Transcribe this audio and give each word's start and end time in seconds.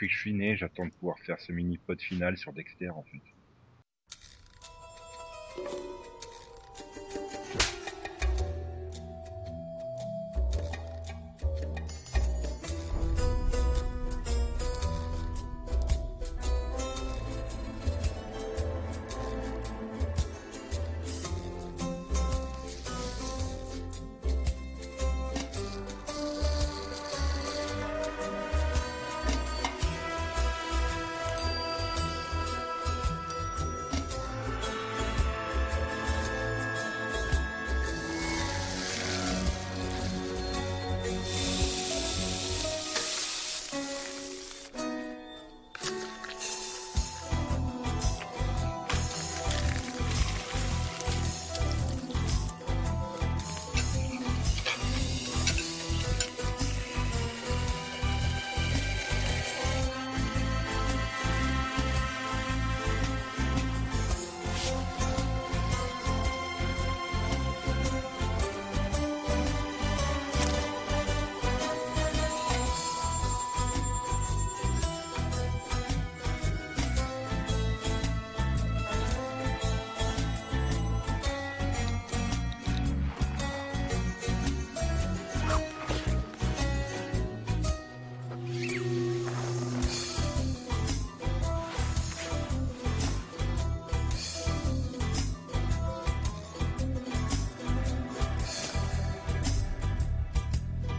depuis 0.00 0.08
que 0.08 0.14
je 0.14 0.20
suis 0.20 0.32
né, 0.32 0.56
j'attends 0.56 0.86
de 0.86 0.92
pouvoir 0.92 1.18
faire 1.18 1.38
ce 1.40 1.52
mini-pod 1.52 2.00
final 2.00 2.38
sur 2.38 2.54
Dexter 2.54 2.88
en 2.88 3.02
fait. 3.02 3.20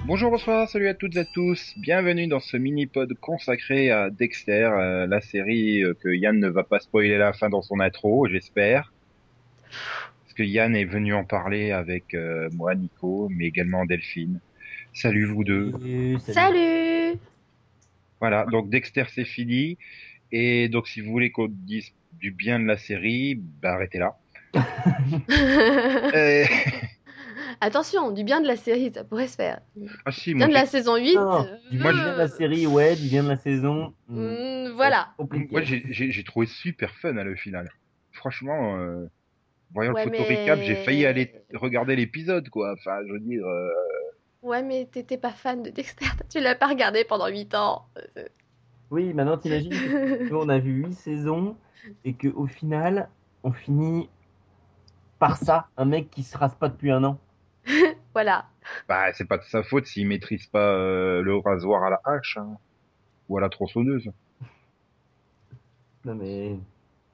Bonjour, 0.06 0.32
bonsoir, 0.32 0.68
salut 0.68 0.88
à 0.88 0.96
toutes 0.96 1.16
et 1.16 1.20
à 1.20 1.26
tous. 1.26 1.74
Bienvenue 1.78 2.26
dans 2.28 2.40
ce 2.40 2.58
mini-pod 2.58 3.14
consacré 3.20 3.92
à 3.92 4.10
Dexter, 4.10 4.70
euh, 4.74 5.06
la 5.06 5.22
série 5.22 5.84
euh, 5.84 5.94
que 5.94 6.10
Yann 6.10 6.40
ne 6.40 6.50
va 6.50 6.64
pas 6.64 6.80
spoiler 6.80 7.18
la 7.20 7.34
fin 7.34 7.50
dans 7.50 7.62
son 7.62 7.80
intro, 7.80 8.28
j'espère. 8.28 8.92
Parce 10.24 10.34
que 10.36 10.42
Yann 10.44 10.76
est 10.76 10.86
venu 10.86 11.14
en 11.14 11.24
parler 11.24 11.72
avec 11.72 12.16
euh, 12.16 12.50
moi, 12.54 12.74
Nico, 12.74 13.30
mais 13.30 13.46
également 13.46 13.86
Delphine. 13.86 14.40
Salut 14.92 15.26
vous 15.26 15.44
deux. 15.44 15.72
Salut, 16.20 17.20
Voilà, 18.20 18.46
donc 18.46 18.70
Dexter 18.70 19.06
c'est 19.14 19.24
fini. 19.24 19.78
Et 20.32 20.68
donc 20.68 20.88
si 20.88 21.02
vous 21.02 21.12
voulez 21.12 21.32
qu'on 21.32 21.48
dise 21.48 21.92
du 22.20 22.32
bien 22.32 22.60
de 22.60 22.66
la 22.66 22.78
série, 22.78 23.36
bah 23.36 23.74
arrêtez 23.74 24.00
là. 24.00 24.18
Attention, 27.64 28.12
du 28.12 28.24
bien 28.24 28.42
de 28.42 28.48
la 28.48 28.56
série, 28.56 28.92
ça 28.92 29.04
pourrait 29.04 29.28
se 29.28 29.36
faire. 29.36 29.62
Ah 30.06 30.12
si, 30.12 30.32
Du 30.32 30.36
moi, 30.36 30.48
bien 30.48 30.56
de 30.58 30.60
la 30.62 30.66
saison 30.66 30.96
8. 30.96 31.16
Non, 31.16 31.44
euh, 31.46 31.56
du 31.70 31.78
bien 31.78 31.94
de 31.94 32.18
la 32.18 32.28
série, 32.28 32.66
ouais, 32.66 32.96
du 32.96 33.08
bien 33.08 33.24
de 33.24 33.30
la 33.30 33.38
saison. 33.38 33.94
hmm, 34.08 34.20
mm, 34.68 34.72
voilà. 34.76 35.10
moi, 35.52 35.62
j'ai- 35.62 36.24
trouvé 36.24 36.48
super 36.48 36.92
fun 36.96 37.16
à 37.18 37.24
le 37.24 37.36
final. 37.36 37.70
Franchement, 38.14 38.78
euh, 38.78 39.06
voyant 39.74 39.94
Ouais, 39.94 40.06
le 40.06 40.12
photo 40.12 40.24
mais- 40.28 40.42
recap, 40.42 40.60
j'ai 40.62 40.76
failli 40.76 41.06
aller 41.06 41.32
regarder 41.54 41.96
l'épisode, 41.96 42.50
quoi. 42.50 42.74
Enfin, 42.74 42.98
je 43.08 43.14
veux 43.14 43.20
dire, 43.20 43.46
euh, 43.46 43.70
Ouais, 44.42 44.64
mais 44.64 44.88
t'étais 44.92 45.18
pas 45.18 45.30
fan 45.30 45.62
de 45.62 45.70
Dexter, 45.70 46.06
tu 46.32 46.40
l'as 46.40 46.56
pas 46.56 46.68
regardé 46.68 47.04
pendant 47.04 47.28
8 47.28 47.54
ans. 47.54 47.86
Oui, 48.90 49.14
maintenant 49.14 49.38
t'imagines 49.38 49.70
que 49.72 50.30
nous, 50.34 50.36
on 50.38 50.50
a 50.50 50.58
vu 50.58 50.84
8 50.84 50.94
saisons 50.94 51.56
et 52.06 52.14
qu'au 52.14 52.48
final, 52.48 53.08
on 53.44 53.52
finit 53.52 54.10
par 55.20 55.38
ça, 55.38 55.68
un 55.78 55.86
mec 55.86 56.10
qui 56.10 56.24
se 56.24 56.36
rase 56.36 56.56
pas 56.56 56.68
depuis 56.68 56.90
un 56.90 57.04
an. 57.04 57.20
Voilà. 58.14 58.46
bah, 58.88 59.14
c'est 59.14 59.28
pas 59.28 59.38
de 59.38 59.44
sa 59.44 59.64
faute 59.64 59.86
s'il 59.86 60.08
maîtrise 60.08 60.46
pas 60.48 60.74
euh, 60.74 61.22
le 61.22 61.38
rasoir 61.38 61.84
à 61.84 61.90
la 61.90 62.02
hache 62.04 62.38
hein, 62.38 62.58
ou 63.30 63.38
à 63.38 63.42
la 63.42 63.50
tronçonneuse. 63.50 64.12
Non 66.06 66.16
mais. 66.16 66.58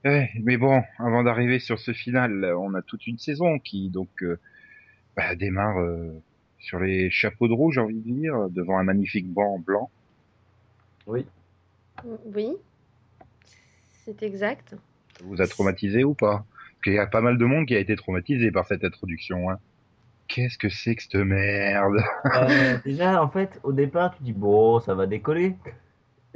Ouais, 0.06 0.30
mais 0.42 0.58
bon, 0.58 0.84
avant 1.00 1.24
d'arriver 1.24 1.60
sur 1.60 1.80
ce 1.80 1.92
final, 1.92 2.46
on 2.58 2.74
a 2.74 2.82
toute 2.82 3.06
une 3.08 3.18
saison 3.18 3.60
qui 3.60 3.90
donc 3.90 4.24
euh, 4.24 4.40
bah, 5.16 5.36
démarre 5.36 5.80
euh, 5.80 6.22
sur 6.60 6.80
les 6.80 7.10
chapeaux 7.10 7.48
de 7.48 7.54
rouge, 7.54 7.76
j'ai 7.76 7.82
envie 7.82 7.96
de 7.96 8.12
dire, 8.12 8.50
devant 8.50 8.78
un 8.78 8.84
magnifique 8.84 9.28
banc 9.28 9.60
blanc. 9.60 9.90
Oui. 11.06 11.26
Oui. 12.26 12.56
C'est 14.06 14.24
exact. 14.24 14.76
Ça 15.18 15.24
vous 15.24 15.42
a 15.42 15.48
traumatisé 15.48 16.04
ou 16.04 16.14
pas? 16.14 16.46
Parce 16.48 16.82
qu'il 16.84 16.94
y 16.94 17.00
a 17.00 17.08
pas 17.08 17.22
mal 17.22 17.38
de 17.38 17.46
monde 17.46 17.66
qui 17.66 17.76
a 17.76 17.80
été 17.80 17.96
traumatisé 17.96 18.52
par 18.52 18.66
cette 18.66 18.84
introduction. 18.84 19.50
Hein. 19.50 19.60
Qu'est-ce 20.38 20.60
que 20.60 20.70
c'est 20.70 20.94
que 20.94 21.02
cette 21.02 21.16
merde? 21.16 21.98
Euh, 22.36 22.78
déjà, 22.86 23.24
en 23.24 23.28
fait, 23.28 23.60
au 23.64 23.72
départ, 23.72 24.16
tu 24.16 24.22
dis, 24.22 24.34
bon, 24.34 24.80
ça 24.80 24.94
va 24.94 25.08
décoller. 25.08 25.56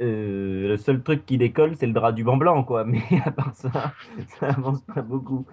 Euh, 0.00 0.66
le 0.70 0.76
seul 0.76 1.04
truc 1.04 1.24
qui 1.24 1.38
décolle, 1.38 1.76
c'est 1.76 1.86
le 1.86 1.92
drap 1.92 2.10
du 2.10 2.24
banc 2.24 2.36
blanc, 2.36 2.64
quoi. 2.64 2.84
Mais 2.84 3.00
à 3.24 3.30
part 3.30 3.54
ça, 3.54 3.94
ça 4.40 4.48
avance 4.48 4.80
pas 4.92 5.02
beaucoup. 5.02 5.46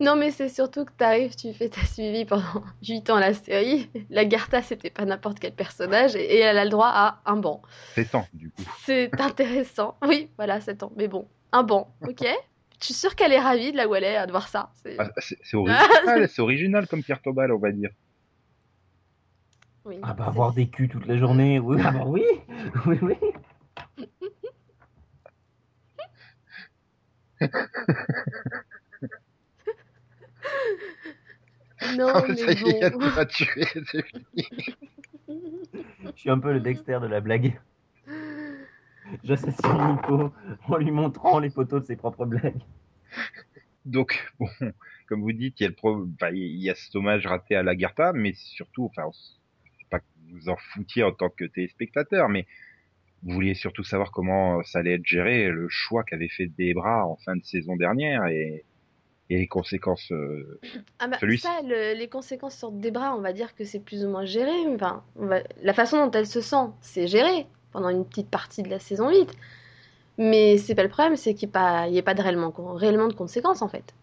Non, 0.00 0.16
mais 0.16 0.30
c'est 0.30 0.48
surtout 0.48 0.86
que 0.86 0.92
t'arrives, 0.92 1.36
tu 1.36 1.52
fais 1.52 1.68
ta 1.68 1.82
suivi 1.82 2.24
pendant 2.24 2.64
8 2.88 3.10
ans 3.10 3.18
la 3.18 3.34
série. 3.34 3.90
La 4.08 4.24
Garta, 4.24 4.62
c'était 4.62 4.88
pas 4.88 5.04
n'importe 5.04 5.38
quel 5.38 5.52
personnage 5.52 6.16
et, 6.16 6.36
et 6.36 6.38
elle 6.38 6.56
a 6.56 6.64
le 6.64 6.70
droit 6.70 6.90
à 6.90 7.20
un 7.26 7.36
banc. 7.36 7.60
C'est 7.94 8.10
temps, 8.10 8.26
du 8.32 8.48
coup. 8.48 8.62
C'est 8.86 9.10
intéressant. 9.20 9.98
Oui, 10.02 10.30
voilà, 10.38 10.62
7 10.62 10.82
ans. 10.82 10.92
Mais 10.96 11.08
bon, 11.08 11.28
un 11.52 11.62
banc, 11.62 11.94
ok? 12.08 12.26
Je 12.80 12.86
suis 12.86 12.94
sûre 12.94 13.14
qu'elle 13.14 13.32
est 13.32 13.38
ravie 13.40 13.72
de 13.72 13.76
là 13.76 13.86
où 13.86 13.94
elle 13.94 14.04
est 14.04 14.16
à 14.16 14.26
de 14.26 14.30
voir 14.30 14.48
ça? 14.48 14.70
C'est- 14.82 14.96
Ah, 14.98 15.10
c'est 15.18 15.38
c'est 16.28 16.40
original, 16.42 16.86
comme 16.86 17.02
Pierre 17.02 17.20
Tobal, 17.20 17.52
on 17.52 17.58
va 17.58 17.72
dire. 17.72 17.90
Oui, 19.84 19.98
Ah 20.02 20.14
bah, 20.14 20.26
avoir 20.26 20.52
des 20.52 20.68
culs 20.68 20.88
toute 20.88 21.06
la 21.06 21.16
journée, 21.16 21.58
oui, 21.58 21.80
ah 21.84 21.90
bah 21.90 22.04
oui, 22.06 22.22
oui, 22.86 22.98
oui. 23.02 23.14
Non, 31.96 32.08
Ah, 32.14 32.22
mais 32.28 32.36
ça 32.36 32.52
y 32.52 32.68
est, 32.68 32.80
Yann 32.82 32.92
bon. 32.92 33.24
tué, 33.26 33.64
c'est 33.90 34.02
fini. 34.06 34.48
Je 35.28 36.20
suis 36.20 36.30
un 36.30 36.38
peu 36.38 36.52
le 36.52 36.60
Dexter 36.60 36.98
de 37.00 37.06
la 37.06 37.20
blague. 37.20 37.58
J'assassine 39.24 39.88
Nico 39.92 40.32
en 40.68 40.76
lui 40.76 40.90
montrant 40.90 41.38
les 41.38 41.50
photos 41.50 41.82
de 41.82 41.86
ses 41.86 41.96
propres 41.96 42.26
blagues. 42.26 42.60
Donc, 43.84 44.30
bon, 44.38 44.46
comme 45.08 45.22
vous 45.22 45.32
dites, 45.32 45.58
il 45.60 45.64
y 45.64 45.66
a, 45.66 45.68
le 45.70 45.74
pro... 45.74 46.04
enfin, 46.14 46.30
il 46.32 46.60
y 46.62 46.70
a 46.70 46.74
cet 46.74 46.94
hommage 46.94 47.26
raté 47.26 47.56
à 47.56 47.62
Lagarta, 47.62 48.12
mais 48.12 48.32
surtout, 48.34 48.84
enfin, 48.86 49.10
pas 49.90 49.98
que 50.00 50.04
vous 50.32 50.48
en 50.48 50.56
foutiez 50.56 51.02
en 51.02 51.12
tant 51.12 51.30
que 51.30 51.44
téléspectateur, 51.44 52.28
mais 52.28 52.46
vous 53.22 53.32
vouliez 53.34 53.54
surtout 53.54 53.82
savoir 53.84 54.12
comment 54.12 54.62
ça 54.62 54.78
allait 54.78 54.94
être 54.94 55.06
géré, 55.06 55.48
le 55.50 55.68
choix 55.68 56.04
qu'avait 56.04 56.28
fait 56.28 56.46
Debra 56.46 57.06
en 57.06 57.16
fin 57.16 57.36
de 57.36 57.44
saison 57.44 57.76
dernière 57.76 58.26
et, 58.26 58.64
et 59.28 59.38
les 59.38 59.48
conséquences. 59.48 60.10
euh, 60.12 60.60
Ah 60.98 61.08
bah, 61.08 61.16
Celui-ci. 61.18 61.42
ça, 61.42 61.60
le- 61.62 61.98
les 61.98 62.08
conséquences 62.08 62.56
sur 62.56 62.70
Debra, 62.72 63.16
on 63.16 63.20
va 63.20 63.32
dire 63.32 63.54
que 63.54 63.64
c'est 63.64 63.80
plus 63.80 64.04
ou 64.04 64.08
moins 64.08 64.24
géré. 64.24 64.52
Enfin, 64.74 65.04
on 65.16 65.26
va- 65.26 65.42
La 65.62 65.74
façon 65.74 66.04
dont 66.06 66.10
elle 66.12 66.26
se 66.26 66.40
sent, 66.40 66.66
c'est 66.80 67.06
géré 67.08 67.46
pendant 67.72 67.88
une 67.90 68.04
petite 68.06 68.30
partie 68.30 68.62
de 68.62 68.68
la 68.70 68.78
saison 68.78 69.10
8. 69.10 69.32
Mais 70.18 70.58
c'est 70.58 70.74
pas 70.74 70.82
le 70.84 70.88
problème, 70.90 71.16
c'est 71.16 71.34
qu'il 71.34 71.48
n'y 71.48 71.50
ait 71.50 71.52
pas, 71.52 71.88
il 71.88 71.94
y 71.94 71.98
ait 71.98 72.02
pas 72.02 72.14
de 72.14 72.22
réellement, 72.22 72.52
réellement 72.74 73.08
de 73.08 73.14
conséquences 73.14 73.62
en 73.62 73.68
fait. 73.68 73.94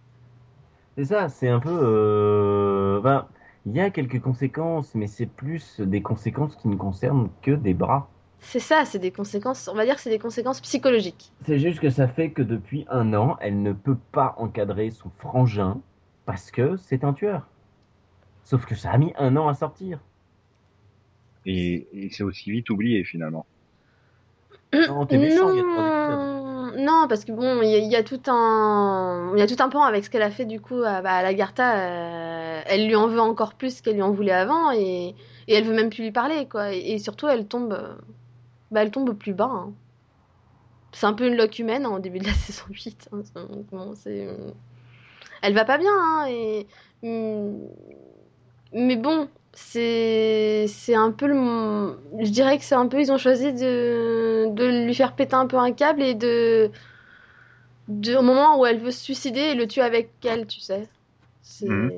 C'est 0.98 1.06
ça, 1.06 1.30
c'est 1.30 1.48
un 1.50 1.60
peu. 1.60 1.70
euh, 1.72 3.00
ben, 3.02 3.28
il 3.66 3.74
y 3.76 3.80
a 3.80 3.90
quelques 3.92 4.20
conséquences, 4.22 4.96
mais 4.96 5.08
c'est 5.08 5.26
plus 5.28 5.80
des 5.80 6.02
conséquences 6.02 6.56
qui 6.58 6.68
ne 6.68 6.76
concernent 6.76 7.30
que 7.42 7.52
des 7.52 7.74
bras. 7.74 8.10
C'est 8.40 8.60
ça, 8.60 8.84
c'est 8.86 8.98
des 8.98 9.12
conséquences, 9.12 9.68
on 9.68 9.76
va 9.76 9.86
dire 9.86 9.94
que 9.96 10.02
c'est 10.02 10.10
des 10.10 10.18
conséquences 10.20 10.60
psychologiques. 10.62 11.34
C'est 11.46 11.58
juste 11.58 11.80
que 11.80 11.90
ça 11.90 12.08
fait 12.08 12.32
que 12.32 12.44
depuis 12.44 12.86
un 12.90 13.14
an, 13.16 13.38
elle 13.40 13.64
ne 13.64 13.74
peut 13.74 13.98
pas 14.12 14.36
encadrer 14.38 14.92
son 14.92 15.10
frangin 15.10 15.82
parce 16.26 16.52
que 16.52 16.78
c'est 16.78 17.04
un 17.04 17.14
tueur. 17.14 17.50
Sauf 18.44 18.66
que 18.66 18.76
ça 18.76 18.92
a 18.92 18.98
mis 18.98 19.14
un 19.18 19.38
an 19.38 19.48
à 19.48 19.54
sortir. 19.54 20.00
et 21.46 21.88
et 21.94 22.10
c'est 22.12 22.22
aussi 22.24 22.52
vite 22.52 22.70
oublié 22.70 23.04
finalement. 23.04 23.48
Non, 24.74 25.06
t'es 25.08 25.18
méchant, 25.18 25.50
il 25.52 25.58
y 25.58 25.60
a 25.60 25.64
trois 25.64 25.84
épisodes. 25.84 26.78
non, 26.78 27.08
parce 27.08 27.26
que 27.26 27.32
bon, 27.32 27.62
il 27.62 27.70
y, 27.70 27.76
a- 27.76 27.78
il 27.80 27.92
y 27.92 27.96
a 27.96 28.04
tout 28.04 28.22
un, 28.28 29.32
il 29.36 29.40
y 29.40 29.42
a 29.42 29.48
tout 29.48 29.56
un 29.62 29.70
pan 29.70 29.84
avec 29.84 30.04
ce 30.06 30.10
qu'elle 30.10 30.22
a 30.22 30.32
fait 30.32 30.46
du 30.46 30.60
coup 30.62 30.82
à, 30.84 31.02
bah, 31.02 31.14
à 31.16 31.24
Lagarta. 31.24 31.78
euh, 31.78 32.62
elle 32.66 32.86
lui 32.88 32.96
en 32.96 33.08
veut 33.08 33.20
encore 33.20 33.54
plus 33.56 33.82
qu'elle 33.82 33.96
lui 33.96 34.02
en 34.02 34.12
voulait 34.12 34.32
avant 34.32 34.72
et, 34.72 35.16
et 35.48 35.54
elle 35.54 35.64
veut 35.64 35.74
même 35.76 35.90
plus 35.90 36.04
lui 36.04 36.12
parler 36.12 36.48
quoi. 36.48 36.74
Et, 36.74 36.80
et 36.94 37.00
surtout, 37.00 37.28
elle 37.28 37.48
tombe, 37.48 37.74
euh, 37.74 37.96
bah, 38.72 38.82
elle 38.84 38.92
tombe 38.92 39.14
plus 39.18 39.34
bas. 39.34 39.50
hein. 39.52 39.74
C'est 40.94 41.06
un 41.06 41.14
peu 41.14 41.28
une 41.28 41.36
loque 41.36 41.60
humaine 41.60 41.86
hein, 41.86 41.92
au 41.92 42.00
début 42.00 42.20
de 42.20 42.26
la 42.26 42.34
saison 42.34 42.64
8. 42.70 43.08
hein. 43.12 43.22
C'est- 43.24 43.40
bon, 43.72 43.94
c'est, 43.96 44.28
elle 45.42 45.54
va 45.54 45.66
pas 45.66 45.78
bien 45.78 45.92
hein, 45.94 46.26
et 46.30 46.68
hum, 47.04 47.60
mais 48.74 48.96
bon, 48.96 49.30
c'est 49.60 50.66
c'est 50.68 50.94
un 50.94 51.12
peu 51.12 51.26
le 51.26 51.98
je 52.24 52.30
dirais 52.30 52.60
que 52.60 52.64
c'est 52.64 52.76
un 52.76 52.88
peu 52.88 53.02
ils 53.02 53.12
ont 53.12 53.18
choisi 53.18 53.52
de 53.54 54.54
de 54.54 54.86
lui 54.86 54.94
faire 54.94 55.16
péter 55.16 55.34
un 55.34 55.48
peu 55.48 55.58
un 55.58 55.72
câble 55.72 56.04
et 56.04 56.14
de 56.14 56.70
de 57.88 58.16
au 58.16 58.22
moment 58.22 58.60
où 58.60 58.68
elle 58.68 58.78
veut 58.78 58.92
se 58.92 59.04
suicider 59.04 59.40
et 59.40 59.56
le 59.56 59.66
tuer 59.66 59.82
avec 59.82 60.12
elle, 60.24 60.46
tu 60.46 60.60
sais. 60.60 60.88
Mhm. 61.64 61.92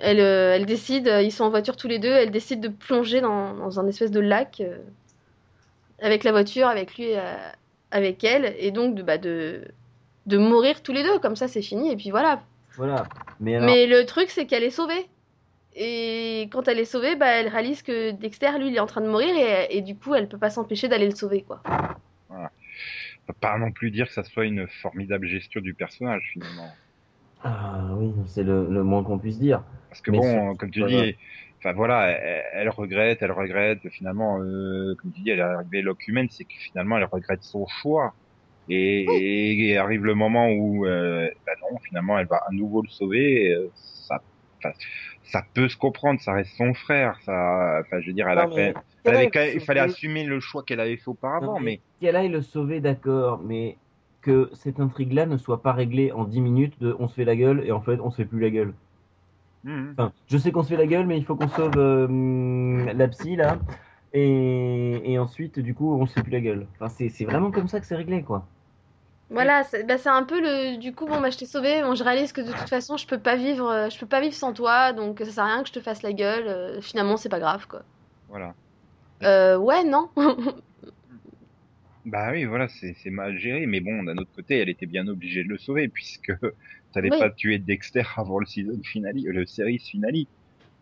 elle 0.00 0.20
euh, 0.20 0.54
elle 0.56 0.66
décide, 0.66 1.06
ils 1.22 1.30
sont 1.30 1.44
en 1.44 1.50
voiture 1.50 1.76
tous 1.76 1.86
les 1.86 2.00
deux, 2.00 2.08
elle 2.08 2.32
décide 2.32 2.60
de 2.60 2.68
plonger 2.68 3.20
dans 3.20 3.54
dans 3.54 3.78
un 3.78 3.86
espèce 3.86 4.10
de 4.10 4.18
lac 4.20 4.60
euh, 4.60 4.78
avec 6.02 6.24
la 6.24 6.32
voiture, 6.32 6.66
avec 6.66 6.96
lui 6.96 7.14
euh, 7.14 7.36
avec 7.92 8.24
elle 8.24 8.56
et 8.58 8.72
donc 8.72 8.96
de 8.96 9.02
bah 9.02 9.18
de 9.18 9.62
de 10.26 10.36
mourir 10.36 10.82
tous 10.82 10.92
les 10.92 11.04
deux 11.04 11.20
comme 11.20 11.36
ça 11.36 11.46
c'est 11.46 11.62
fini 11.62 11.92
et 11.92 11.96
puis 11.96 12.10
voilà 12.10 12.42
Voilà. 12.76 13.06
Mais 13.38 13.54
alors, 13.54 13.66
mais 13.66 13.86
le 13.86 14.04
truc, 14.04 14.30
c'est 14.30 14.46
qu'elle 14.46 14.64
est 14.64 14.70
sauvée. 14.70 15.08
Et 15.80 16.48
quand 16.50 16.66
elle 16.66 16.80
est 16.80 16.84
sauvée, 16.84 17.14
bah, 17.14 17.28
elle 17.28 17.46
réalise 17.48 17.82
que 17.82 18.10
Dexter, 18.10 18.50
lui, 18.58 18.68
il 18.68 18.76
est 18.76 18.80
en 18.80 18.86
train 18.86 19.00
de 19.00 19.06
mourir 19.08 19.32
et, 19.36 19.76
et 19.76 19.80
du 19.80 19.96
coup, 19.96 20.12
elle 20.14 20.28
peut 20.28 20.38
pas 20.38 20.50
s'empêcher 20.50 20.88
d'aller 20.88 21.08
le 21.08 21.14
sauver, 21.14 21.42
quoi. 21.42 21.62
On 22.30 23.32
peut 23.32 23.38
pas 23.40 23.58
non 23.58 23.70
plus 23.70 23.90
dire 23.90 24.08
que 24.08 24.12
ça 24.12 24.24
soit 24.24 24.46
une 24.46 24.66
formidable 24.82 25.26
gestion 25.28 25.60
du 25.60 25.74
personnage 25.74 26.30
finalement. 26.32 26.70
ah 27.44 27.90
oui, 27.96 28.12
c'est 28.26 28.42
le, 28.42 28.66
le 28.68 28.82
moins 28.82 29.04
qu'on 29.04 29.18
puisse 29.18 29.38
dire. 29.38 29.62
Parce 29.88 30.00
que 30.00 30.10
Mais 30.10 30.18
bon, 30.18 30.56
comme 30.56 30.70
tu 30.70 30.80
voilà. 30.80 31.04
dis, 31.04 31.16
enfin 31.58 31.72
voilà, 31.74 32.08
elle, 32.08 32.44
elle 32.54 32.68
regrette, 32.70 33.22
elle 33.22 33.32
regrette. 33.32 33.88
Finalement, 33.90 34.40
euh, 34.40 34.94
comme 35.00 35.12
tu 35.12 35.20
dis, 35.20 35.30
elle 35.30 35.38
est 35.38 35.42
arrivée 35.42 35.82
loque 35.82 36.08
humaine, 36.08 36.28
c'est 36.30 36.44
que 36.44 36.54
finalement 36.58 36.96
elle 36.98 37.04
regrette 37.04 37.42
son 37.42 37.66
choix. 37.66 38.14
Et, 38.70 39.70
et 39.70 39.76
arrive 39.78 40.04
le 40.04 40.14
moment 40.14 40.48
où, 40.50 40.86
euh, 40.86 41.30
bah 41.46 41.52
non, 41.62 41.78
finalement, 41.88 42.18
elle 42.18 42.26
va 42.26 42.36
à 42.36 42.50
nouveau 42.52 42.82
le 42.82 42.88
sauver. 42.88 43.46
et, 43.46 43.52
euh, 43.54 43.70
ça, 43.74 44.20
ça 45.22 45.42
peut 45.54 45.68
se 45.68 45.76
comprendre. 45.76 46.20
Ça 46.20 46.32
reste 46.32 46.54
son 46.56 46.74
frère. 46.74 47.18
Ça, 47.22 47.80
enfin, 47.80 48.00
je 48.00 48.08
veux 48.08 48.12
dire, 48.12 48.28
elle 48.28 48.38
a 48.38 48.46
Non, 48.46 48.54
fait, 48.54 48.74
mais 48.74 48.80
elle 49.04 49.14
avait 49.16 49.30
quand 49.30 49.40
même- 49.40 49.50
il 49.54 49.60
fallait 49.60 49.80
assumer 49.80 50.24
le 50.24 50.40
choix 50.40 50.62
qu'elle 50.62 50.80
avait 50.80 50.96
fait 50.96 51.08
auparavant. 51.08 51.54
Non, 51.54 51.60
mais 51.60 51.80
Qu'elle 52.00 52.16
aille 52.16 52.28
le 52.28 52.42
sauver, 52.42 52.80
d'accord, 52.80 53.40
mais 53.44 53.76
que 54.22 54.50
cette 54.52 54.78
intrigue-là 54.80 55.26
ne 55.26 55.36
soit 55.36 55.62
pas 55.62 55.72
réglée 55.72 56.12
en 56.12 56.24
10 56.24 56.40
minutes 56.40 56.80
de 56.80 56.94
on 56.98 57.08
se 57.08 57.14
fait 57.14 57.24
la 57.24 57.34
gueule 57.36 57.62
et 57.64 57.72
en 57.72 57.80
fait 57.80 57.98
on 58.00 58.10
se 58.10 58.16
fait 58.16 58.24
plus 58.24 58.40
la 58.40 58.50
gueule. 58.50 58.72
Mhm. 59.64 59.94
Enfin, 59.96 60.12
je 60.28 60.38
sais 60.38 60.52
qu'on 60.52 60.62
se 60.62 60.68
fait 60.68 60.76
la 60.76 60.86
gueule, 60.86 61.06
mais 61.06 61.18
il 61.18 61.24
faut 61.24 61.34
qu'on 61.34 61.48
sauve 61.48 61.76
euh, 61.76 62.92
la 62.92 63.08
psy 63.08 63.36
là. 63.36 63.58
Et, 64.12 65.12
et 65.12 65.18
ensuite, 65.18 65.58
du 65.60 65.74
coup, 65.74 65.92
on 66.00 66.06
se 66.06 66.14
fait 66.14 66.22
plus 66.22 66.32
la 66.32 66.40
gueule. 66.40 66.66
Enfin, 66.80 66.88
c'est 66.88 67.24
vraiment 67.24 67.50
comme 67.50 67.68
ça 67.68 67.78
que 67.80 67.86
c'est 67.86 67.96
réglé, 67.96 68.22
quoi. 68.22 68.46
Voilà, 69.30 69.62
c'est 69.64 69.84
bah, 69.84 69.98
c'est 69.98 70.08
un 70.08 70.24
peu 70.24 70.40
le. 70.40 70.76
Du 70.78 70.94
coup, 70.94 71.06
bon, 71.06 71.20
bah, 71.20 71.30
je 71.30 71.36
t'ai 71.38 71.46
sauvé. 71.46 71.82
Bon, 71.82 71.94
je 71.94 72.02
réalise 72.04 72.32
que 72.32 72.40
de 72.40 72.52
toute 72.52 72.68
façon, 72.68 72.96
je 72.96 73.06
peux 73.06 73.20
pas 73.20 73.36
vivre, 73.36 73.68
euh, 73.70 73.90
je 73.90 73.98
peux 73.98 74.06
pas 74.08 74.20
vivre 74.20 74.34
sans 74.34 74.52
toi, 74.54 74.92
donc 74.92 75.18
ça 75.20 75.26
sert 75.30 75.44
à 75.44 75.46
rien 75.54 75.62
que 75.62 75.68
je 75.68 75.72
te 75.74 75.80
fasse 75.80 76.02
la 76.02 76.12
gueule. 76.14 76.48
euh, 76.48 76.80
finalement, 76.80 77.16
c'est 77.18 77.28
pas 77.28 77.38
grave, 77.40 77.66
quoi. 77.66 77.84
voilà. 78.26 78.56
Euh, 79.22 79.56
ouais, 79.58 79.84
non. 79.84 80.10
Bah 82.04 82.30
oui, 82.32 82.44
voilà, 82.44 82.68
c'est 82.68 82.94
mal 83.10 83.38
géré, 83.38 83.66
mais 83.66 83.80
bon, 83.80 84.02
d'un 84.02 84.16
autre 84.16 84.30
côté, 84.34 84.56
elle 84.58 84.68
était 84.70 84.86
bien 84.86 85.06
obligée 85.08 85.44
de 85.44 85.48
le 85.48 85.58
sauver 85.58 85.88
puisque 85.88 86.32
t'allais 86.92 87.10
Oui. 87.10 87.18
pas 87.18 87.30
tuer 87.30 87.58
Dexter 87.58 88.02
avant 88.16 88.38
le 88.38 88.46
season 88.46 88.80
finale, 88.82 89.16
euh, 89.26 89.32
le 89.32 89.46
series 89.46 89.78
finale. 89.78 90.14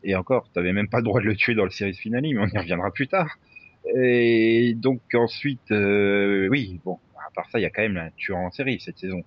Et 0.05 0.17
encore, 0.17 0.51
t'avais 0.53 0.73
même 0.75 0.89
pas 0.91 0.99
le 0.99 1.05
droit 1.05 1.21
de 1.21 1.27
le 1.27 1.37
tuer 1.37 1.55
dans 1.57 1.65
le 1.65 1.71
series 1.71 1.95
finale, 1.95 2.23
mais 2.25 2.39
on 2.39 2.47
y 2.49 2.59
reviendra 2.59 2.93
plus 2.93 3.09
tard. 3.09 3.31
Et 3.97 4.75
donc 4.77 5.03
ensuite, 5.15 5.71
euh, 5.73 6.49
oui, 6.51 6.81
bon, 6.85 7.01
part 7.37 7.49
ça, 7.51 7.59
il 7.61 7.63
y 7.63 7.67
a 7.67 7.71
quand 7.71 7.83
même 7.83 7.97
un 7.97 8.11
tueur 8.17 8.39
en 8.39 8.51
série 8.51 8.81
cette 8.81 8.99
saison. 8.99 9.23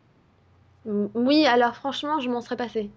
oui, 0.85 1.45
alors 1.45 1.75
franchement, 1.75 2.19
je 2.19 2.29
m'en 2.29 2.41
serais 2.41 2.57
passé. 2.57 2.89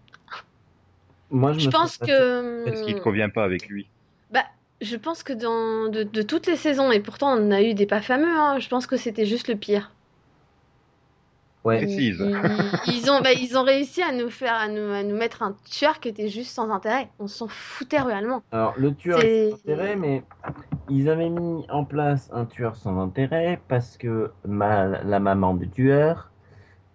Moi, 1.30 1.52
je, 1.52 1.60
Je 1.60 1.66
me 1.68 1.72
pense 1.72 1.96
que. 1.98 2.66
Est-ce 2.68 2.82
qu'il 2.84 2.94
te 2.96 3.00
convient 3.00 3.28
pas 3.30 3.44
avec 3.44 3.66
lui 3.68 3.86
Bah, 4.30 4.44
je 4.80 4.96
pense 4.96 5.22
que 5.22 5.32
dans 5.32 5.88
de, 5.90 6.02
de 6.02 6.22
toutes 6.22 6.46
les 6.46 6.56
saisons, 6.56 6.90
et 6.92 7.00
pourtant 7.00 7.36
on 7.36 7.46
en 7.46 7.50
a 7.52 7.62
eu 7.62 7.74
des 7.74 7.86
pas 7.86 8.02
fameux, 8.02 8.28
hein, 8.38 8.58
je 8.58 8.68
pense 8.68 8.86
que 8.86 8.96
c'était 8.96 9.24
juste 9.26 9.48
le 9.48 9.56
pire. 9.56 9.92
Ouais. 11.64 11.76
Précise. 11.78 12.18
Ils, 12.20 12.90
ils- 12.92 12.94
ils 13.04 13.10
ont, 13.10 13.20
bah, 13.20 13.32
ils 13.32 13.56
ont 13.56 13.62
réussi 13.62 14.02
à 14.02 14.10
nous 14.12 14.30
faire, 14.30 14.54
à 14.54 14.66
nous, 14.68 14.90
à 14.92 15.02
nous 15.04 15.16
mettre 15.16 15.42
un 15.44 15.56
tueur 15.70 16.00
qui 16.00 16.08
était 16.08 16.28
juste 16.28 16.50
sans 16.50 16.70
intérêt. 16.70 17.08
On 17.20 17.28
s'en 17.28 17.46
foutait 17.48 18.00
réellement. 18.00 18.42
Alors, 18.50 18.74
le 18.76 18.92
tueur 18.94 19.20
C'est- 19.20 19.28
est 19.28 19.50
sans 19.50 19.56
intérêt, 19.56 19.94
mais 19.96 20.22
ils 20.92 21.08
avaient 21.08 21.30
mis 21.30 21.66
en 21.70 21.84
place 21.84 22.30
un 22.32 22.44
tueur 22.46 22.76
sans 22.76 22.98
intérêt 23.00 23.60
parce 23.68 23.96
que 23.96 24.32
ma- 24.46 25.02
la 25.02 25.20
maman 25.20 25.54
du 25.54 25.68
tueur, 25.68 26.30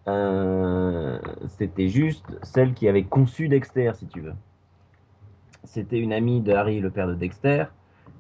euh, 0.08 1.20
c'était 1.48 1.90
juste 1.90 2.26
celle 2.44 2.74
qui 2.74 2.88
avait 2.88 3.06
conçu 3.06 3.50
Dexter, 3.50 3.92
si 3.96 4.08
tu 4.08 4.22
veux. 4.22 4.36
C'était 5.64 6.00
une 6.00 6.14
amie 6.14 6.42
de 6.42 6.52
Harry, 6.54 6.80
le 6.80 6.90
père 6.90 7.08
de 7.08 7.14
Dexter, 7.14 7.66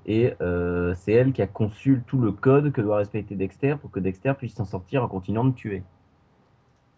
et 0.05 0.33
euh, 0.41 0.93
c'est 0.95 1.13
elle 1.13 1.33
qui 1.33 1.41
a 1.41 1.47
conçu 1.47 2.03
tout 2.05 2.19
le 2.19 2.31
code 2.31 2.71
que 2.71 2.81
doit 2.81 2.97
respecter 2.97 3.35
Dexter 3.35 3.75
pour 3.81 3.91
que 3.91 3.99
Dexter 3.99 4.33
puisse 4.37 4.53
s'en 4.55 4.65
sortir 4.65 5.03
en 5.03 5.07
continuant 5.07 5.45
de 5.45 5.53
tuer. 5.53 5.83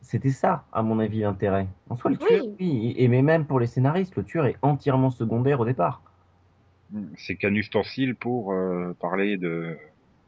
C'était 0.01 0.31
ça, 0.31 0.65
à 0.73 0.81
mon 0.83 0.99
avis, 0.99 1.21
l'intérêt. 1.21 1.67
En 1.89 1.95
soi, 1.95 2.11
le 2.11 2.17
Oui. 2.17 2.25
tueur, 2.27 2.45
oui, 2.59 2.93
et 2.97 3.07
mais 3.07 3.21
même 3.21 3.45
pour 3.45 3.59
les 3.61 3.67
scénaristes, 3.67 4.15
le 4.17 4.23
tueur 4.25 4.45
est 4.45 4.57
entièrement 4.61 5.09
secondaire 5.09 5.59
au 5.61 5.65
départ. 5.65 6.01
C'est 7.17 7.35
qu'un 7.35 7.53
ustensile 7.53 8.15
pour 8.15 8.51
euh, 8.51 8.95
parler 8.99 9.37
de 9.37 9.77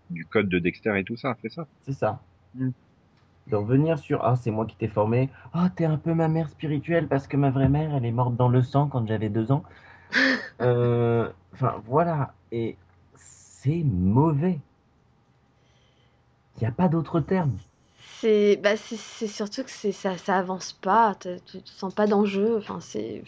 du 0.09 0.25
code 0.25 0.49
de 0.49 0.59
Dexter 0.59 0.99
et 0.99 1.03
tout 1.03 1.15
ça, 1.15 1.35
c'est 1.41 1.49
ça 1.51 1.67
C'est 1.83 1.93
ça. 1.93 2.21
Mm. 2.55 2.69
De 3.47 3.55
revenir 3.55 3.97
sur 3.97 4.23
Ah, 4.23 4.35
c'est 4.35 4.51
moi 4.51 4.65
qui 4.65 4.75
t'ai 4.75 4.87
formé. 4.87 5.29
Ah, 5.53 5.69
t'es 5.75 5.85
un 5.85 5.97
peu 5.97 6.13
ma 6.13 6.27
mère 6.27 6.49
spirituelle 6.49 7.07
parce 7.07 7.27
que 7.27 7.37
ma 7.37 7.49
vraie 7.49 7.69
mère, 7.69 7.95
elle 7.95 8.05
est 8.05 8.11
morte 8.11 8.35
dans 8.35 8.49
le 8.49 8.61
sang 8.61 8.87
quand 8.87 9.07
j'avais 9.07 9.29
deux 9.29 9.51
ans. 9.51 9.63
Euh, 10.61 11.31
Enfin, 11.53 11.81
voilà. 11.85 12.33
Et 12.51 12.77
c'est 13.15 13.83
mauvais. 13.83 14.59
Il 16.57 16.61
n'y 16.61 16.67
a 16.67 16.71
pas 16.71 16.87
d'autre 16.87 17.19
terme. 17.19 17.57
C'est, 18.21 18.59
bah, 18.61 18.77
c'est, 18.77 18.97
c'est 18.97 19.25
surtout 19.25 19.63
que 19.63 19.71
c'est, 19.71 19.91
ça, 19.91 20.15
ça 20.15 20.37
avance 20.37 20.73
pas. 20.73 21.15
Tu, 21.19 21.29
tu 21.47 21.59
sens 21.65 21.91
pas 21.91 22.05
d'enjeu. 22.05 22.57
Enfin, 22.57 22.79
c'est. 22.79 23.23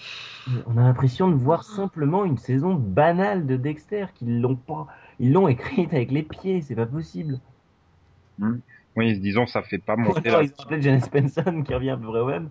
On 0.68 0.78
a 0.78 0.84
l'impression 0.84 1.30
de 1.30 1.36
voir 1.36 1.64
simplement 1.64 2.26
une 2.26 2.38
saison 2.38 2.76
banale 2.76 3.48
de 3.48 3.58
Dexter 3.58 4.06
qu'ils 4.14 4.40
l'ont 4.40 4.56
pas. 4.56 4.86
Ils 5.20 5.34
l'ont 5.34 5.48
écrite 5.48 5.92
avec 5.94 6.12
les 6.12 6.22
pieds, 6.22 6.62
c'est 6.62 6.76
pas 6.76 6.86
possible. 6.86 7.40
Oui, 8.96 9.20
disons, 9.20 9.48
ça 9.48 9.64
fait 9.64 9.80
pas 9.80 9.96
monter 9.96 10.30
la... 10.30 10.44
ils 10.44 10.82
Janice 10.82 11.10
Benson 11.10 11.64
qui 11.64 11.74
revient 11.74 11.92
à 11.92 11.98
peu 11.98 12.08
près 12.08 12.20
au 12.20 12.28
même. 12.28 12.50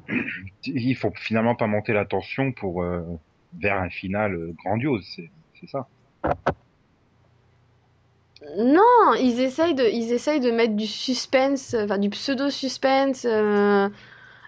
Il 0.64 0.96
faut 0.96 1.12
finalement 1.14 1.54
pas 1.54 1.68
monter 1.68 1.92
la 1.92 2.04
tension 2.04 2.50
pour 2.50 2.82
euh, 2.82 3.02
vers 3.60 3.80
un 3.80 3.88
final 3.88 4.34
euh, 4.34 4.54
grandiose, 4.64 5.06
c'est 5.14 5.30
c'est 5.60 5.68
ça. 5.68 5.86
Non, 8.56 9.14
ils 9.18 9.40
essayent 9.40 9.74
de, 9.74 9.84
ils 9.84 10.52
mettre 10.52 10.74
du 10.74 10.86
suspense, 10.86 11.74
euh, 11.74 11.84
enfin 11.84 11.98
du 11.98 12.10
pseudo-suspense, 12.10 13.24
euh, 13.24 13.88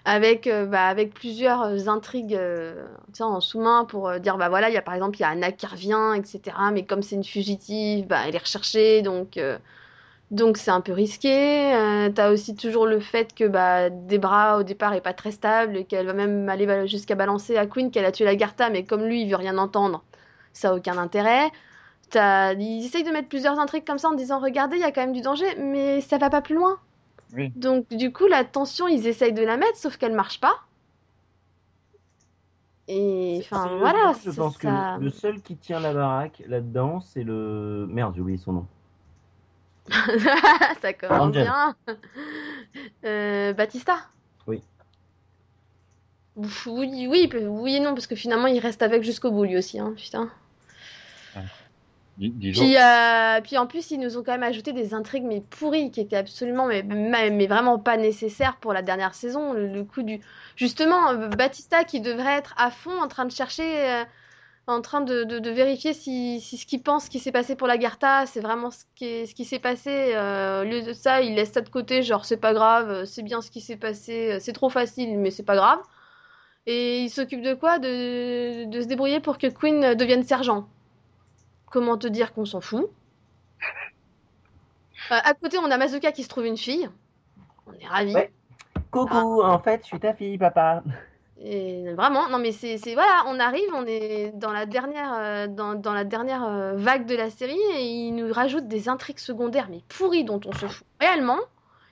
avec, 0.05 0.47
euh, 0.47 0.65
bah, 0.65 0.87
avec 0.87 1.13
plusieurs 1.13 1.63
euh, 1.63 1.87
intrigues 1.87 2.35
euh, 2.35 2.85
en 3.19 3.39
sous-main 3.39 3.85
pour 3.85 4.09
euh, 4.09 4.19
dire, 4.19 4.37
bah 4.37 4.49
voilà, 4.49 4.69
il 4.69 4.73
y 4.73 4.77
a 4.77 4.81
par 4.81 4.93
exemple, 4.93 5.17
il 5.17 5.21
y 5.21 5.23
a 5.25 5.29
Anna 5.29 5.51
qui 5.51 5.65
revient, 5.65 6.13
etc. 6.17 6.57
Mais 6.73 6.85
comme 6.85 7.01
c'est 7.01 7.15
une 7.15 7.23
fugitive, 7.23 8.07
bah, 8.07 8.19
elle 8.27 8.35
est 8.35 8.39
recherchée, 8.39 9.01
donc 9.01 9.37
euh, 9.37 9.57
donc 10.31 10.57
c'est 10.57 10.71
un 10.71 10.81
peu 10.81 10.93
risqué. 10.93 11.73
Euh, 11.75 12.09
t'as 12.09 12.31
aussi 12.31 12.55
toujours 12.55 12.87
le 12.87 12.99
fait 12.99 13.33
que 13.35 13.45
bah, 13.45 13.89
Debra 13.89 14.57
au 14.59 14.63
départ 14.63 14.93
est 14.93 15.01
pas 15.01 15.13
très 15.13 15.31
stable 15.31 15.85
qu'elle 15.85 16.07
va 16.07 16.13
même 16.13 16.49
aller 16.49 16.87
jusqu'à 16.87 17.15
balancer 17.15 17.57
à 17.57 17.65
Queen 17.67 17.91
qu'elle 17.91 18.05
a 18.05 18.11
tué 18.11 18.25
la 18.25 18.35
Garta, 18.35 18.69
mais 18.69 18.83
comme 18.85 19.03
lui 19.05 19.21
il 19.23 19.29
veut 19.29 19.37
rien 19.37 19.57
entendre, 19.57 20.03
ça 20.53 20.71
a 20.71 20.75
aucun 20.75 20.97
intérêt. 20.97 21.51
Ils 22.15 22.85
essayent 22.85 23.03
de 23.03 23.11
mettre 23.11 23.29
plusieurs 23.29 23.59
intrigues 23.59 23.85
comme 23.85 23.97
ça 23.97 24.09
en 24.09 24.13
disant 24.13 24.39
regardez, 24.39 24.77
il 24.77 24.81
y 24.81 24.85
a 24.85 24.91
quand 24.91 25.01
même 25.01 25.13
du 25.13 25.21
danger, 25.21 25.55
mais 25.57 26.01
ça 26.01 26.17
va 26.17 26.29
pas 26.29 26.41
plus 26.41 26.55
loin. 26.55 26.79
Oui. 27.33 27.51
Donc 27.55 27.87
du 27.89 28.11
coup, 28.11 28.27
la 28.27 28.43
tension, 28.43 28.87
ils 28.87 29.07
essayent 29.07 29.33
de 29.33 29.43
la 29.43 29.57
mettre, 29.57 29.77
sauf 29.77 29.97
qu'elle 29.97 30.13
marche 30.13 30.39
pas. 30.39 30.55
Et 32.87 33.39
enfin 33.41 33.77
voilà, 33.77 34.13
Je 34.23 34.29
pense 34.31 34.57
que 34.57 34.99
le 34.99 35.09
seul 35.09 35.41
qui 35.41 35.57
tient 35.57 35.79
la 35.79 35.93
baraque 35.93 36.43
là-dedans, 36.47 37.01
c'est 37.01 37.23
le. 37.23 37.87
Merde, 37.89 38.13
j'ai 38.15 38.21
oublié 38.21 38.37
son 38.37 38.53
nom. 38.53 38.67
ça 40.81 40.93
commence 40.93 41.31
bien. 41.31 41.75
Euh, 43.03 43.53
Batista. 43.53 43.97
Oui. 44.47 44.61
Oui, 46.35 47.07
oui, 47.09 47.29
oui 47.47 47.75
et 47.75 47.79
non, 47.79 47.93
parce 47.93 48.07
que 48.07 48.15
finalement 48.15 48.47
il 48.47 48.59
reste 48.59 48.81
avec 48.81 49.03
jusqu'au 49.03 49.31
bout 49.31 49.43
lui 49.43 49.57
aussi, 49.57 49.79
hein, 49.79 49.93
putain. 49.95 50.29
Euh, 52.21 53.41
puis 53.41 53.57
en 53.57 53.67
plus, 53.67 53.91
ils 53.91 53.99
nous 53.99 54.17
ont 54.17 54.23
quand 54.23 54.31
même 54.31 54.43
ajouté 54.43 54.71
des 54.71 54.93
intrigues 54.93 55.25
mais 55.25 55.41
pourries 55.41 55.91
qui 55.91 55.99
étaient 55.99 56.15
absolument 56.15 56.67
mais, 56.67 57.47
vraiment 57.47 57.77
pas 57.77 57.97
nécessaires 57.97 58.57
pour 58.57 58.73
la 58.73 58.81
dernière 58.81 59.13
saison. 59.13 59.53
Le, 59.53 59.83
coup 59.83 60.01
du 60.01 60.21
justement 60.55 61.09
euh, 61.09 61.27
Batista 61.27 61.83
qui 61.83 61.99
devrait 61.99 62.37
être 62.37 62.53
à 62.57 62.71
fond 62.71 63.01
en 63.01 63.07
train 63.09 63.25
de 63.25 63.31
chercher, 63.31 63.89
euh, 63.89 64.05
en 64.67 64.81
train 64.81 65.01
de, 65.01 65.49
vérifier 65.49 65.93
si, 65.93 66.39
ce 66.39 66.65
qu'il 66.65 66.81
pense 66.81 67.09
qui 67.09 67.19
s'est 67.19 67.33
passé 67.33 67.55
pour 67.55 67.67
la 67.67 67.77
Garta, 67.77 68.25
c'est 68.25 68.39
vraiment 68.39 68.71
ce 68.71 68.85
qui 68.95 69.45
s'est 69.45 69.59
passé. 69.59 70.15
Au 70.15 70.63
lieu 70.63 70.81
de 70.83 70.93
ça, 70.93 71.21
il 71.21 71.35
laisse 71.35 71.51
ça 71.51 71.61
de 71.61 71.69
côté, 71.69 72.01
genre 72.01 72.25
c'est 72.25 72.37
pas 72.37 72.53
grave, 72.53 73.05
c'est 73.05 73.23
bien 73.23 73.41
ce 73.41 73.51
qui 73.51 73.61
s'est 73.61 73.77
passé, 73.77 74.37
c'est 74.39 74.53
trop 74.53 74.69
facile, 74.69 75.19
mais 75.19 75.31
c'est 75.31 75.43
pas 75.43 75.55
grave. 75.55 75.79
Et 76.65 77.01
il 77.01 77.09
s'occupe 77.09 77.41
de 77.43 77.53
quoi? 77.53 77.77
De, 77.77 78.65
de 78.65 78.81
se 78.81 78.87
débrouiller 78.87 79.19
pour 79.19 79.37
que 79.37 79.47
Queen 79.47 79.93
devienne 79.95 80.23
sergent. 80.23 80.67
Comment 81.75 81.97
te 81.97 82.07
dire 82.07 82.31
qu'on 82.33 82.45
s'en 82.45 82.61
fout 82.61 82.89
Euh, 85.11 85.17
À 85.23 85.33
côté, 85.33 85.57
on 85.57 85.69
a 85.69 85.77
Mazuka 85.77 86.13
qui 86.13 86.23
se 86.23 86.29
trouve 86.29 86.45
une 86.45 86.55
fille. 86.55 86.89
On 87.67 87.73
est 87.73 87.85
ravis. 87.85 88.15
Ouais. 88.15 88.31
Coucou, 88.91 89.41
en 89.43 89.59
fait, 89.59 89.81
je 89.81 89.87
suis 89.87 89.99
ta 89.99 90.13
fille, 90.13 90.37
papa. 90.37 90.83
Et 91.43 91.91
vraiment, 91.93 92.29
non 92.29 92.39
mais 92.39 92.53
c'est 92.53 92.77
c'est- 92.77 92.93
voilà, 92.93 93.23
on 93.27 93.37
arrive, 93.41 93.67
on 93.73 93.85
est 93.85 94.31
dans 94.35 94.53
la 94.53 94.65
dernière 94.65 95.13
euh, 95.19 95.47
dans, 95.47 95.75
dans 95.75 95.91
la 95.93 96.05
dernière 96.05 96.45
euh, 96.45 96.75
vague 96.77 97.05
de 97.05 97.15
la 97.15 97.29
série 97.29 97.59
et 97.75 97.83
ils 97.83 98.13
nous 98.15 98.31
rajoutent 98.31 98.69
des 98.69 98.87
intrigues 98.87 99.19
secondaires 99.19 99.67
mais 99.69 99.81
pourries 99.89 100.23
dont 100.23 100.39
on 100.45 100.53
se 100.53 100.65
fout 100.67 100.87
réellement, 101.01 101.39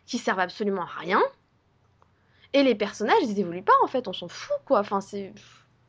qui 0.06 0.18
servent 0.18 0.40
absolument 0.40 0.84
à 0.84 1.00
rien. 1.02 1.22
Et 2.54 2.64
les 2.64 2.74
personnages, 2.74 3.22
ils 3.24 3.38
évoluent 3.38 3.64
pas 3.64 3.74
en 3.84 3.88
fait, 3.88 4.08
on 4.08 4.14
s'en 4.14 4.30
fout 4.30 4.56
quoi. 4.64 4.80
Enfin 4.80 5.02
c'est 5.02 5.34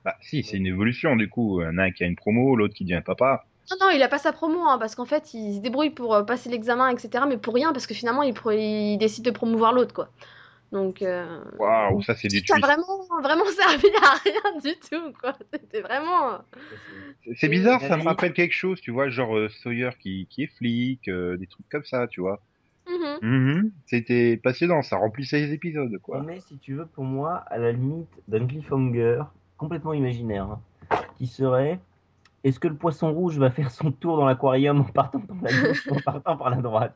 Bah, 0.05 0.17
si, 0.21 0.43
c'est 0.43 0.57
une 0.57 0.67
évolution 0.67 1.15
du 1.15 1.31
coup. 1.31 1.61
Il 1.63 1.65
y 1.65 1.69
en 1.69 1.79
a 1.79 1.85
un 1.85 1.91
qui 1.93 2.03
a 2.03 2.09
une 2.09 2.17
promo, 2.17 2.57
l'autre 2.57 2.75
qui 2.75 2.85
devient 2.85 3.03
papa. 3.07 3.45
Non 3.71 3.77
non, 3.81 3.91
il 3.95 4.03
a 4.03 4.09
pas 4.09 4.19
sa 4.19 4.33
promo 4.33 4.61
hein, 4.69 4.79
parce 4.79 4.95
qu'en 4.95 5.07
fait, 5.07 5.33
il 5.35 5.57
se 5.57 5.61
débrouille 5.61 5.91
pour 5.91 6.15
euh, 6.15 6.23
passer 6.23 6.51
l'examen 6.51 6.89
etc. 6.89 7.25
Mais 7.29 7.39
pour 7.39 7.55
rien 7.55 7.73
parce 7.73 7.87
que 7.87 7.95
finalement, 7.95 8.23
il, 8.23 8.35
pro- 8.35 8.51
il 8.53 8.99
décide 8.99 9.25
de 9.25 9.31
promouvoir 9.31 9.73
l'autre 9.73 9.95
quoi. 9.95 10.09
Donc 10.73 11.03
euh, 11.03 11.41
Waouh, 11.59 12.03
ça 12.03 12.15
c'est 12.15 12.29
ça 12.47 12.57
a 12.57 12.59
vraiment 12.59 12.85
vraiment 13.23 13.45
servi 13.57 13.87
à 14.03 14.15
rien 14.25 14.61
du 14.63 14.75
tout 14.81 15.13
quoi. 15.21 15.35
C'était 15.53 15.81
vraiment 15.83 16.33
euh, 16.33 16.39
C'est- 17.37 17.49
bizarre, 17.49 17.81
ça 17.81 17.97
me 17.97 18.03
rappelle 18.05 18.33
quelque 18.33 18.53
chose, 18.55 18.81
tu 18.81 18.91
vois, 18.91 19.09
genre 19.09 19.37
euh, 19.37 19.49
Sawyer 19.49 19.91
qui, 20.01 20.27
qui 20.31 20.43
est 20.43 20.47
flic, 20.59 21.09
euh, 21.09 21.37
des 21.37 21.47
trucs 21.47 21.69
comme 21.71 21.85
ça, 21.85 22.07
tu 22.09 22.21
vois. 22.21 22.41
mhm. 22.89 23.19
Mhm. 23.23 23.71
C'était 23.87 24.37
passionnant, 24.37 24.83
ça 24.83 24.97
remplissait 24.97 25.41
les 25.41 25.53
épisodes, 25.53 25.97
quoi. 26.03 26.21
On 26.21 26.29
est, 26.29 26.41
si 26.41 26.59
tu 26.59 26.75
veux, 26.75 26.87
pour 26.87 27.05
moi, 27.05 27.45
à 27.49 27.59
la 27.59 27.73
limite 27.73 28.09
d'un 28.29 28.47
cliffhanger 28.47 29.23
complètement 29.57 29.93
imaginaire, 29.95 30.45
hein, 30.45 30.61
qui 31.17 31.27
serait 31.27 31.79
est-ce 32.45 32.61
que 32.61 32.69
le 32.69 32.77
poisson 32.77 33.13
rouge 33.13 33.39
va 33.39 33.51
faire 33.51 33.71
son 33.71 33.91
tour 33.91 34.17
dans 34.19 34.27
l'aquarium 34.27 34.81
en 34.81 34.85
partant 34.85 35.21
par 35.21 35.37
la 35.43 35.51
gauche 35.53 35.87
ou 35.89 35.95
en 35.95 36.01
partant 36.01 36.37
par 36.37 36.51
la 36.51 36.57
droite? 36.59 36.95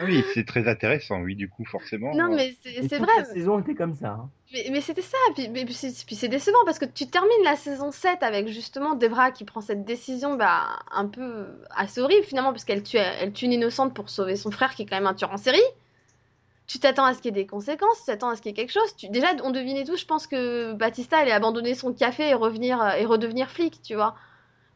Ah 0.00 0.04
oui, 0.04 0.22
c'est 0.32 0.46
très 0.46 0.68
intéressant, 0.68 1.20
oui, 1.22 1.34
du 1.34 1.48
coup, 1.48 1.64
forcément. 1.64 2.14
Non, 2.14 2.32
euh, 2.32 2.36
mais 2.36 2.54
c'est 2.62 2.98
vrai. 2.98 3.08
La 3.18 3.24
saison 3.24 3.58
était 3.58 3.74
comme 3.74 3.94
ça. 3.94 4.10
hein. 4.10 4.30
Mais, 4.52 4.68
mais 4.70 4.80
c'était 4.80 5.02
ça. 5.02 5.16
Puis, 5.34 5.48
mais 5.48 5.64
puis 5.64 5.74
c'est 5.74 5.92
puis 6.06 6.14
c'est 6.14 6.28
décevant 6.28 6.58
parce 6.64 6.78
que 6.78 6.84
tu 6.84 7.06
termines 7.08 7.42
la 7.44 7.56
saison 7.56 7.90
7 7.90 8.22
avec 8.22 8.46
justement 8.46 8.94
Debra 8.94 9.32
qui 9.32 9.44
prend 9.44 9.60
cette 9.60 9.84
décision 9.84 10.36
bah, 10.36 10.78
un 10.92 11.06
peu 11.06 11.48
assez 11.70 12.00
horrible 12.00 12.24
finalement 12.24 12.52
parce 12.52 12.64
qu'elle 12.64 12.84
tue, 12.84 12.96
elle 12.98 13.32
tue 13.32 13.46
une 13.46 13.52
innocente 13.52 13.92
pour 13.92 14.08
sauver 14.08 14.36
son 14.36 14.52
frère 14.52 14.74
qui 14.74 14.82
est 14.82 14.86
quand 14.86 14.96
même 14.96 15.06
un 15.06 15.14
tueur 15.14 15.32
en 15.32 15.36
série. 15.36 15.58
Tu 16.68 16.78
t'attends 16.78 17.06
à 17.06 17.14
ce 17.14 17.18
qu'il 17.20 17.34
y 17.34 17.38
ait 17.38 17.42
des 17.42 17.46
conséquences, 17.46 17.98
tu 17.98 18.04
t'attends 18.06 18.28
à 18.28 18.36
ce 18.36 18.42
qu'il 18.42 18.50
y 18.50 18.52
ait 18.52 18.56
quelque 18.56 18.72
chose. 18.72 18.94
Déjà, 19.10 19.28
on 19.42 19.50
devinait 19.50 19.84
tous, 19.84 19.96
je 19.96 20.06
pense 20.06 20.26
que 20.26 20.74
Batista 20.74 21.18
allait 21.18 21.32
abandonner 21.32 21.74
son 21.74 21.92
café 21.92 22.28
et 22.28 22.34
revenir 22.34 22.94
et 22.96 23.06
redevenir 23.06 23.50
flic, 23.50 23.80
tu 23.82 23.94
vois. 23.94 24.14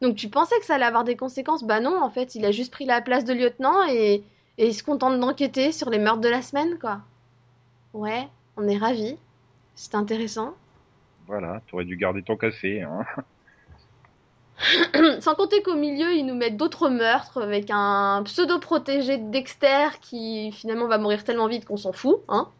Donc 0.01 0.15
tu 0.15 0.27
pensais 0.27 0.59
que 0.59 0.65
ça 0.65 0.75
allait 0.75 0.85
avoir 0.85 1.03
des 1.03 1.15
conséquences. 1.15 1.63
Bah 1.63 1.79
non, 1.79 2.01
en 2.01 2.09
fait, 2.09 2.35
il 2.35 2.43
a 2.45 2.51
juste 2.51 2.73
pris 2.73 2.85
la 2.85 2.99
place 2.99 3.25
de 3.25 3.33
lieutenant 3.33 3.87
et, 3.87 4.23
et 4.57 4.67
il 4.67 4.73
se 4.73 4.83
contente 4.83 5.19
d'enquêter 5.19 5.71
sur 5.71 5.89
les 5.89 5.99
meurtres 5.99 6.21
de 6.21 6.29
la 6.29 6.41
semaine, 6.41 6.77
quoi. 6.79 6.99
Ouais, 7.93 8.27
on 8.57 8.67
est 8.67 8.77
ravis. 8.77 9.15
C'est 9.75 9.95
intéressant. 9.95 10.55
Voilà, 11.27 11.61
t'aurais 11.67 11.85
dû 11.85 11.95
garder 11.95 12.23
ton 12.23 12.35
café, 12.35 12.81
hein. 12.81 13.05
Sans 15.19 15.35
compter 15.35 15.61
qu'au 15.63 15.75
milieu, 15.75 16.13
ils 16.13 16.25
nous 16.25 16.35
mettent 16.35 16.57
d'autres 16.57 16.89
meurtres 16.89 17.41
avec 17.41 17.69
un 17.71 18.21
pseudo-protégé 18.25 19.17
de 19.17 19.29
Dexter 19.31 19.87
qui 20.01 20.51
finalement 20.51 20.87
va 20.87 20.97
mourir 20.97 21.23
tellement 21.23 21.47
vite 21.47 21.65
qu'on 21.65 21.77
s'en 21.77 21.91
fout. 21.93 22.21
Hein 22.27 22.51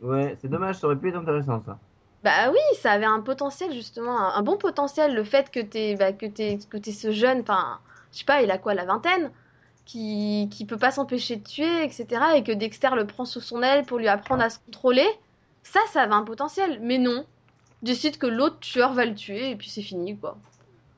Ouais, 0.00 0.36
c'est 0.40 0.48
dommage, 0.48 0.76
ça 0.78 0.86
aurait 0.86 0.96
pu 0.98 1.08
être 1.10 1.16
intéressant 1.16 1.62
ça. 1.64 1.78
bah 2.22 2.50
oui, 2.50 2.58
ça 2.80 2.92
avait 2.92 3.04
un 3.06 3.20
potentiel 3.20 3.72
justement, 3.72 4.18
un, 4.18 4.34
un 4.36 4.42
bon 4.42 4.56
potentiel. 4.58 5.14
Le 5.14 5.24
fait 5.24 5.50
que 5.50 5.60
t'es 5.60 5.96
bah, 5.96 6.12
que 6.12 6.26
t'es 6.26 6.58
que 6.70 6.78
ce 6.92 7.12
jeune, 7.12 7.40
enfin, 7.40 7.80
je 8.12 8.18
sais 8.18 8.24
pas, 8.24 8.42
il 8.42 8.50
a 8.50 8.58
quoi, 8.58 8.74
la 8.74 8.84
vingtaine 8.84 9.32
qui, 9.84 10.48
qui 10.50 10.66
peut 10.66 10.78
pas 10.78 10.90
s'empêcher 10.90 11.36
de 11.36 11.44
tuer, 11.44 11.84
etc. 11.84 12.06
Et 12.36 12.42
que 12.44 12.52
Dexter 12.52 12.90
le 12.96 13.06
prend 13.06 13.24
sous 13.24 13.40
son 13.40 13.62
aile 13.62 13.86
pour 13.86 13.98
lui 13.98 14.08
apprendre 14.08 14.42
à 14.42 14.50
se 14.50 14.58
contrôler. 14.60 15.06
Ça, 15.62 15.80
ça 15.92 16.02
avait 16.02 16.14
un 16.14 16.24
potentiel. 16.24 16.80
Mais 16.82 16.98
non, 16.98 17.26
décide 17.82 18.18
que 18.18 18.26
l'autre 18.26 18.60
tueur 18.60 18.92
va 18.94 19.04
le 19.06 19.14
tuer 19.14 19.50
et 19.50 19.56
puis 19.56 19.68
c'est 19.70 19.82
fini, 19.82 20.18
quoi. 20.18 20.38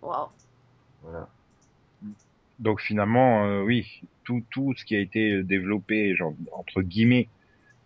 Voilà. 0.02 1.28
Donc 2.58 2.80
finalement, 2.80 3.44
euh, 3.44 3.62
oui, 3.62 4.02
tout, 4.24 4.42
tout 4.50 4.74
ce 4.76 4.84
qui 4.84 4.96
a 4.96 5.00
été 5.00 5.42
développé, 5.42 6.14
genre, 6.16 6.34
entre 6.52 6.82
guillemets, 6.82 7.28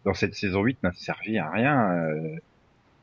dans 0.04 0.14
cette 0.14 0.35
saison 0.35 0.62
8 0.62 0.83
n'a 0.83 0.92
servi 0.92 1.38
à 1.38 1.50
rien. 1.50 1.90
euh. 1.92 2.37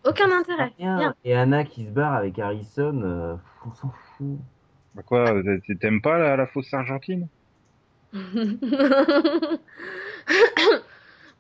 Aucun 0.06 0.32
intérêt. 0.32 0.72
Rien. 0.80 0.98
Rien. 0.98 1.16
Et 1.26 1.36
Anna 1.36 1.64
qui 1.64 1.86
se 1.86 1.92
barre 1.92 2.14
avec 2.14 2.40
Harrison, 2.40 3.02
euh, 3.04 3.36
on 3.66 3.74
s'en 3.74 3.90
fout. 4.18 4.38
Bah 4.96 5.04
quoi, 5.04 5.34
t'aimes 5.80 6.02
pas 6.02 6.18
la, 6.18 6.36
la 6.36 6.48
fausse 6.48 6.74
argentine? 6.74 7.28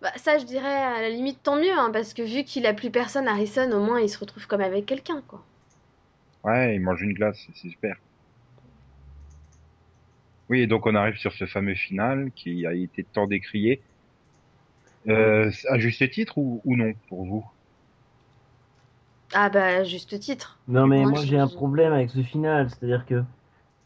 Bah, 0.01 0.11
ça, 0.15 0.37
je 0.37 0.45
dirais 0.45 0.67
à 0.67 1.01
la 1.01 1.09
limite 1.09 1.43
tant 1.43 1.57
mieux, 1.57 1.71
hein, 1.77 1.89
parce 1.91 2.13
que 2.13 2.21
vu 2.21 2.43
qu'il 2.45 2.65
a 2.65 2.73
plus 2.73 2.89
personne, 2.91 3.27
Harrison, 3.27 3.69
au 3.71 3.83
moins 3.83 3.99
il 3.99 4.09
se 4.09 4.17
retrouve 4.17 4.47
comme 4.47 4.61
avec 4.61 4.85
quelqu'un, 4.85 5.21
quoi. 5.27 5.43
Ouais, 6.43 6.75
il 6.75 6.81
mange 6.81 7.01
une 7.01 7.13
glace, 7.13 7.39
c'est 7.45 7.69
super. 7.69 7.95
Oui, 10.49 10.59
et 10.59 10.67
donc 10.67 10.85
on 10.85 10.95
arrive 10.95 11.15
sur 11.15 11.31
ce 11.31 11.45
fameux 11.45 11.75
final 11.75 12.31
qui 12.33 12.65
a 12.65 12.73
été 12.73 13.05
tant 13.05 13.25
décrié. 13.25 13.85
Euh, 15.09 15.51
à 15.69 15.77
juste 15.79 16.09
titre 16.09 16.37
ou, 16.37 16.61
ou 16.63 16.75
non 16.77 16.93
pour 17.09 17.25
vous? 17.25 17.45
Ah 19.33 19.49
bah, 19.49 19.83
juste 19.83 20.19
titre. 20.19 20.59
Non 20.67 20.85
mais 20.87 21.03
Moi, 21.03 21.07
moi 21.07 21.23
je- 21.23 21.25
j'ai 21.25 21.37
un 21.39 21.47
problème 21.47 21.93
avec 21.93 22.11
ce 22.11 22.21
final, 22.21 22.69
c'est-à-dire 22.69 23.05
que 23.07 23.23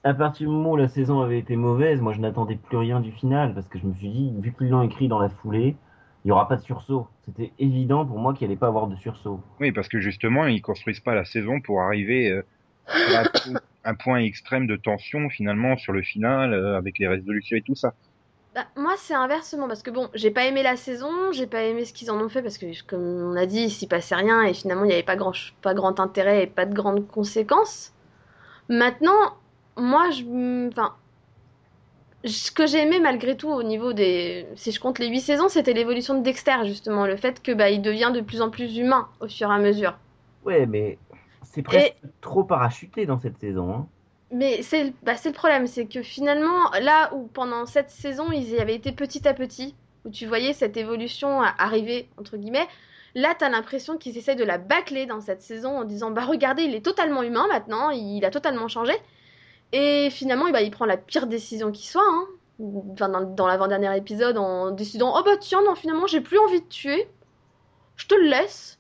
à 0.04 0.14
partir 0.14 0.48
du 0.50 0.54
moment 0.56 0.72
où 0.74 0.78
la 0.78 0.88
saison 0.90 1.22
avait 1.22 1.40
été 1.40 1.56
mauvaise, 1.58 2.02
moi 2.02 2.14
je 2.14 2.22
n'attendais 2.22 2.56
plus 2.58 2.78
rien 2.78 3.02
du 3.02 3.12
final 3.12 3.54
parce 3.56 3.68
que 3.68 3.80
je 3.80 3.88
me 3.88 3.94
suis 3.96 4.10
dit, 4.12 4.34
vu 4.40 4.54
qu'ils 4.54 4.70
l'ont 4.70 4.84
écrit 4.84 5.08
dans 5.10 5.20
la 5.20 5.30
foulée, 5.30 5.78
il 6.24 6.28
n'y 6.28 6.32
aura 6.32 6.48
pas 6.48 6.56
de 6.56 6.62
sursaut. 6.62 7.08
C'était 7.26 7.52
évident 7.60 8.06
pour 8.06 8.18
moi 8.18 8.34
qu'il 8.34 8.46
allait 8.46 8.56
pas 8.56 8.68
avoir 8.68 8.88
de 8.88 8.96
sursaut. 8.96 9.42
Oui, 9.60 9.72
parce 9.72 9.90
que 9.90 10.00
justement, 10.00 10.46
ils 10.46 10.62
construisent 10.62 11.02
pas 11.02 11.16
la 11.16 11.26
saison 11.26 11.60
pour 11.60 11.82
arriver 11.82 12.32
euh, 12.32 12.46
à 12.88 13.24
un 13.90 13.96
point 13.96 14.20
extrême 14.20 14.68
de 14.68 14.76
tension 14.76 15.30
finalement 15.30 15.76
sur 15.76 15.92
le 15.92 16.02
final 16.02 16.54
euh, 16.54 16.78
avec 16.78 16.98
les 16.98 17.08
résolutions 17.08 17.58
et 17.58 17.62
tout 17.62 17.76
ça. 17.76 17.94
Bah, 18.56 18.66
moi, 18.78 18.94
c'est 18.98 19.16
inversement, 19.16 19.68
parce 19.68 19.82
que 19.82 19.90
bon, 19.90 20.10
j'ai 20.14 20.30
pas 20.30 20.46
aimé 20.46 20.62
la 20.62 20.76
saison, 20.76 21.32
j'ai 21.32 21.48
pas 21.48 21.64
aimé 21.64 21.86
ce 21.86 21.94
qu'ils 21.94 22.12
en 22.12 22.22
ont 22.22 22.30
fait, 22.30 22.44
parce 22.44 22.60
que, 22.60 22.66
comme 22.86 23.02
on 23.02 23.36
a 23.36 23.48
dit, 23.48 23.64
il 23.64 23.72
s'y 23.72 23.88
passait 23.88 24.14
rien, 24.14 24.44
et 24.44 24.54
finalement, 24.54 24.84
il 24.84 24.90
n'y 24.90 24.94
avait 24.94 25.02
pas 25.02 25.16
grand, 25.16 25.32
pas 25.64 25.74
grand 25.74 26.00
intérêt 26.00 26.44
et 26.44 26.48
pas 26.48 26.66
de 26.66 26.74
grandes 26.74 27.08
conséquences. 27.08 27.94
Maintenant, 28.70 29.38
moi, 29.76 30.12
je. 30.12 30.70
Enfin. 30.70 30.94
Ce 32.26 32.52
que 32.52 32.66
j'ai 32.68 32.80
aimé 32.80 33.00
malgré 33.00 33.36
tout 33.36 33.50
au 33.50 33.64
niveau 33.64 33.92
des. 33.94 34.48
Si 34.56 34.72
je 34.72 34.80
compte 34.80 35.00
les 35.00 35.08
8 35.08 35.20
saisons, 35.22 35.50
c'était 35.50 35.74
l'évolution 35.74 36.16
de 36.18 36.24
Dexter, 36.24 36.56
justement. 36.66 37.06
Le 37.06 37.18
fait 37.18 37.42
que 37.42 37.52
bah, 37.52 37.70
il 37.70 37.82
devient 37.82 38.12
de 38.14 38.22
plus 38.22 38.42
en 38.42 38.50
plus 38.50 38.78
humain 38.78 39.10
au 39.20 39.28
fur 39.28 39.52
et 39.52 39.54
à 39.54 39.60
mesure. 39.60 39.98
Ouais, 40.46 40.66
mais 40.66 41.00
c'est 41.42 41.64
presque 41.64 41.96
trop 42.22 42.44
parachuté 42.46 43.06
dans 43.06 43.20
cette 43.20 43.38
saison. 43.40 43.74
Hein. 43.74 43.88
Mais 44.32 44.62
c'est 44.64 44.86
le- 44.86 44.94
bah, 45.04 45.16
c'est 45.16 45.30
le 45.30 45.36
problème, 45.36 45.68
c'est 45.68 45.86
que 45.88 46.02
finalement, 46.02 46.72
là 46.82 47.14
où 47.14 47.28
pendant 47.28 47.66
cette 47.66 47.90
saison, 47.90 48.32
ils 48.32 48.50
y 48.50 48.60
avaient 48.60 48.76
été 48.76 48.92
petit 48.92 49.28
à 49.28 49.34
petit, 49.34 49.76
où 50.06 50.10
tu 50.10 50.26
voyais 50.26 50.54
cette 50.54 50.76
évolution 50.78 51.42
à- 51.42 51.54
arriver, 51.58 52.10
entre 52.18 52.38
guillemets, 52.38 52.68
là, 53.16 53.36
t'as 53.38 53.50
l'impression 53.50 53.98
qu'ils 53.98 54.18
essaient 54.18 54.36
de 54.36 54.44
la 54.44 54.58
bâcler 54.58 55.06
dans 55.06 55.22
cette 55.22 55.42
saison 55.42 55.78
en 55.78 55.84
disant, 55.84 56.10
bah 56.12 56.26
regardez, 56.26 56.64
il 56.64 56.74
est 56.76 56.84
totalement 56.86 57.22
humain 57.24 57.46
maintenant, 57.48 57.92
il 57.92 58.26
a 58.26 58.32
totalement 58.32 58.68
changé. 58.68 58.94
Et 59.74 60.10
finalement, 60.12 60.46
eh 60.48 60.52
ben, 60.52 60.60
il 60.60 60.70
prend 60.70 60.86
la 60.86 60.98
pire 60.98 61.26
décision 61.26 61.72
qui 61.72 61.88
soit, 61.88 62.06
hein. 62.08 62.28
Enfin, 62.92 63.10
dans, 63.10 63.22
dans 63.22 63.48
l'avant-dernier 63.48 63.98
épisode, 63.98 64.38
en 64.38 64.70
décidant, 64.70 65.14
oh 65.18 65.24
bah 65.26 65.36
tiens, 65.40 65.64
non, 65.64 65.74
finalement, 65.74 66.06
j'ai 66.06 66.22
plus 66.22 66.38
envie 66.38 66.62
de 66.62 66.68
tuer, 66.68 67.08
je 67.96 68.06
te 68.06 68.14
le 68.14 68.30
laisse. 68.30 68.80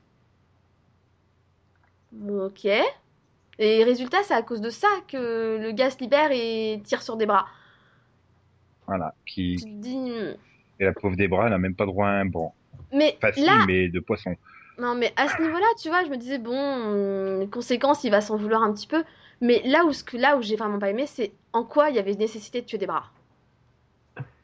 Ok. 2.29 2.67
Et 3.59 3.83
résultat, 3.83 4.17
c'est 4.23 4.35
à 4.35 4.43
cause 4.43 4.61
de 4.61 4.69
ça 4.69 4.87
que 5.07 5.57
le 5.59 5.71
gars 5.71 5.89
se 5.89 5.97
libère 5.97 6.29
et 6.31 6.79
tire 6.83 7.01
sur 7.01 7.17
des 7.17 7.25
bras. 7.25 7.47
Voilà. 8.85 9.15
Qui, 9.25 9.55
Tu 9.57 9.65
te 9.65 9.69
dis, 9.69 9.97
hmm. 9.97 10.35
et 10.79 10.85
la 10.85 10.93
pauvre 10.93 11.15
Debra, 11.15 11.45
elle 11.45 11.51
n'a 11.51 11.57
même 11.57 11.75
pas 11.75 11.87
droit 11.87 12.07
à 12.07 12.11
un 12.11 12.25
banc. 12.25 12.53
mais 12.91 13.17
Pas 13.19 13.33
si, 13.33 13.43
là, 13.43 13.65
mais 13.65 13.89
de 13.89 13.99
poisson. 13.99 14.35
non, 14.77 14.93
mais 14.93 15.11
à 15.15 15.27
ce 15.27 15.41
niveau-là, 15.41 15.65
tu 15.81 15.89
vois, 15.89 16.03
je 16.03 16.09
me 16.09 16.17
disais, 16.17 16.37
bon, 16.37 17.39
les 17.39 17.49
conséquences, 17.49 18.03
il 18.03 18.11
va 18.11 18.21
s'en 18.21 18.37
vouloir 18.37 18.61
un 18.61 18.71
petit 18.71 18.87
peu. 18.87 19.03
Mais 19.43 19.61
là 19.65 19.85
où, 19.85 19.91
ce 19.93 20.03
que- 20.03 20.17
là 20.17 20.37
où 20.37 20.41
j'ai 20.41 20.55
vraiment 20.55 20.79
pas 20.79 20.89
aimé, 20.89 21.05
c'est 21.05 21.31
en 21.51 21.63
quoi 21.63 21.89
il 21.89 21.95
y 21.97 21.99
avait 21.99 22.15
nécessité 22.15 22.61
de 22.61 22.65
tuer 22.65 22.77
des 22.77 22.87
bras. 22.87 23.11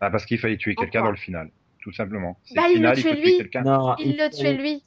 Ah, 0.02 0.10
parce 0.12 0.26
qu'il 0.26 0.40
fallait 0.40 0.58
tuer 0.58 0.76
quelqu'un 0.76 1.04
dans 1.04 1.12
le 1.12 1.18
final, 1.18 1.50
tout 1.82 1.92
simplement. 1.92 2.38
C'est 2.44 2.56
Bah, 2.56 2.64
le 2.68 2.72
il 2.72 2.76
final, 2.76 2.92
le 2.94 3.00
il 3.00 3.04
tuait 3.04 3.16
tuer 3.16 3.50
lui. 3.54 3.64
Non, 3.64 3.96
Il 4.00 4.18
le 4.18 4.30
tuait 4.30 4.54
lui. 4.54 4.84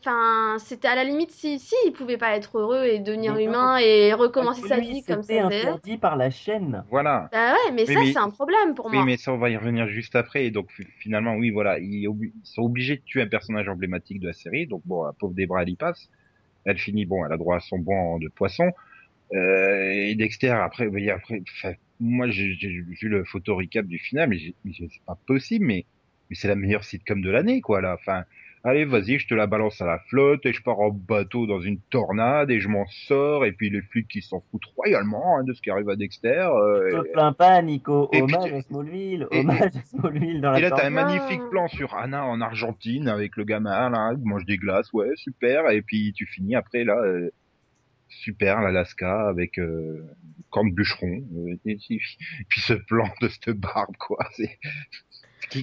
Enfin, 0.00 0.56
c'était 0.60 0.86
à 0.86 0.94
la 0.94 1.02
limite 1.02 1.32
si, 1.32 1.58
si 1.58 1.74
il 1.84 1.90
pouvait 1.92 2.18
pas 2.18 2.36
être 2.36 2.58
heureux 2.58 2.84
et 2.84 3.00
devenir 3.00 3.34
Mais 3.34 3.46
non. 3.46 3.50
humain 3.50 3.78
et 3.78 4.12
recommencer 4.12 4.68
sa 4.68 4.78
vie 4.78 5.02
comme 5.02 5.22
C'était 5.22 5.40
ça. 5.40 5.46
interdit 5.46 5.96
par 5.96 6.16
la 6.16 6.30
chaîne. 6.30 6.84
Voilà. 6.90 7.28
Bah 7.32 7.54
ouais, 7.54 7.72
mais 7.72 7.86
ça 7.86 7.94
mais- 7.94 8.12
c'est 8.12 8.18
un 8.18 8.30
problème 8.30 8.74
pour 8.76 8.86
Oui, 8.86 8.92
moi. 8.96 9.04
mais 9.04 9.16
ça, 9.16 9.32
on 9.32 9.38
va 9.38 9.50
y 9.50 9.56
revenir 9.56 9.88
juste 9.88 10.14
après. 10.14 10.44
Et 10.46 10.52
donc, 10.52 10.70
fi- 10.70 10.86
finalement, 11.00 11.34
oui, 11.34 11.50
voilà, 11.50 11.80
ils, 11.80 12.06
obli- 12.06 12.30
ils 12.40 12.46
sont 12.46 12.62
obligés 12.62 12.96
de 12.98 13.02
tuer 13.02 13.22
un 13.22 13.26
personnage 13.26 13.68
emblématique 13.68 14.20
de 14.20 14.28
la 14.28 14.32
série. 14.32 14.68
Donc, 14.68 14.82
bon, 14.84 15.02
la 15.04 15.12
pauvre 15.12 15.34
Debra, 15.34 15.62
elle 15.62 15.70
y 15.70 15.76
passe. 15.76 16.08
Elle 16.64 16.78
finit, 16.78 17.04
bon, 17.04 17.24
elle 17.26 17.32
a 17.32 17.36
droit 17.36 17.56
à 17.56 17.60
son 17.60 17.78
banc 17.78 18.18
de 18.20 18.28
poisson. 18.28 18.70
Euh, 19.34 19.92
et 19.92 20.14
Dexter, 20.14 20.50
après, 20.50 20.86
oui, 20.86 21.10
après, 21.10 21.42
moi, 22.00 22.28
j'ai 22.28 22.54
vu 22.54 23.08
le 23.08 23.24
photo 23.24 23.56
recap 23.56 23.86
du 23.86 23.98
final, 23.98 24.28
mais 24.28 24.38
c'est 24.38 24.88
pas 25.06 25.18
possible, 25.26 25.64
mais, 25.66 25.84
mais 26.30 26.36
c'est 26.36 26.48
la 26.48 26.54
meilleure 26.56 26.84
sitcom 26.84 27.20
de 27.22 27.30
l'année, 27.30 27.60
quoi, 27.60 27.80
là. 27.80 27.96
Enfin, 27.98 28.24
allez, 28.62 28.84
vas-y, 28.84 29.18
je 29.18 29.26
te 29.26 29.34
la 29.34 29.46
balance 29.46 29.80
à 29.80 29.86
la 29.86 29.98
flotte, 30.10 30.44
et 30.46 30.52
je 30.52 30.62
pars 30.62 30.78
en 30.80 30.90
bateau 30.90 31.46
dans 31.46 31.60
une 31.60 31.80
tornade, 31.90 32.50
et 32.50 32.60
je 32.60 32.68
m'en 32.68 32.84
sors, 32.86 33.44
et 33.44 33.52
puis 33.52 33.70
les 33.70 33.80
flics 33.82 34.08
qui 34.08 34.22
s'en 34.22 34.42
foutent 34.50 34.64
royalement 34.76 35.38
hein, 35.38 35.44
de 35.44 35.52
ce 35.54 35.60
qui 35.62 35.70
arrive 35.70 35.88
à 35.88 35.96
Dexter. 35.96 36.28
euh, 36.52 36.90
Je 36.92 36.96
te 37.02 37.12
plains 37.12 37.32
pas, 37.32 37.60
Nico. 37.62 38.08
Et 38.12 38.22
Hommage 38.22 38.52
à 38.52 38.60
Smallville. 38.62 39.26
et- 39.32 39.38
Hommage 39.40 39.60
à 39.76 39.82
Smallville 39.82 40.40
dans 40.40 40.50
la 40.50 40.58
Et 40.58 40.62
là, 40.62 40.70
t'as 40.70 40.86
un 40.86 40.90
magnifique 40.90 41.40
plan 41.50 41.66
sur 41.68 41.94
Anna 41.94 42.24
en 42.26 42.40
Argentine 42.40 43.08
avec 43.08 43.36
le 43.36 43.44
gamin 43.44 43.90
là, 43.90 44.12
qui 44.14 44.22
mange 44.28 44.44
des 44.44 44.56
glaces, 44.58 44.92
ouais, 44.92 45.10
super. 45.16 45.70
Et 45.70 45.82
puis 45.82 46.12
tu 46.12 46.26
finis 46.26 46.54
après 46.56 46.84
là, 46.84 46.96
euh, 47.02 47.30
super, 48.08 48.60
l'Alaska 48.60 49.28
avec 49.28 49.58
euh, 49.58 50.04
camp 50.50 50.64
de 50.64 50.72
bûcheron. 50.72 51.24
euh, 51.36 51.56
et, 51.64 51.76
puis 51.76 52.00
et 52.40 52.44
puis 52.48 52.60
ce 52.60 52.72
plan 52.74 53.08
de 53.20 53.28
cette 53.28 53.50
barbe, 53.50 53.96
quoi. 53.98 54.18
C'est. 54.36 54.58
Mais 55.54 55.62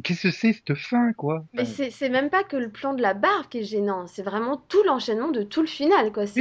Qu'est-ce 0.00 0.22
que 0.22 0.30
c'est 0.30 0.54
cette 0.54 0.74
fin, 0.74 1.12
quoi 1.12 1.44
mais 1.52 1.62
Enfin, 1.62 1.70
c'est 1.76 1.90
c'est 1.90 2.08
même 2.08 2.30
pas 2.30 2.42
que 2.42 2.56
le 2.56 2.70
plan 2.70 2.94
de 2.94 3.02
la 3.02 3.12
barbe 3.12 3.48
qui 3.50 3.58
est 3.58 3.62
gênant, 3.64 4.06
c'est 4.06 4.22
vraiment 4.22 4.56
tout 4.56 4.82
l'enchaînement 4.84 5.28
de 5.30 5.42
tout 5.42 5.60
le 5.60 5.66
final 5.66 6.10
quoi. 6.10 6.26
C'est 6.26 6.40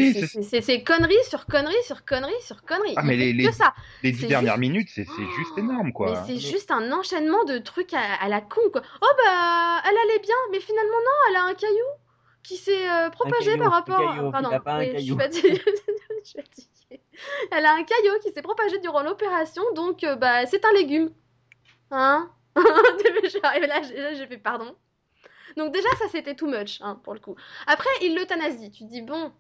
Oui, 0.70 0.84
connerie 0.86 1.14
sur 1.28 1.46
connerie 1.46 1.76
sur 1.86 2.06
connerie 2.06 2.32
sur 2.42 2.64
connerie. 2.64 2.94
Ah, 2.96 3.04
mais 3.04 3.18
les- 3.18 3.34
que 3.34 3.38
les- 3.48 3.52
ça. 3.52 3.74
Les 4.02 4.14
dix 4.14 4.28
dernières 4.28 4.54
juste- 4.54 4.62
minutes, 4.62 4.88
c'est 4.96 5.04
juste 5.06 5.58
énorme, 5.58 5.92
quoi. 5.92 6.12
Mais 6.26 6.36
c'est 6.36 6.40
juste 6.40 6.72
un 6.72 6.90
enchaînement 6.94 7.44
de 7.44 7.58
trucs 7.58 7.94
à, 7.94 8.00
à 8.22 8.30
la 8.30 8.40
con 8.40 8.62
quoi. 8.72 8.82
Oh 9.02 9.08
bah 9.26 9.82
elle 9.84 9.98
allait 10.10 10.22
bien, 10.22 10.36
mais 10.54 10.62
finalement 10.62 10.90
non, 11.04 11.18
elle 11.32 11.36
a 11.36 11.44
un 11.48 11.54
caillou 11.56 11.90
qui 12.44 12.58
s'est 12.58 12.90
euh, 12.90 13.10
propagé 13.10 13.52
caillou, 13.52 13.64
par 13.64 13.72
rapport. 13.72 14.16
caillou, 14.16 14.32
Pardon, 14.32 14.50
oui, 14.80 14.94
je 14.98 15.02
suis 15.02 15.16
fatiguée. 15.16 17.02
Elle 17.52 17.66
a 17.66 17.74
un 17.74 17.84
caillou 17.84 18.20
qui 18.22 18.32
s'est 18.32 18.42
propagé 18.42 18.80
durant 18.80 19.02
l'opération, 19.02 19.64
donc 19.74 20.04
euh, 20.04 20.16
bah 20.16 20.46
c'est 20.46 20.66
un 20.66 20.74
légume. 20.74 21.12
Hein? 21.92 22.30
Là, 22.56 22.62
j'ai 23.82 23.96
là, 23.98 24.14
j'ai 24.14 24.28
fait 24.28 24.38
pardon. 24.38 24.76
Donc 25.58 25.74
déjà 25.74 25.90
ça 25.98 26.08
c'était 26.10 26.36
too 26.36 26.48
much 26.48 26.80
hein, 26.82 27.00
pour 27.04 27.14
le 27.14 27.20
coup. 27.20 27.36
Après 27.68 27.90
il 28.02 28.16
l'euthanasie, 28.16 28.72
tu 28.72 28.84
te 28.84 28.90
dis 28.90 29.02
bon, 29.02 29.32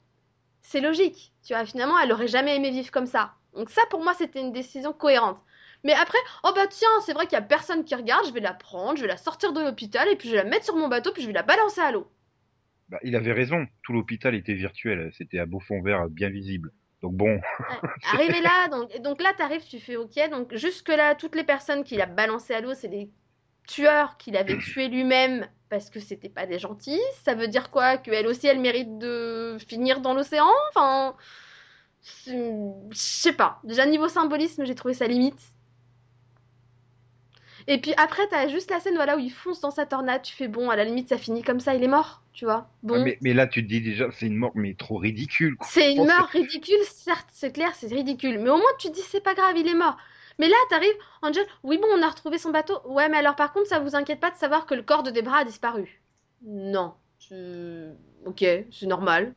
c'est 0.61 0.81
logique. 0.81 1.33
Tu 1.43 1.53
vois 1.53 1.65
finalement 1.65 1.99
elle 1.99 2.11
aurait 2.11 2.27
jamais 2.27 2.55
aimé 2.55 2.71
vivre 2.71 2.91
comme 2.91 3.05
ça. 3.05 3.33
Donc 3.53 3.69
ça 3.69 3.81
pour 3.89 4.03
moi 4.03 4.13
c'était 4.13 4.39
une 4.39 4.51
décision 4.51 4.93
cohérente. 4.93 5.39
Mais 5.83 5.93
après, 5.93 6.17
oh 6.43 6.51
bah 6.55 6.67
tiens, 6.67 6.87
c'est 7.05 7.13
vrai 7.13 7.25
qu'il 7.25 7.33
y 7.33 7.41
a 7.41 7.41
personne 7.41 7.83
qui 7.83 7.93
regarde, 7.93 8.25
je 8.25 8.31
vais 8.31 8.39
la 8.39 8.53
prendre, 8.53 8.95
je 8.95 9.01
vais 9.01 9.09
la 9.09 9.17
sortir 9.17 9.51
de 9.51 9.61
l'hôpital 9.61 10.07
et 10.07 10.15
puis 10.15 10.29
je 10.29 10.35
vais 10.35 10.43
la 10.43 10.49
mettre 10.49 10.63
sur 10.65 10.75
mon 10.77 10.87
bateau 10.87 11.11
puis 11.11 11.21
je 11.21 11.27
vais 11.27 11.33
la 11.33 11.43
balancer 11.43 11.81
à 11.81 11.91
l'eau. 11.91 12.07
Bah, 12.89 12.99
il 13.03 13.15
avait 13.15 13.31
raison. 13.31 13.65
Tout 13.83 13.93
l'hôpital 13.93 14.35
était 14.35 14.53
virtuel. 14.53 15.11
C'était 15.13 15.39
à 15.39 15.45
beau 15.45 15.59
fond 15.59 15.81
vert 15.81 16.09
bien 16.09 16.29
visible. 16.29 16.71
Donc 17.01 17.13
bon. 17.15 17.39
Arrivé 18.13 18.39
là, 18.41 18.69
donc, 18.69 19.01
donc 19.01 19.21
là 19.21 19.33
t'arrives, 19.37 19.67
tu 19.67 19.79
fais 19.79 19.97
ok, 19.97 20.29
donc 20.31 20.55
jusque 20.55 20.87
là 20.87 21.15
toutes 21.15 21.35
les 21.35 21.43
personnes 21.43 21.83
qu'il 21.83 22.01
a 22.01 22.05
balancées 22.05 22.53
à 22.53 22.61
l'eau, 22.61 22.73
c'est 22.73 22.87
des 22.87 23.11
tueurs 23.67 24.15
qu'il 24.17 24.37
avait 24.37 24.57
tués 24.59 24.87
lui-même 24.87 25.47
parce 25.69 25.89
que 25.89 25.99
c'était 25.99 26.29
pas 26.29 26.45
des 26.45 26.59
gentils. 26.59 27.01
Ça 27.23 27.35
veut 27.35 27.49
dire 27.49 27.71
quoi? 27.71 27.97
Qu'elle 27.97 28.27
aussi 28.27 28.47
elle 28.47 28.59
mérite 28.59 28.97
de 28.99 29.57
finir 29.67 29.99
dans 29.99 30.13
l'océan? 30.13 30.47
Enfin, 30.69 31.15
je 32.01 32.65
sais 32.93 33.33
pas. 33.33 33.59
Déjà 33.63 33.85
niveau 33.85 34.07
symbolisme, 34.07 34.65
j'ai 34.65 34.75
trouvé 34.75 34.93
ça 34.93 35.07
limite. 35.07 35.52
Et 37.67 37.79
puis 37.79 37.93
après, 37.97 38.27
t'as 38.29 38.47
juste 38.47 38.69
la 38.71 38.79
scène 38.79 38.95
voilà, 38.95 39.15
où 39.15 39.19
il 39.19 39.31
fonce 39.31 39.61
dans 39.61 39.71
sa 39.71 39.85
tornade. 39.85 40.21
Tu 40.21 40.33
fais 40.35 40.47
bon, 40.47 40.69
à 40.69 40.75
la 40.75 40.83
limite, 40.85 41.09
ça 41.09 41.17
finit 41.17 41.43
comme 41.43 41.59
ça, 41.59 41.75
il 41.75 41.83
est 41.83 41.87
mort, 41.87 42.21
tu 42.33 42.45
vois. 42.45 42.69
Bon, 42.83 43.03
mais, 43.03 43.17
mais 43.21 43.33
là 43.33 43.47
tu 43.47 43.63
te 43.63 43.67
dis 43.69 43.81
déjà, 43.81 44.09
c'est 44.11 44.27
une 44.27 44.35
mort 44.35 44.51
mais 44.55 44.73
trop 44.75 44.97
ridicule. 44.97 45.55
c'est 45.61 45.91
une 45.93 46.03
que- 46.03 46.07
mort 46.07 46.27
ridicule, 46.27 46.77
certes, 46.85 47.27
c'est 47.31 47.51
clair, 47.53 47.73
c'est 47.75 47.87
ridicule. 47.87 48.39
Mais 48.39 48.49
au 48.49 48.57
moins, 48.57 48.71
tu 48.79 48.89
te 48.89 48.93
dis, 48.93 49.01
c'est 49.01 49.21
pas 49.23 49.33
grave, 49.35 49.55
il 49.57 49.67
est 49.67 49.73
mort. 49.73 49.97
Mais 50.39 50.47
là, 50.49 50.55
t'arrives, 50.69 50.95
Angel, 51.21 51.45
oui, 51.63 51.77
bon, 51.77 51.87
on 51.95 52.01
a 52.01 52.09
retrouvé 52.09 52.37
son 52.37 52.49
bateau. 52.51 52.79
Ouais, 52.85 53.07
mais 53.09 53.17
alors 53.17 53.35
par 53.35 53.53
contre, 53.53 53.67
ça 53.67 53.79
vous 53.79 53.95
inquiète 53.95 54.19
pas 54.19 54.31
de 54.31 54.35
savoir 54.37 54.65
que 54.65 54.73
le 54.75 54.81
corps 54.83 55.03
de 55.03 55.11
Debra 55.11 55.39
a 55.39 55.45
disparu. 55.45 56.01
Non. 56.43 56.93
je- 57.19 57.91
Ok, 58.25 58.43
c'est 58.71 58.85
normal. 58.87 59.33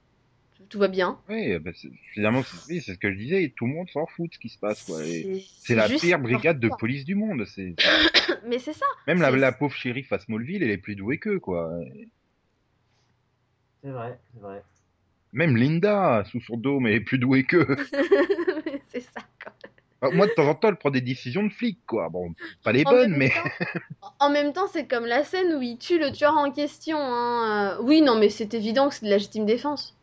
Tout 0.68 0.78
va 0.78 0.88
bien. 0.88 1.18
Oui, 1.28 1.58
bah, 1.58 1.70
c'est- 1.74 1.90
finalement, 2.14 2.42
c'est 2.42 2.80
ce 2.80 2.92
que 2.92 3.12
je 3.12 3.16
disais. 3.16 3.52
Tout 3.56 3.66
le 3.66 3.72
monde 3.74 3.88
s'en 3.90 4.06
fout 4.06 4.28
de 4.30 4.34
ce 4.34 4.38
qui 4.38 4.48
se 4.48 4.58
passe, 4.58 4.82
quoi. 4.84 4.98
C'est 5.58 5.74
la 5.74 5.88
pire 5.88 6.18
brigade 6.18 6.58
de 6.60 6.68
police 6.78 7.04
du 7.04 7.14
monde. 7.14 7.44
C'est. 7.46 7.74
Mais 8.46 8.58
c'est 8.58 8.72
ça. 8.72 8.86
même 9.06 9.20
la, 9.20 9.30
la 9.30 9.52
pauvre 9.52 9.74
shérif 9.74 10.12
à 10.12 10.18
Smallville, 10.18 10.62
elle 10.62 10.70
est 10.70 10.78
plus 10.78 10.96
douée 10.96 11.18
qu'eux, 11.18 11.38
quoi. 11.40 11.70
C'est 13.82 13.90
vrai, 13.90 14.18
c'est 14.34 14.40
vrai. 14.40 14.62
Même 15.32 15.56
Linda, 15.56 16.24
sous 16.30 16.40
son 16.40 16.56
dôme, 16.56 16.86
elle 16.86 16.94
est 16.94 17.00
plus 17.00 17.18
douée 17.18 17.44
qu'eux. 17.44 17.66
c'est 18.88 19.00
ça, 19.00 19.20
quoi. 19.42 19.52
Alors, 20.02 20.14
Moi, 20.14 20.26
de 20.26 20.32
temps 20.32 20.48
en 20.48 20.54
temps, 20.54 20.68
elle 20.68 20.76
prend 20.76 20.90
des 20.90 21.00
décisions 21.00 21.42
de 21.42 21.48
flic, 21.50 21.78
quoi. 21.86 22.08
Bon, 22.08 22.34
pas 22.64 22.72
les 22.72 22.84
En 22.86 22.90
bonnes, 22.90 23.14
mais 23.16 23.30
temps- 23.30 23.66
En 24.20 24.30
même 24.30 24.52
temps, 24.52 24.66
c'est 24.72 24.86
comme 24.86 25.06
la 25.06 25.24
scène 25.24 25.54
où 25.54 25.62
il 25.62 25.78
tue 25.78 25.98
le 25.98 26.12
tueur 26.12 26.34
en 26.36 26.50
question. 26.50 26.98
hein. 26.98 27.76
Euh, 27.78 27.82
Oui, 27.82 28.00
non, 28.02 28.18
mais 28.18 28.28
c'est 28.30 28.54
évident 28.54 28.88
que 28.88 28.94
c'est 28.94 29.04
de 29.04 29.10
la 29.10 29.16
légitime 29.16 29.46
défense. 29.46 29.94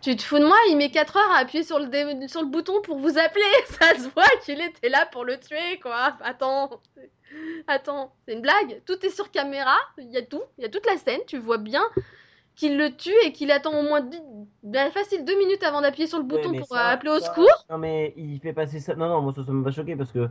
Tu 0.00 0.14
te 0.16 0.22
fous 0.22 0.38
de 0.38 0.44
moi 0.46 0.56
Il 0.70 0.76
met 0.76 0.90
4 0.90 1.16
heures 1.16 1.30
à 1.36 1.40
appuyer 1.40 1.64
sur 1.64 1.78
le, 1.78 1.86
dé- 1.86 2.28
sur 2.28 2.40
le 2.42 2.48
bouton 2.48 2.80
pour 2.82 2.98
vous 2.98 3.18
appeler. 3.18 3.44
Ça 3.66 3.94
se 3.96 4.08
voit 4.14 4.28
qu'il 4.44 4.60
était 4.60 4.88
là 4.88 5.06
pour 5.10 5.24
le 5.24 5.38
tuer, 5.38 5.78
quoi. 5.82 6.14
Attends. 6.22 6.70
Attends, 7.66 8.12
c'est 8.26 8.34
une 8.34 8.40
blague. 8.40 8.80
Tout 8.86 9.04
est 9.04 9.10
sur 9.10 9.30
caméra. 9.30 9.76
Il 9.98 10.10
y 10.10 10.16
a 10.16 10.22
tout. 10.22 10.40
Il 10.56 10.62
y 10.62 10.64
a 10.64 10.70
toute 10.70 10.86
la 10.86 10.96
scène. 10.96 11.20
Tu 11.26 11.38
vois 11.38 11.58
bien 11.58 11.82
qu'il 12.56 12.76
le 12.78 12.96
tue 12.96 13.12
et 13.24 13.32
qu'il 13.32 13.50
attend 13.52 13.78
au 13.78 13.82
moins 13.82 14.00
ben, 14.62 14.90
facile 14.90 15.24
deux 15.24 15.36
minutes 15.38 15.62
avant 15.62 15.80
d'appuyer 15.80 16.06
sur 16.08 16.18
le 16.18 16.24
bouton 16.24 16.50
Ouais, 16.50 16.58
pour 16.58 16.68
ça- 16.68 16.86
appeler 16.88 17.10
au 17.12 17.18
ça- 17.20 17.26
secours. 17.26 17.64
Non, 17.70 17.78
mais 17.78 18.14
il 18.16 18.38
fait 18.40 18.52
passer 18.52 18.80
ça. 18.80 18.94
Non, 18.94 19.08
non, 19.08 19.20
moi 19.20 19.32
ça, 19.34 19.44
ça 19.44 19.52
m'a 19.52 19.62
pas 19.64 19.70
choqué 19.70 19.94
parce 19.94 20.10
que, 20.10 20.26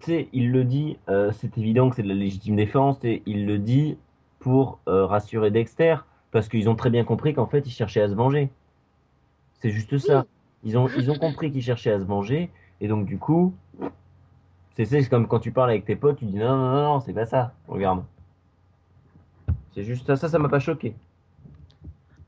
tu 0.00 0.06
sais, 0.06 0.28
il 0.32 0.52
le 0.52 0.62
dit, 0.64 0.98
euh, 1.08 1.32
c'est 1.32 1.56
évident 1.58 1.88
que 1.90 1.96
c'est 1.96 2.02
de 2.02 2.08
la 2.08 2.14
légitime 2.14 2.54
défense 2.56 2.98
et 3.04 3.22
il 3.26 3.46
le 3.46 3.58
dit 3.58 3.96
pour 4.38 4.78
euh, 4.88 5.06
rassurer 5.06 5.50
Dexter 5.50 5.96
parce 6.30 6.48
qu'ils 6.48 6.68
ont 6.68 6.76
très 6.76 6.90
bien 6.90 7.04
compris 7.04 7.34
qu'en 7.34 7.46
fait 7.46 7.66
il 7.66 7.70
cherchait 7.72 8.02
à 8.02 8.08
se 8.08 8.14
venger. 8.14 8.48
C'est 9.60 9.70
juste 9.70 9.98
ça. 9.98 10.26
Ils 10.64 10.76
ont, 10.76 10.88
ils 10.96 11.10
ont 11.10 11.18
compris 11.18 11.50
qu'il 11.50 11.62
cherchait 11.62 11.92
à 11.92 11.98
se 11.98 12.04
venger 12.04 12.50
et 12.80 12.88
donc 12.88 13.06
du 13.06 13.18
coup, 13.18 13.54
c'est 14.76 14.84
c'est 14.84 15.08
comme 15.08 15.28
quand 15.28 15.40
tu 15.40 15.52
parles 15.52 15.70
avec 15.70 15.84
tes 15.84 15.96
potes, 15.96 16.18
tu 16.18 16.24
dis 16.24 16.36
non, 16.36 16.56
non, 16.56 16.70
non, 16.70 16.82
non, 16.82 17.00
c'est 17.00 17.12
pas 17.12 17.26
ça. 17.26 17.52
Regarde. 17.68 18.04
C'est 19.74 19.84
juste 19.84 20.06
ça, 20.06 20.16
ça, 20.16 20.28
ça 20.28 20.38
m'a 20.38 20.48
pas 20.48 20.60
choqué. 20.60 20.94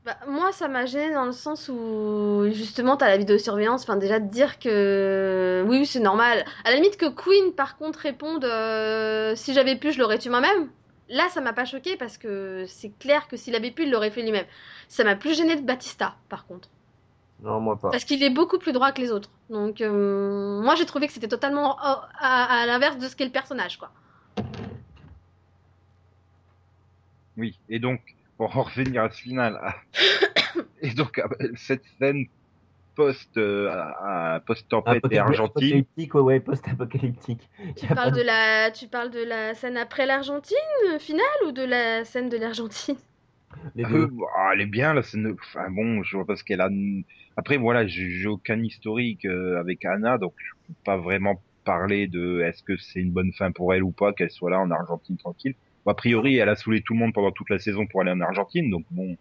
Bah, 0.05 0.17
moi, 0.27 0.51
ça 0.51 0.67
m'a 0.67 0.85
gêné 0.85 1.13
dans 1.13 1.25
le 1.25 1.31
sens 1.31 1.69
où, 1.69 2.45
justement, 2.51 2.97
t'as 2.97 3.07
la 3.07 3.17
vidéosurveillance. 3.17 3.83
Enfin, 3.83 3.95
déjà, 3.95 4.19
de 4.19 4.29
dire 4.29 4.59
que 4.59 5.63
oui, 5.65 5.79
oui, 5.79 5.85
c'est 5.85 6.01
normal. 6.01 6.43
À 6.65 6.71
la 6.71 6.75
limite 6.75 6.97
que 6.97 7.05
Queen, 7.05 7.53
par 7.53 7.77
contre, 7.77 7.99
réponde 7.99 8.43
euh, 8.43 9.33
si 9.35 9.53
j'avais 9.53 9.77
pu, 9.77 9.93
je 9.93 9.99
l'aurais 9.99 10.19
tué 10.19 10.29
moi-même. 10.29 10.67
Là, 11.07 11.29
ça 11.29 11.39
m'a 11.39 11.53
pas 11.53 11.63
choqué 11.63 11.95
parce 11.95 12.17
que 12.17 12.65
c'est 12.67 12.91
clair 12.99 13.29
que 13.29 13.37
s'il 13.37 13.55
avait 13.55 13.71
pu, 13.71 13.83
il 13.83 13.91
l'aurait 13.91 14.11
fait 14.11 14.23
lui-même. 14.23 14.45
Ça 14.89 15.05
m'a 15.05 15.15
plus 15.15 15.37
gêné 15.37 15.55
de 15.55 15.61
Batista, 15.61 16.15
par 16.27 16.47
contre. 16.47 16.67
Non, 17.43 17.59
moi 17.59 17.77
pas. 17.77 17.89
Parce 17.91 18.05
qu'il 18.05 18.23
est 18.23 18.29
beaucoup 18.29 18.57
plus 18.57 18.71
droit 18.71 18.91
que 18.93 19.01
les 19.01 19.11
autres. 19.11 19.29
Donc, 19.49 19.81
euh, 19.81 20.61
moi, 20.61 20.75
j'ai 20.75 20.85
trouvé 20.85 21.07
que 21.07 21.13
c'était 21.13 21.27
totalement 21.27 21.77
à, 21.79 22.09
à- 22.17 22.61
à 22.61 22.65
l'inverse 22.65 22.97
de 22.97 23.07
ce 23.07 23.15
qu'est 23.15 23.25
le 23.25 23.31
personnage, 23.31 23.77
quoi. 23.77 23.91
oui. 27.37 27.59
Et 27.67 27.79
donc, 27.79 27.99
pour 28.37 28.55
en 28.57 28.61
revenir 28.63 29.03
à 29.03 29.09
ce 29.11 29.19
final, 29.21 29.57
à- 29.61 29.75
et 30.81 30.91
donc 30.93 31.19
à- 31.19 31.27
cette 31.55 31.83
scène 31.99 32.25
post 32.95 33.37
euh, 33.37 33.69
à- 33.71 34.39
post-tempête 34.45 35.03
et 35.11 35.17
Apocalyptique, 35.17 35.19
Argentine. 35.19 35.65
apocalyptique, 35.65 36.15
ouais, 36.15 36.21
ouais, 36.21 36.39
post-apocalyptique. 36.39 37.49
Tu 37.75 37.87
parles 37.87 38.11
de 38.13 38.21
la, 38.21 38.71
tu 38.71 38.87
parles 38.87 39.09
de 39.09 39.23
la 39.23 39.53
scène 39.55 39.77
après 39.77 40.05
l'Argentine 40.05 40.57
euh, 40.91 40.99
finale 40.99 41.25
ou 41.47 41.51
de 41.51 41.63
la 41.63 42.05
scène 42.05 42.29
de 42.29 42.37
l'Argentine? 42.37 42.95
Les 43.75 43.85
Euh, 43.85 43.89
deux. 43.89 44.09
ah, 44.37 44.51
elle 44.53 44.61
est 44.61 44.65
bien, 44.65 44.93
là, 44.93 45.01
c'est 45.01 45.17
une... 45.17 45.35
Enfin 45.39 45.69
bon, 45.69 46.03
je 46.03 46.15
vois 46.17 46.25
pas 46.25 46.35
ce 46.35 46.43
qu'elle 46.43 46.61
a... 46.61 46.69
Après, 47.37 47.57
voilà, 47.57 47.87
j'ai 47.87 48.27
aucun 48.27 48.61
historique 48.61 49.25
euh, 49.25 49.59
avec 49.59 49.83
Anna, 49.85 50.17
donc 50.17 50.33
je 50.37 50.51
peux 50.67 50.73
pas 50.85 50.97
vraiment 50.97 51.41
parler 51.63 52.07
de 52.07 52.41
est-ce 52.41 52.61
que 52.61 52.77
c'est 52.77 52.99
une 52.99 53.11
bonne 53.11 53.31
fin 53.33 53.51
pour 53.51 53.73
elle 53.73 53.83
ou 53.83 53.91
pas 53.91 54.13
qu'elle 54.13 54.29
soit 54.31 54.51
là 54.51 54.59
en 54.59 54.69
Argentine 54.69 55.17
tranquille. 55.17 55.55
Bon, 55.85 55.91
a 55.91 55.95
priori, 55.95 56.37
elle 56.37 56.49
a 56.49 56.55
saoulé 56.55 56.81
tout 56.81 56.93
le 56.93 56.99
monde 56.99 57.13
pendant 57.13 57.31
toute 57.31 57.49
la 57.49 57.57
saison 57.59 57.87
pour 57.87 58.01
aller 58.01 58.11
en 58.11 58.21
Argentine, 58.21 58.69
donc 58.69 58.85
bon... 58.91 59.17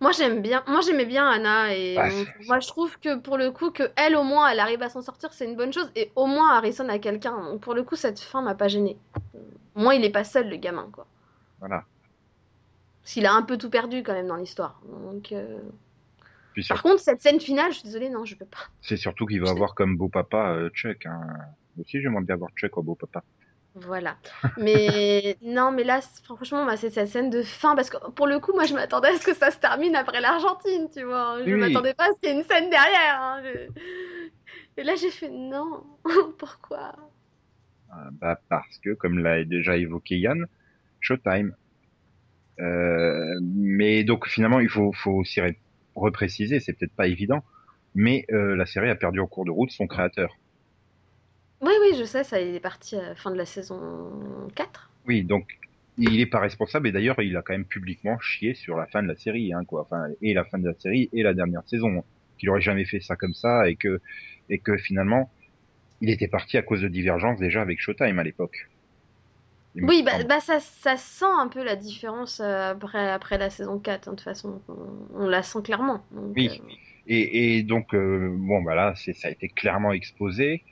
Moi 0.00 0.12
j'aime 0.12 0.42
bien, 0.42 0.62
moi 0.68 0.80
j'aimais 0.80 1.06
bien 1.06 1.28
Anna 1.28 1.74
et 1.74 1.96
Bah, 1.96 2.08
on- 2.12 2.44
moi 2.46 2.60
je 2.60 2.68
trouve 2.68 2.98
que 3.00 3.18
pour 3.18 3.36
le 3.36 3.50
coup 3.50 3.70
que 3.72 3.82
elle 3.96 4.14
au 4.14 4.22
moins 4.22 4.48
elle 4.48 4.60
arrive 4.60 4.80
à 4.82 4.88
s'en 4.88 5.02
sortir 5.02 5.32
c'est 5.32 5.44
une 5.44 5.56
bonne 5.56 5.72
chose 5.72 5.90
et 5.96 6.12
au 6.14 6.26
moins 6.26 6.54
Harrison 6.56 6.88
a 6.88 7.00
quelqu'un 7.00 7.36
donc 7.42 7.60
pour 7.60 7.74
le 7.74 7.82
coup 7.82 7.96
cette 7.96 8.20
fin 8.20 8.40
m'a 8.40 8.54
pas 8.54 8.68
gênée. 8.68 8.96
Au 9.74 9.80
moins 9.80 9.94
il 9.94 10.04
est 10.04 10.10
pas 10.12 10.22
seul 10.22 10.48
le 10.48 10.56
gamin 10.56 10.88
quoi. 10.92 11.06
Voilà. 11.58 11.84
Parce 13.08 13.14
qu'il 13.14 13.24
a 13.24 13.32
un 13.32 13.40
peu 13.40 13.56
tout 13.56 13.70
perdu 13.70 14.02
quand 14.02 14.12
même 14.12 14.26
dans 14.26 14.36
l'histoire. 14.36 14.82
Donc 14.86 15.32
euh, 15.32 15.58
sur- 16.58 16.74
par 16.74 16.82
contre 16.82 17.00
cette 17.00 17.22
scène 17.22 17.40
finale 17.40 17.72
je 17.72 17.78
suis 17.78 17.84
désolée 17.86 18.10
non 18.10 18.26
je 18.26 18.34
peux 18.36 18.44
pas. 18.44 18.58
c'est 18.82 18.98
surtout 18.98 19.24
qu'il 19.24 19.40
va 19.40 19.48
avoir 19.48 19.74
comme 19.74 19.96
beau 19.96 20.10
papa 20.10 20.50
euh, 20.52 20.68
Chuck. 20.74 21.06
Hein. 21.06 21.22
Aussi, 21.80 22.02
j'aimerais 22.02 22.22
bien 22.22 22.34
avoir 22.34 22.50
Chuck 22.54 22.76
au 22.76 22.82
beau 22.82 22.96
papa. 22.96 23.22
Voilà. 23.74 24.18
Mais 24.58 25.38
non, 25.42 25.72
mais 25.72 25.84
là, 25.84 26.00
franchement, 26.22 26.68
c'est 26.76 26.90
cette 26.90 27.08
scène 27.08 27.30
de 27.30 27.40
fin 27.42 27.74
parce 27.74 27.88
que 27.88 27.96
pour 28.10 28.26
le 28.26 28.40
coup, 28.40 28.52
moi, 28.52 28.66
je 28.66 28.74
m'attendais 28.74 29.08
à 29.08 29.16
ce 29.16 29.24
que 29.24 29.32
ça 29.34 29.50
se 29.52 29.58
termine 29.58 29.96
après 29.96 30.20
l'Argentine, 30.20 30.90
tu 30.92 31.04
vois. 31.04 31.38
Je 31.46 31.50
Oui. 31.50 31.58
m'attendais 31.58 31.94
pas 31.94 32.04
à 32.04 32.12
ce 32.12 32.20
qu'il 32.20 32.28
y 32.28 32.32
ait 32.32 32.36
une 32.42 32.44
scène 32.44 32.68
derrière. 32.68 33.22
hein. 33.22 33.42
Et 34.76 34.82
là, 34.82 34.96
j'ai 34.96 35.10
fait 35.10 35.30
non. 35.30 35.82
Pourquoi? 36.38 36.92
Euh, 37.92 38.10
bah, 38.20 38.38
parce 38.50 38.76
que, 38.84 38.92
comme 38.92 39.18
l'a 39.20 39.44
déjà 39.44 39.78
évoqué 39.78 40.18
Yann, 40.18 40.46
Showtime. 41.00 41.54
Euh, 42.60 43.38
mais 43.42 44.04
donc 44.04 44.26
finalement, 44.28 44.60
il 44.60 44.68
faut, 44.68 44.92
faut 44.92 45.12
aussi 45.12 45.40
ré- 45.40 45.58
repréciser, 45.94 46.60
c'est 46.60 46.72
peut-être 46.74 46.94
pas 46.94 47.08
évident, 47.08 47.44
mais 47.94 48.24
euh, 48.32 48.56
la 48.56 48.66
série 48.66 48.90
a 48.90 48.96
perdu 48.96 49.20
en 49.20 49.26
cours 49.26 49.44
de 49.44 49.50
route 49.50 49.70
son 49.70 49.86
créateur. 49.86 50.34
Oui, 51.60 51.72
oui, 51.80 51.96
je 51.96 52.04
sais, 52.04 52.24
ça, 52.24 52.40
il 52.40 52.54
est 52.54 52.60
parti 52.60 52.96
à 52.96 53.02
la 53.10 53.14
fin 53.14 53.30
de 53.30 53.36
la 53.36 53.46
saison 53.46 54.48
4. 54.54 54.90
Oui, 55.06 55.24
donc 55.24 55.48
il 55.96 56.20
est 56.20 56.26
pas 56.26 56.40
responsable 56.40 56.88
et 56.88 56.92
d'ailleurs 56.92 57.20
il 57.20 57.36
a 57.36 57.42
quand 57.42 57.52
même 57.54 57.66
publiquement 57.66 58.18
chié 58.20 58.54
sur 58.54 58.76
la 58.76 58.86
fin 58.86 59.02
de 59.02 59.08
la 59.08 59.16
série, 59.16 59.52
hein, 59.52 59.64
quoi. 59.64 59.82
Enfin, 59.82 60.06
et 60.20 60.34
la 60.34 60.44
fin 60.44 60.58
de 60.58 60.66
la 60.68 60.74
série 60.78 61.08
et 61.12 61.22
la 61.22 61.34
dernière 61.34 61.66
saison, 61.66 62.04
qu'il 62.38 62.50
aurait 62.50 62.60
jamais 62.60 62.84
fait 62.84 63.00
ça 63.00 63.16
comme 63.16 63.34
ça 63.34 63.68
et 63.68 63.76
que 63.76 64.00
et 64.48 64.60
que 64.60 64.76
finalement 64.76 65.32
il 66.00 66.10
était 66.10 66.28
parti 66.28 66.58
à 66.58 66.62
cause 66.62 66.82
de 66.82 66.88
divergences 66.88 67.40
déjà 67.40 67.62
avec 67.62 67.80
Showtime 67.80 68.18
à 68.18 68.24
l'époque. 68.24 68.56
Oui, 69.82 70.02
bah, 70.02 70.22
bah, 70.24 70.40
ça, 70.40 70.60
ça 70.60 70.96
sent 70.96 71.24
un 71.26 71.48
peu 71.48 71.62
la 71.64 71.76
différence 71.76 72.40
euh, 72.40 72.72
après, 72.72 73.10
après 73.10 73.38
la 73.38 73.50
saison 73.50 73.78
4, 73.78 74.08
hein, 74.08 74.12
de 74.12 74.16
toute 74.16 74.24
façon. 74.24 74.62
On, 74.68 75.24
on 75.24 75.28
la 75.28 75.42
sent 75.42 75.60
clairement. 75.62 76.04
Donc, 76.10 76.32
Oui. 76.36 76.48
euh, 76.48 76.68
Et, 77.06 77.58
et 77.58 77.62
donc, 77.62 77.94
euh, 77.94 78.28
bon, 78.38 78.62
bah 78.62 78.74
là, 78.74 78.94
ça 78.96 79.28
a 79.28 79.30
été 79.30 79.48
clairement 79.48 79.92
exposé. 79.92 80.64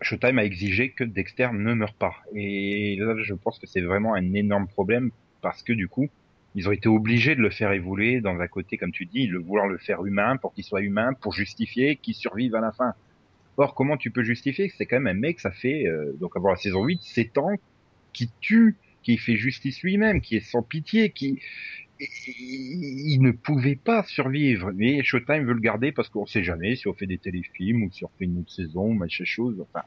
Showtime 0.00 0.38
a 0.38 0.44
exigé 0.44 0.90
que 0.92 1.04
Dexter 1.04 1.48
ne 1.52 1.74
meure 1.74 1.94
pas. 1.94 2.14
Et 2.34 2.96
là, 2.98 3.14
je 3.22 3.34
pense 3.34 3.58
que 3.58 3.66
c'est 3.66 3.80
vraiment 3.80 4.14
un 4.14 4.32
énorme 4.34 4.68
problème 4.68 5.10
parce 5.40 5.62
que 5.62 5.72
du 5.72 5.88
coup, 5.88 6.08
ils 6.54 6.68
ont 6.68 6.72
été 6.72 6.88
obligés 6.88 7.34
de 7.36 7.40
le 7.40 7.50
faire 7.50 7.72
évoluer 7.72 8.20
dans 8.20 8.38
un 8.38 8.48
côté, 8.48 8.76
comme 8.78 8.92
tu 8.92 9.06
dis, 9.06 9.28
de 9.28 9.38
vouloir 9.38 9.66
le 9.66 9.78
faire 9.78 10.04
humain 10.04 10.36
pour 10.36 10.52
qu'il 10.54 10.64
soit 10.64 10.82
humain, 10.82 11.14
pour 11.14 11.32
justifier 11.32 11.96
qu'il 11.96 12.14
survive 12.14 12.54
à 12.54 12.60
la 12.60 12.72
fin. 12.72 12.92
Or, 13.56 13.74
comment 13.74 13.96
tu 13.96 14.10
peux 14.10 14.24
justifier 14.24 14.68
que 14.68 14.74
c'est 14.76 14.86
quand 14.86 15.00
même 15.00 15.16
un 15.16 15.20
mec, 15.20 15.40
ça 15.40 15.52
fait, 15.52 15.86
euh, 15.86 16.12
donc 16.20 16.36
avant 16.36 16.50
la 16.50 16.56
saison 16.56 16.84
8, 16.84 17.02
7 17.02 17.38
ans, 17.38 17.50
qui 18.14 18.32
tue, 18.40 18.80
qui 19.02 19.18
fait 19.18 19.36
justice 19.36 19.82
lui-même, 19.82 20.22
qui 20.22 20.36
est 20.36 20.40
sans 20.40 20.62
pitié, 20.62 21.12
qui, 21.12 21.40
il 22.00 23.20
ne 23.20 23.32
pouvait 23.32 23.76
pas 23.76 24.04
survivre. 24.04 24.72
Mais 24.74 25.02
Showtime 25.02 25.44
veut 25.46 25.54
le 25.54 25.60
garder 25.60 25.92
parce 25.92 26.08
qu'on 26.08 26.26
sait 26.26 26.44
jamais 26.44 26.76
si 26.76 26.88
on 26.88 26.94
fait 26.94 27.06
des 27.06 27.18
téléfilms 27.18 27.82
ou 27.84 27.90
si 27.92 28.04
on 28.04 28.10
fait 28.18 28.24
une 28.24 28.38
autre 28.40 28.52
saison, 28.52 28.94
machin 28.94 29.24
chose. 29.24 29.60
Enfin, 29.60 29.84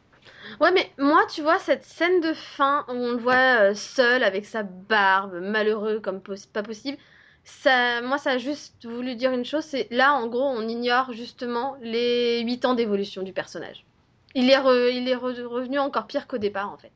Ouais, 0.60 0.72
mais 0.72 0.90
moi, 0.98 1.26
tu 1.34 1.42
vois, 1.42 1.60
cette 1.60 1.84
scène 1.84 2.22
de 2.22 2.34
fin 2.34 2.86
où 2.88 2.92
on 2.94 3.12
le 3.12 3.18
voit 3.18 3.70
euh, 3.72 3.74
seul 3.76 4.24
avec 4.24 4.46
sa 4.46 4.64
barbe, 4.64 5.40
malheureux 5.42 6.00
comme 6.00 6.22
pas 6.54 6.64
possible, 6.64 6.98
ça, 7.44 8.02
moi, 8.02 8.18
ça 8.18 8.32
a 8.32 8.38
juste 8.38 8.86
voulu 8.86 9.16
dire 9.16 9.32
une 9.32 9.46
chose, 9.46 9.64
c'est 9.64 9.88
là, 9.92 10.14
en 10.14 10.28
gros, 10.28 10.44
on 10.44 10.68
ignore 10.68 11.14
justement 11.14 11.78
les 11.82 12.42
8 12.44 12.66
ans 12.66 12.74
d'évolution 12.76 13.24
du 13.24 13.34
personnage. 13.34 13.86
Il 14.36 14.50
est, 14.50 14.58
il 14.96 15.08
est 15.10 15.16
re- 15.16 15.44
revenu 15.44 15.80
encore 15.80 16.08
pire 16.08 16.28
qu'au 16.28 16.38
départ, 16.38 16.72
en 16.72 16.78
fait. 16.78 16.92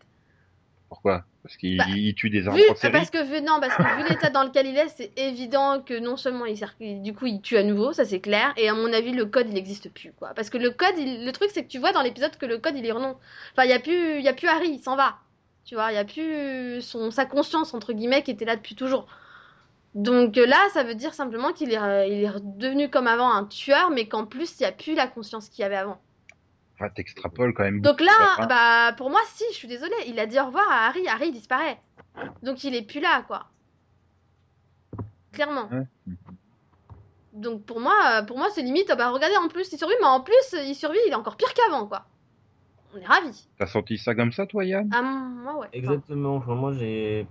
Pourquoi? 0.91 1.23
Parce 1.41 1.55
qu'il 1.55 1.77
Bah, 1.77 1.85
tue 2.17 2.29
des 2.29 2.49
arbres 2.49 2.59
Vu, 2.59 2.69
en 2.69 2.75
série. 2.75 2.91
parce 2.91 3.09
que 3.09 3.23
vu, 3.23 3.41
non, 3.41 3.61
parce 3.61 3.73
que 3.77 3.81
vu 4.03 4.09
l'état 4.09 4.29
dans 4.29 4.43
lequel 4.43 4.67
il 4.67 4.77
est, 4.77 4.89
c'est 4.89 5.17
évident 5.17 5.81
que 5.81 5.97
non 5.97 6.17
seulement 6.17 6.45
il 6.45 6.57
sert, 6.57 6.75
du 6.81 7.13
coup 7.13 7.27
il 7.27 7.39
tue 7.39 7.55
à 7.55 7.63
nouveau, 7.63 7.93
ça 7.93 8.03
c'est 8.03 8.19
clair, 8.19 8.53
et 8.57 8.67
à 8.67 8.73
mon 8.73 8.91
avis 8.91 9.13
le 9.13 9.25
code 9.25 9.47
il 9.47 9.53
n'existe 9.53 9.89
plus 9.89 10.11
quoi. 10.11 10.33
Parce 10.35 10.49
que 10.49 10.57
le 10.57 10.69
code, 10.69 10.95
il- 10.97 11.25
le 11.25 11.31
truc 11.31 11.49
c'est 11.53 11.63
que 11.63 11.69
tu 11.69 11.79
vois 11.79 11.93
dans 11.93 12.01
l'épisode 12.01 12.35
que 12.35 12.45
le 12.45 12.57
code 12.57 12.75
il 12.75 12.85
est 12.85 12.91
renon. 12.91 13.15
Enfin 13.53 13.63
il 13.63 13.69
y 13.69 13.73
a 13.73 13.79
plus, 13.79 14.17
il 14.17 14.21
y 14.21 14.27
a 14.27 14.33
plus 14.33 14.49
Harry, 14.49 14.67
il 14.69 14.79
s'en 14.79 14.97
va. 14.97 15.15
Tu 15.63 15.75
vois, 15.75 15.93
il 15.93 15.95
y 15.95 15.97
a 15.97 16.03
plus 16.03 16.81
son 16.81 17.09
sa 17.09 17.25
conscience 17.25 17.73
entre 17.73 17.93
guillemets 17.93 18.21
qui 18.21 18.31
était 18.31 18.43
là 18.45 18.57
depuis 18.57 18.75
toujours. 18.75 19.07
Donc 19.95 20.37
euh, 20.37 20.45
là, 20.45 20.57
ça 20.73 20.83
veut 20.83 20.95
dire 20.95 21.13
simplement 21.13 21.53
qu'il 21.53 21.71
est, 21.71 21.77
euh, 21.77 22.05
il 22.05 22.23
est 22.23 22.29
redevenu 22.29 22.89
comme 22.89 23.07
avant 23.07 23.31
un 23.31 23.45
tueur, 23.45 23.91
mais 23.91 24.07
qu'en 24.09 24.25
plus 24.25 24.59
il 24.59 24.63
y 24.63 24.65
a 24.65 24.71
plus 24.73 24.93
la 24.95 25.07
conscience 25.07 25.47
qu'il 25.49 25.61
y 25.63 25.65
avait 25.65 25.75
avant. 25.77 26.01
Enfin, 26.81 26.89
t'extrapoles 26.89 27.53
quand 27.53 27.63
même. 27.63 27.81
Donc 27.81 28.01
là, 28.01 28.47
bah 28.47 28.93
pour 28.97 29.11
moi 29.11 29.19
si, 29.27 29.43
je 29.51 29.55
suis 29.55 29.67
désolée, 29.67 29.93
il 30.07 30.19
a 30.19 30.25
dit 30.25 30.39
au 30.39 30.45
revoir 30.45 30.65
à 30.69 30.87
Harry, 30.87 31.07
Harry 31.07 31.31
disparaît. 31.31 31.79
Donc 32.41 32.63
il 32.63 32.73
est 32.73 32.81
plus 32.81 32.99
là 32.99 33.23
quoi. 33.27 33.45
Clairement. 35.31 35.69
Ouais. 35.69 35.85
Donc 37.33 37.63
pour 37.65 37.79
moi, 37.79 37.93
euh, 38.13 38.23
pour 38.23 38.37
moi 38.37 38.47
c'est 38.53 38.63
limite, 38.63 38.89
ah 38.89 38.95
bah 38.95 39.09
regardez 39.09 39.37
en 39.37 39.47
plus 39.47 39.71
il 39.71 39.77
survit, 39.77 39.93
mais 40.01 40.07
en 40.07 40.21
plus 40.21 40.55
il 40.65 40.73
survit, 40.73 40.97
il 41.05 41.11
est 41.11 41.15
encore 41.15 41.37
pire 41.37 41.53
qu'avant 41.53 41.85
quoi. 41.85 42.05
On 42.93 42.99
est 42.99 43.05
ravis. 43.05 43.47
T'as 43.57 43.67
senti 43.67 43.97
ça 43.97 44.15
comme 44.15 44.31
ça, 44.31 44.45
toi, 44.45 44.65
Yann? 44.65 44.89
Ah 44.93 45.01
moi 45.01 45.59
ouais. 45.59 45.69
Exactement. 45.71 46.35
Enfin, 46.35 46.55
moi, 46.55 46.73
j'ai 46.73 47.25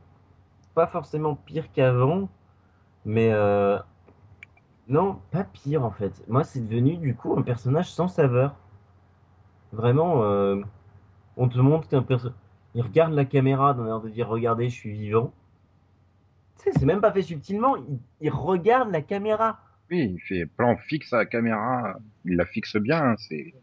pas 0.75 0.87
forcément 0.87 1.35
pire 1.35 1.71
qu'avant, 1.73 2.29
mais 3.05 3.31
euh, 3.33 3.79
non, 4.89 5.21
pas 5.31 5.45
pire 5.45 5.85
en 5.85 5.91
fait. 5.91 6.13
Moi, 6.29 6.45
c'est 6.45 6.67
devenu 6.67 6.97
du 6.97 7.15
coup 7.15 7.37
un 7.37 7.43
personnage 7.43 7.91
sans 7.91 8.09
saveur. 8.09 8.55
Vraiment, 9.73 10.23
euh, 10.25 10.61
on 11.37 11.49
te 11.49 11.59
montre 11.59 11.89
qu'un 11.89 12.03
personnage. 12.03 12.37
Il 12.75 12.83
regarde 12.83 13.13
la 13.13 13.25
caméra 13.25 13.75
dans 13.75 13.85
l'air 13.85 14.01
de 14.01 14.09
dire 14.09 14.29
Regardez, 14.29 14.69
je 14.69 14.75
suis 14.75 14.93
vivant. 14.93 15.33
Tu 16.59 16.65
sais, 16.65 16.79
c'est 16.79 16.87
même 16.87 17.01
pas 17.01 17.13
fait 17.13 17.23
subtilement. 17.23 17.77
Il, 17.77 17.99
il 18.21 18.31
regarde 18.31 18.91
la 18.93 19.03
caméra. 19.03 19.61
Oui, 19.91 20.13
il 20.15 20.21
fait 20.21 20.47
plan 20.47 20.77
fixe 20.77 21.13
à 21.13 21.19
la 21.19 21.27
caméra. 21.27 21.99
Il 22.25 22.37
la 22.37 22.47
fixe 22.47 22.77
bien. 22.77 23.03
hein, 23.03 23.15
C'est. 23.19 23.55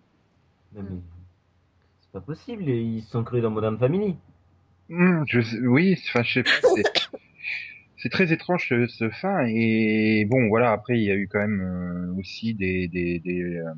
C'est 0.75 2.11
pas 2.11 2.21
possible. 2.21 2.63
Ils 2.69 3.01
sont 3.03 3.23
crus 3.23 3.41
dans 3.41 3.49
Modern 3.51 3.77
Family. 3.77 4.15
Je 4.89 5.41
sais- 5.41 5.59
oui, 5.59 5.97
enfin, 6.09 6.23
je 6.23 6.33
sais 6.33 6.43
pas. 6.43 6.51
c'est- 6.75 7.09
C'est 7.99 8.09
très 8.09 8.31
étrange 8.31 8.67
ce, 8.69 8.85
ce 8.85 9.09
fin 9.09 9.45
et 9.47 10.23
bon 10.29 10.49
voilà 10.49 10.71
après 10.71 10.99
il 10.99 11.03
y 11.03 11.09
a 11.09 11.15
eu 11.15 11.27
quand 11.27 11.39
même 11.39 11.61
euh, 11.61 12.19
aussi 12.19 12.53
des 12.53 12.87
des, 12.87 13.17
des 13.17 13.41
euh, 13.57 13.73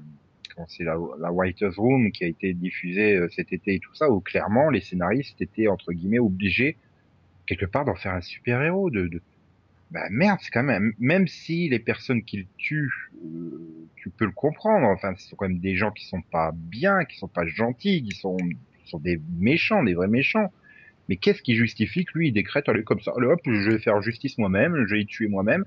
c'est 0.68 0.84
la, 0.84 0.98
la 1.20 1.32
White 1.32 1.62
House 1.64 1.78
Room 1.78 2.12
qui 2.12 2.24
a 2.24 2.28
été 2.28 2.54
diffusée 2.54 3.16
euh, 3.16 3.30
cet 3.30 3.54
été 3.54 3.76
et 3.76 3.80
tout 3.80 3.94
ça 3.96 4.10
où 4.10 4.20
clairement 4.20 4.70
les 4.70 4.82
scénaristes 4.82 5.42
étaient 5.42 5.68
entre 5.68 5.92
guillemets 5.92 6.20
obligés 6.20 6.78
quelque 7.48 7.66
part 7.66 7.86
d'en 7.86 7.96
faire 7.96 8.14
un 8.14 8.22
super 8.22 8.62
héros 8.62 8.90
de, 8.90 9.22
bah 9.92 10.08
merde 10.12 10.40
quand 10.52 10.64
même 10.64 10.94
même 11.00 11.28
si 11.28 11.70
les 11.70 11.80
personnes 11.80 12.24
qu'il 12.24 12.48
tue 12.58 12.92
euh, 13.24 13.88
tu 13.96 14.10
peux 14.10 14.26
le 14.26 14.32
comprendre 14.32 14.88
enfin 14.88 15.16
ce 15.18 15.30
sont 15.30 15.36
quand 15.36 15.48
même 15.48 15.60
des 15.60 15.76
gens 15.76 15.92
qui 15.92 16.06
sont 16.06 16.22
pas 16.22 16.52
bien 16.54 17.06
qui 17.06 17.18
sont 17.18 17.28
pas 17.28 17.46
gentils 17.46 18.04
qui 18.04 18.16
sont 18.16 18.38
sont 18.86 19.00
des 19.00 19.20
méchants 19.38 19.84
des 19.84 19.94
vrais 19.94 20.08
méchants 20.08 20.52
mais 21.10 21.16
qu'est-ce 21.16 21.42
qui 21.42 21.56
justifie 21.56 22.06
que 22.06 22.12
lui, 22.18 22.28
il 22.28 22.32
décrète, 22.32 22.70
allez, 22.70 22.84
comme 22.84 23.02
ça, 23.02 23.12
hop, 23.16 23.42
je 23.44 23.72
vais 23.72 23.80
faire 23.80 24.00
justice 24.02 24.38
moi-même, 24.38 24.86
je 24.86 24.94
vais 24.94 25.02
y 25.02 25.06
tuer 25.08 25.28
moi-même. 25.28 25.66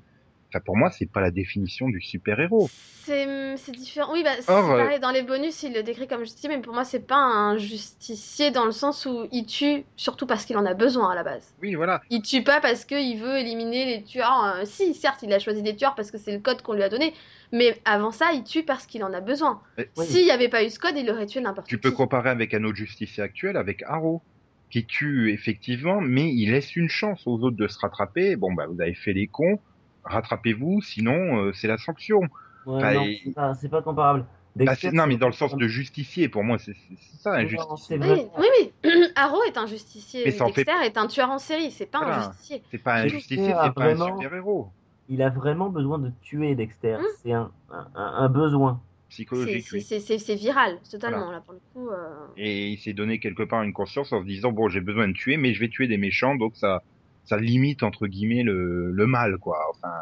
Enfin, 0.52 0.62
pour 0.64 0.76
moi, 0.76 0.90
c'est 0.90 1.10
pas 1.10 1.20
la 1.22 1.30
définition 1.30 1.88
du 1.88 2.00
super-héros. 2.02 2.68
C'est 3.04 3.56
c'est 3.56 3.72
différent. 3.72 4.12
Oui, 4.12 4.22
bah, 4.22 4.30
Or, 4.48 4.70
euh, 4.70 4.78
pareil, 4.78 5.00
dans 5.00 5.10
les 5.10 5.22
bonus, 5.22 5.62
il 5.62 5.72
le 5.72 5.82
décrit 5.82 6.06
comme 6.06 6.20
justicier, 6.20 6.48
mais 6.48 6.60
pour 6.60 6.74
moi, 6.74 6.84
c'est 6.84 7.06
pas 7.06 7.16
un 7.16 7.56
justicier 7.56 8.50
dans 8.50 8.64
le 8.64 8.70
sens 8.70 9.06
où 9.06 9.26
il 9.32 9.46
tue 9.46 9.84
surtout 9.96 10.26
parce 10.26 10.44
qu'il 10.44 10.56
en 10.56 10.66
a 10.66 10.74
besoin 10.74 11.10
à 11.10 11.14
la 11.14 11.24
base. 11.24 11.54
Oui, 11.62 11.74
voilà. 11.74 12.00
Il 12.10 12.22
tue 12.22 12.42
pas 12.44 12.60
parce 12.60 12.84
qu'il 12.84 13.18
veut 13.18 13.38
éliminer 13.38 13.86
les 13.86 14.02
tueurs. 14.04 14.44
euh, 14.56 14.64
si, 14.64 14.94
certes, 14.94 15.22
il 15.22 15.32
a 15.32 15.38
choisi 15.38 15.62
des 15.62 15.74
tueurs 15.74 15.94
parce 15.94 16.10
que 16.10 16.18
c'est 16.18 16.32
le 16.32 16.38
code 16.38 16.62
qu'on 16.62 16.74
lui 16.74 16.82
a 16.82 16.88
donné, 16.88 17.12
mais 17.50 17.80
avant 17.84 18.12
ça, 18.12 18.32
il 18.34 18.44
tue 18.44 18.62
parce 18.62 18.86
qu'il 18.86 19.02
en 19.04 19.12
a 19.12 19.20
besoin. 19.20 19.60
Mais 19.78 19.88
Oui. 19.96 20.06
S'il 20.06 20.24
n'y 20.24 20.30
avait 20.30 20.48
pas 20.48 20.62
eu 20.64 20.70
ce 20.70 20.78
code, 20.78 20.96
il 20.96 21.10
aurait 21.10 21.26
tué 21.26 21.40
n'importe 21.40 21.66
qui. 21.66 21.70
Tu 21.74 21.78
peux 21.78 21.90
comparer 21.92 22.30
avec 22.30 22.54
un 22.54 22.62
autre 22.64 22.76
justicier 22.76 23.22
actuel, 23.22 23.56
avec 23.56 23.82
Arrow, 23.82 24.22
qui 24.70 24.86
tue 24.86 25.32
effectivement, 25.32 26.00
mais 26.00 26.32
il 26.32 26.52
laisse 26.52 26.76
une 26.76 26.88
chance 26.88 27.26
aux 27.26 27.40
autres 27.42 27.56
de 27.56 27.66
se 27.66 27.78
rattraper. 27.80 28.36
Bon, 28.36 28.52
bah, 28.52 28.66
vous 28.68 28.80
avez 28.80 28.94
fait 28.94 29.12
les 29.12 29.26
cons, 29.26 29.58
rattrapez-vous, 30.04 30.80
sinon, 30.82 31.38
euh, 31.46 31.52
c'est 31.52 31.68
la 31.68 31.78
sanction. 31.78 32.20
Ouais, 32.66 32.80
Bah, 32.80 32.94
non, 32.94 33.04
c'est 33.24 33.34
pas, 33.34 33.54
c'est 33.54 33.68
pas 33.68 33.82
comparable. 33.82 34.20
Bah, 34.54 34.66
Dexter, 34.66 34.90
c'est- 34.90 34.94
non, 34.96 35.06
mais 35.06 35.16
dans 35.16 35.28
le 35.28 35.32
sens 35.32 35.54
de 35.56 35.66
justicier, 35.66 36.28
pour 36.28 36.44
moi, 36.44 36.58
c'est 36.58 36.74
ça, 37.20 37.32
un 37.34 37.46
justicier. 37.46 37.98
Oui, 37.98 38.26
oui, 38.38 38.46
oui. 38.84 38.90
Arrow 39.16 39.42
est 39.44 39.56
un 39.56 39.66
justicier. 39.66 40.22
Mais 40.26 40.42
en 40.42 40.48
fait- 40.52 40.64
Dexter 40.64 40.84
est 40.86 40.96
un 40.98 41.06
tueur 41.06 41.30
en 41.30 41.38
série. 41.38 41.70
C'est 41.70 41.86
pas 41.86 41.98
Voilà. 41.98 42.18
un 42.18 42.32
justicier. 42.32 42.62
C'est 42.70 42.78
pas 42.78 42.94
un 42.94 43.02
Dexter 43.04 43.18
justicier, 43.18 43.46
c'est 43.46 43.72
pas 43.74 43.84
un 43.86 43.96
super-héros. 44.18 44.68
Il 45.08 45.22
a 45.22 45.30
vraiment 45.30 45.70
besoin 45.70 45.98
de 45.98 46.10
tuer 46.22 46.54
Dexter. 46.54 46.96
Hmm. 46.98 47.04
C'est 47.22 47.32
un, 47.32 47.50
un, 47.72 47.86
un 47.94 48.28
besoin. 48.28 48.80
C'est 49.08 49.24
Psychologique, 49.24 49.66
oui. 49.72 49.82
c'est 49.82 50.34
viral, 50.36 50.78
totalement, 50.90 51.30
là, 51.30 51.42
pour 51.44 51.52
le 51.52 51.60
coup. 51.74 51.90
euh. 51.90 52.08
Et 52.38 52.68
il 52.68 52.78
s'est 52.78 52.94
donné 52.94 53.18
quelque 53.20 53.42
part 53.42 53.62
une 53.62 53.74
conscience 53.74 54.10
en 54.12 54.20
se 54.22 54.26
disant, 54.26 54.52
bon, 54.52 54.68
j'ai 54.70 54.80
besoin 54.80 55.06
de 55.06 55.12
tuer, 55.12 55.36
mais 55.36 55.52
je 55.52 55.60
vais 55.60 55.68
tuer 55.68 55.86
des 55.86 55.98
méchants, 55.98 56.34
donc 56.34 56.56
ça, 56.56 56.82
ça 57.24 57.36
limite, 57.36 57.82
entre 57.82 58.06
guillemets, 58.06 58.42
le, 58.42 58.90
le 58.90 59.06
mal, 59.06 59.38
quoi. 59.38 59.58
Enfin, 59.70 59.92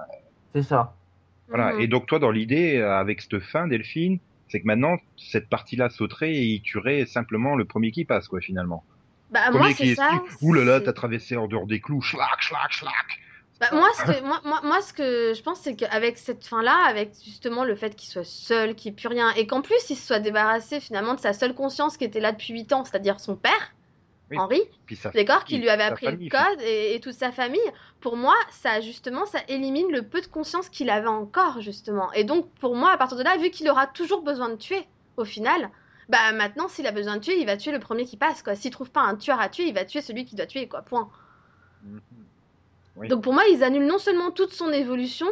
C'est 0.55 0.63
ça. 0.63 0.95
Voilà. 1.49 1.75
Mhm. 1.75 1.81
Et 1.81 1.87
donc 1.89 2.07
toi, 2.07 2.19
dans 2.19 2.31
l'idée, 2.31 2.77
euh, 2.79 2.99
avec 2.99 3.21
cette 3.21 3.41
fin, 3.41 3.67
Delphine, 3.67 4.19
c'est 4.49 4.61
que 4.61 4.67
maintenant 4.67 4.99
cette 5.17 5.49
partie-là 5.49 5.91
sauterait 5.91 6.33
et 6.33 6.45
il 6.45 6.63
tuerait 6.63 7.07
simplement 7.07 7.57
le 7.57 7.65
premier 7.65 7.91
qui 7.91 8.05
passe, 8.05 8.29
quoi, 8.29 8.41
finalement. 8.41 8.85
Bah, 9.31 9.41
Premier 9.51 9.59
moi, 9.59 9.73
qui 9.73 9.89
c'est 9.89 9.95
ça. 9.95 10.23
Ouh 10.43 10.53
là 10.53 10.65
là, 10.65 10.81
t'as 10.81 10.93
traversé 10.93 11.37
hors 11.37 11.49
dehors 11.49 11.67
des 11.67 11.81
clous, 11.81 12.01
schlac, 12.01 12.41
schlac, 12.41 12.71
schlac. 12.71 13.21
Bah, 13.61 13.67
moi, 13.73 13.89
ce 13.95 14.05
que, 14.05 14.21
moi, 14.27 14.41
moi, 14.45 14.61
moi, 14.65 14.81
ce 14.81 14.93
que 14.93 15.35
je 15.35 15.43
pense, 15.43 15.61
c'est 15.61 15.77
qu'avec 15.77 16.19
cette 16.19 16.45
fin-là, 16.45 16.85
avec 16.89 17.13
justement 17.25 17.65
le 17.65 17.77
fait 17.77 17.95
qu'il 17.95 18.11
soit 18.11 18.25
seul, 18.25 18.75
qu'il 18.75 18.91
n'y 18.91 18.95
ait 18.95 19.01
plus 19.01 19.09
rien, 19.09 19.31
et 19.35 19.47
qu'en 19.47 19.61
plus, 19.61 19.91
il 19.91 19.97
se 19.97 20.07
soit 20.07 20.19
débarrassé 20.19 20.81
finalement 20.81 21.15
de 21.15 21.21
sa 21.21 21.33
seule 21.33 21.55
conscience 21.55 21.97
qui 21.97 22.05
était 22.05 22.21
là 22.21 22.33
depuis 22.33 22.55
8 22.55 22.73
ans, 22.73 22.85
c'est-à-dire 22.85 23.21
son 23.21 23.37
père, 23.37 23.75
Oui. 24.31 24.39
Henri, 24.39 24.61
ça, 24.95 25.11
d'accord, 25.11 25.45
qui 25.45 25.59
lui 25.59 25.69
avait 25.69 25.83
sa 25.83 25.89
appris 25.89 26.07
famille, 26.07 26.29
le 26.29 26.39
code 26.39 26.61
et, 26.61 26.95
et 26.95 27.01
toute 27.01 27.15
sa 27.15 27.33
famille. 27.33 27.61
Pour 28.01 28.17
moi, 28.17 28.35
ça, 28.51 28.81
justement, 28.81 29.27
ça 29.27 29.41
élimine 29.49 29.91
le 29.91 30.03
peu 30.03 30.21
de 30.21 30.27
conscience 30.27 30.69
qu'il 30.69 30.89
avait 30.89 31.09
encore, 31.09 31.61
justement. 31.61 32.13
Et 32.13 32.23
donc, 32.23 32.49
pour 32.61 32.77
moi, 32.77 32.93
à 32.93 32.97
partir 32.97 33.19
de 33.19 33.25
là, 33.25 33.37
vu 33.39 33.51
qu'il 33.51 33.69
aura 33.69 33.89
toujours 33.89 34.23
besoin 34.23 34.49
de 34.49 34.55
tuer, 34.55 34.87
au 35.17 35.25
final, 35.25 35.71
bah 36.09 36.33
maintenant, 36.33 36.69
s'il 36.69 36.87
a 36.87 36.93
besoin 36.93 37.17
de 37.17 37.23
tuer, 37.23 37.41
il 37.41 37.47
va 37.47 37.57
tuer 37.57 37.73
le 37.73 37.81
premier 37.81 38.05
qui 38.05 38.17
passe, 38.17 38.43
quoi. 38.43 38.55
S'il 38.55 38.71
trouve 38.71 38.91
pas 38.91 39.03
un 39.03 39.17
tueur 39.17 39.41
à 39.41 39.49
tuer, 39.49 39.65
il 39.65 39.75
va 39.75 39.85
tuer 39.85 40.01
celui 40.01 40.25
qui 40.25 40.37
doit 40.37 40.47
tuer, 40.47 40.69
quoi. 40.69 40.83
Point. 40.83 41.11
Mhm. 41.83 42.01
Oui. 42.97 43.09
Donc 43.09 43.23
pour 43.23 43.33
moi, 43.33 43.45
ils 43.51 43.65
annulent 43.65 43.87
non 43.87 43.99
sellement 43.99 44.31
toute 44.31 44.53
son 44.53 44.71
évolution, 44.71 45.27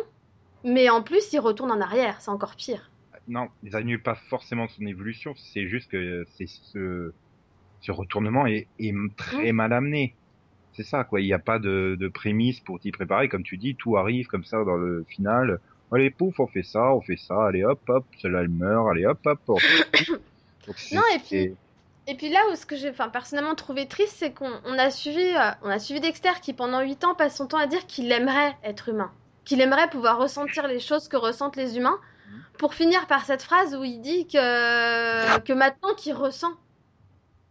mais 0.65 0.89
en 0.89 1.03
plus, 1.03 1.33
ils 1.33 1.41
retournent 1.41 1.73
en 1.73 1.81
arrière. 1.81 2.21
C'est 2.21 2.31
encore 2.31 2.57
pire. 2.57 2.91
Non, 3.27 3.49
ils 3.63 3.77
annulent 3.77 4.03
pas 4.03 4.15
forcément 4.15 4.69
son 4.69 4.87
évolution, 4.87 5.35
c'est 5.37 5.69
juste 5.69 5.91
que 5.91 6.25
c'est 6.37 6.47
ce, 6.47 7.13
ce 7.81 7.93
retournement 7.93 8.47
est, 8.47 8.67
est 8.79 8.95
très 9.17 9.53
mal 9.53 9.73
amené. 9.73 10.15
C'est 10.75 10.83
ça, 10.85 11.05
quoi. 11.05 11.21
Il 11.21 11.25
n'y 11.27 11.33
a 11.33 11.39
pas 11.39 11.59
de, 11.59 11.97
de 11.99 12.09
prémisse 12.09 12.61
pour 12.61 12.79
t'y 12.79 12.93
préparer. 12.93 13.29
Comme 13.29 13.43
tu 13.43 13.57
dis, 13.57 13.75
tout 13.75 13.97
arrive 13.97 14.27
comme 14.27 14.45
ça 14.45 14.63
dans 14.65 14.77
le 14.77 15.05
final. 15.09 15.59
Allez, 15.91 16.11
pouf, 16.11 16.39
on 16.39 16.47
fait 16.47 16.63
ça, 16.63 16.93
on 16.95 17.01
fait 17.01 17.17
ça. 17.17 17.47
Allez, 17.47 17.65
hop, 17.65 17.81
hop, 17.89 18.05
celle-là, 18.21 18.43
elle 18.43 18.49
meurt. 18.49 18.89
Allez, 18.91 19.07
hop, 19.07 19.19
hop. 19.27 19.41
Donc, 19.49 20.77
c'est- 20.77 20.95
Non, 20.95 21.03
et 21.15 21.19
puis- 21.19 21.55
Et 22.11 22.15
puis 22.15 22.31
là 22.31 22.41
où 22.51 22.55
ce 22.55 22.65
que 22.65 22.75
j'ai 22.77 22.89
enfin, 22.91 23.09
personnellement 23.11 23.55
trouvé 23.55 23.87
triste, 23.87 24.15
c'est 24.19 24.33
qu'on 24.33 24.51
on 24.65 24.79
a 24.79 24.89
suivi, 24.91 25.21
euh, 25.35 25.51
on 25.63 25.69
a 25.69 25.79
suivi 25.79 26.01
Dexter 26.01 26.31
qui 26.41 26.53
pendant 26.55 26.81
8 26.81 27.05
ans 27.05 27.15
passe 27.15 27.37
son 27.37 27.47
temps 27.47 27.59
à 27.59 27.67
dire 27.67 27.87
qu'il 27.87 28.11
aimerait 28.13 28.55
être 28.65 28.89
humain, 28.89 29.11
qu'il 29.45 29.61
aimerait 29.61 29.91
pouvoir 29.91 30.19
ressentir 30.19 30.67
les 30.69 30.81
choses 30.81 31.07
que 31.09 31.17
ressentent 31.19 31.57
les 31.57 31.77
humains, 31.77 31.99
Mhm. 32.31 32.41
pour 32.59 32.73
finir 32.75 33.07
par 33.09 33.25
cette 33.27 33.43
phrase 33.43 33.75
où 33.77 33.85
il 33.85 34.01
dit 34.01 34.27
que, 34.27 35.39
que 35.41 35.53
maintenant 35.53 35.95
qu'il 35.99 36.15
ressent 36.15 36.53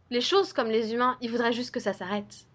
les 0.10 0.22
choses 0.22 0.54
comme 0.54 0.70
les 0.70 0.94
humains, 0.94 1.18
il 1.22 1.30
voudrait 1.32 1.54
juste 1.54 1.72
que 1.72 1.80
ça 1.80 1.94
s'arrête. 1.94 2.46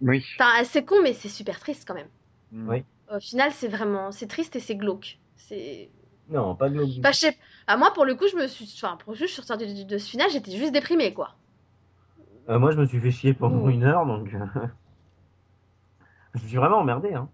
Oui. 0.00 0.24
Enfin, 0.38 0.62
c'est 0.64 0.84
con, 0.84 0.96
mais 1.02 1.12
c'est 1.12 1.28
super 1.28 1.58
triste 1.58 1.84
quand 1.86 1.94
même. 1.94 2.08
Mm. 2.52 2.68
Oui. 2.68 2.84
Au 3.14 3.20
final, 3.20 3.50
c'est 3.52 3.68
vraiment, 3.68 4.12
c'est 4.12 4.26
triste 4.28 4.54
et 4.56 4.60
c'est 4.60 4.76
glauque. 4.76 5.18
C'est 5.36 5.90
Non, 6.28 6.54
pas 6.54 6.68
l'eau. 6.68 6.86
Enfin, 6.98 7.10
je 7.12 7.18
sais- 7.18 7.38
ah, 7.66 7.76
moi, 7.76 7.92
pour 7.94 8.04
le 8.04 8.14
coup, 8.14 8.26
je 8.30 8.36
me 8.36 8.46
suis. 8.46 8.70
Enfin, 8.76 8.96
pour 8.96 9.12
le 9.12 9.18
coup, 9.18 9.22
je 9.26 9.32
suis 9.32 9.42
sortie 9.42 9.66
de, 9.66 9.88
de 9.88 9.98
ce 9.98 10.08
final, 10.08 10.30
j'étais 10.30 10.56
juste 10.56 10.72
déprimée, 10.72 11.14
quoi. 11.14 11.34
Euh, 12.48 12.58
moi, 12.58 12.70
je 12.70 12.76
me 12.78 12.86
suis 12.86 13.00
fait 13.00 13.10
chier 13.10 13.34
pendant 13.34 13.62
Oh. 13.64 13.68
une 13.70 13.84
heure, 13.84 14.06
donc. 14.06 14.32
euh, 14.34 14.38
je 16.34 16.40
suis 16.46 16.56
vraiment 16.56 16.78
emmerdé. 16.78 17.14
Hein. 17.14 17.28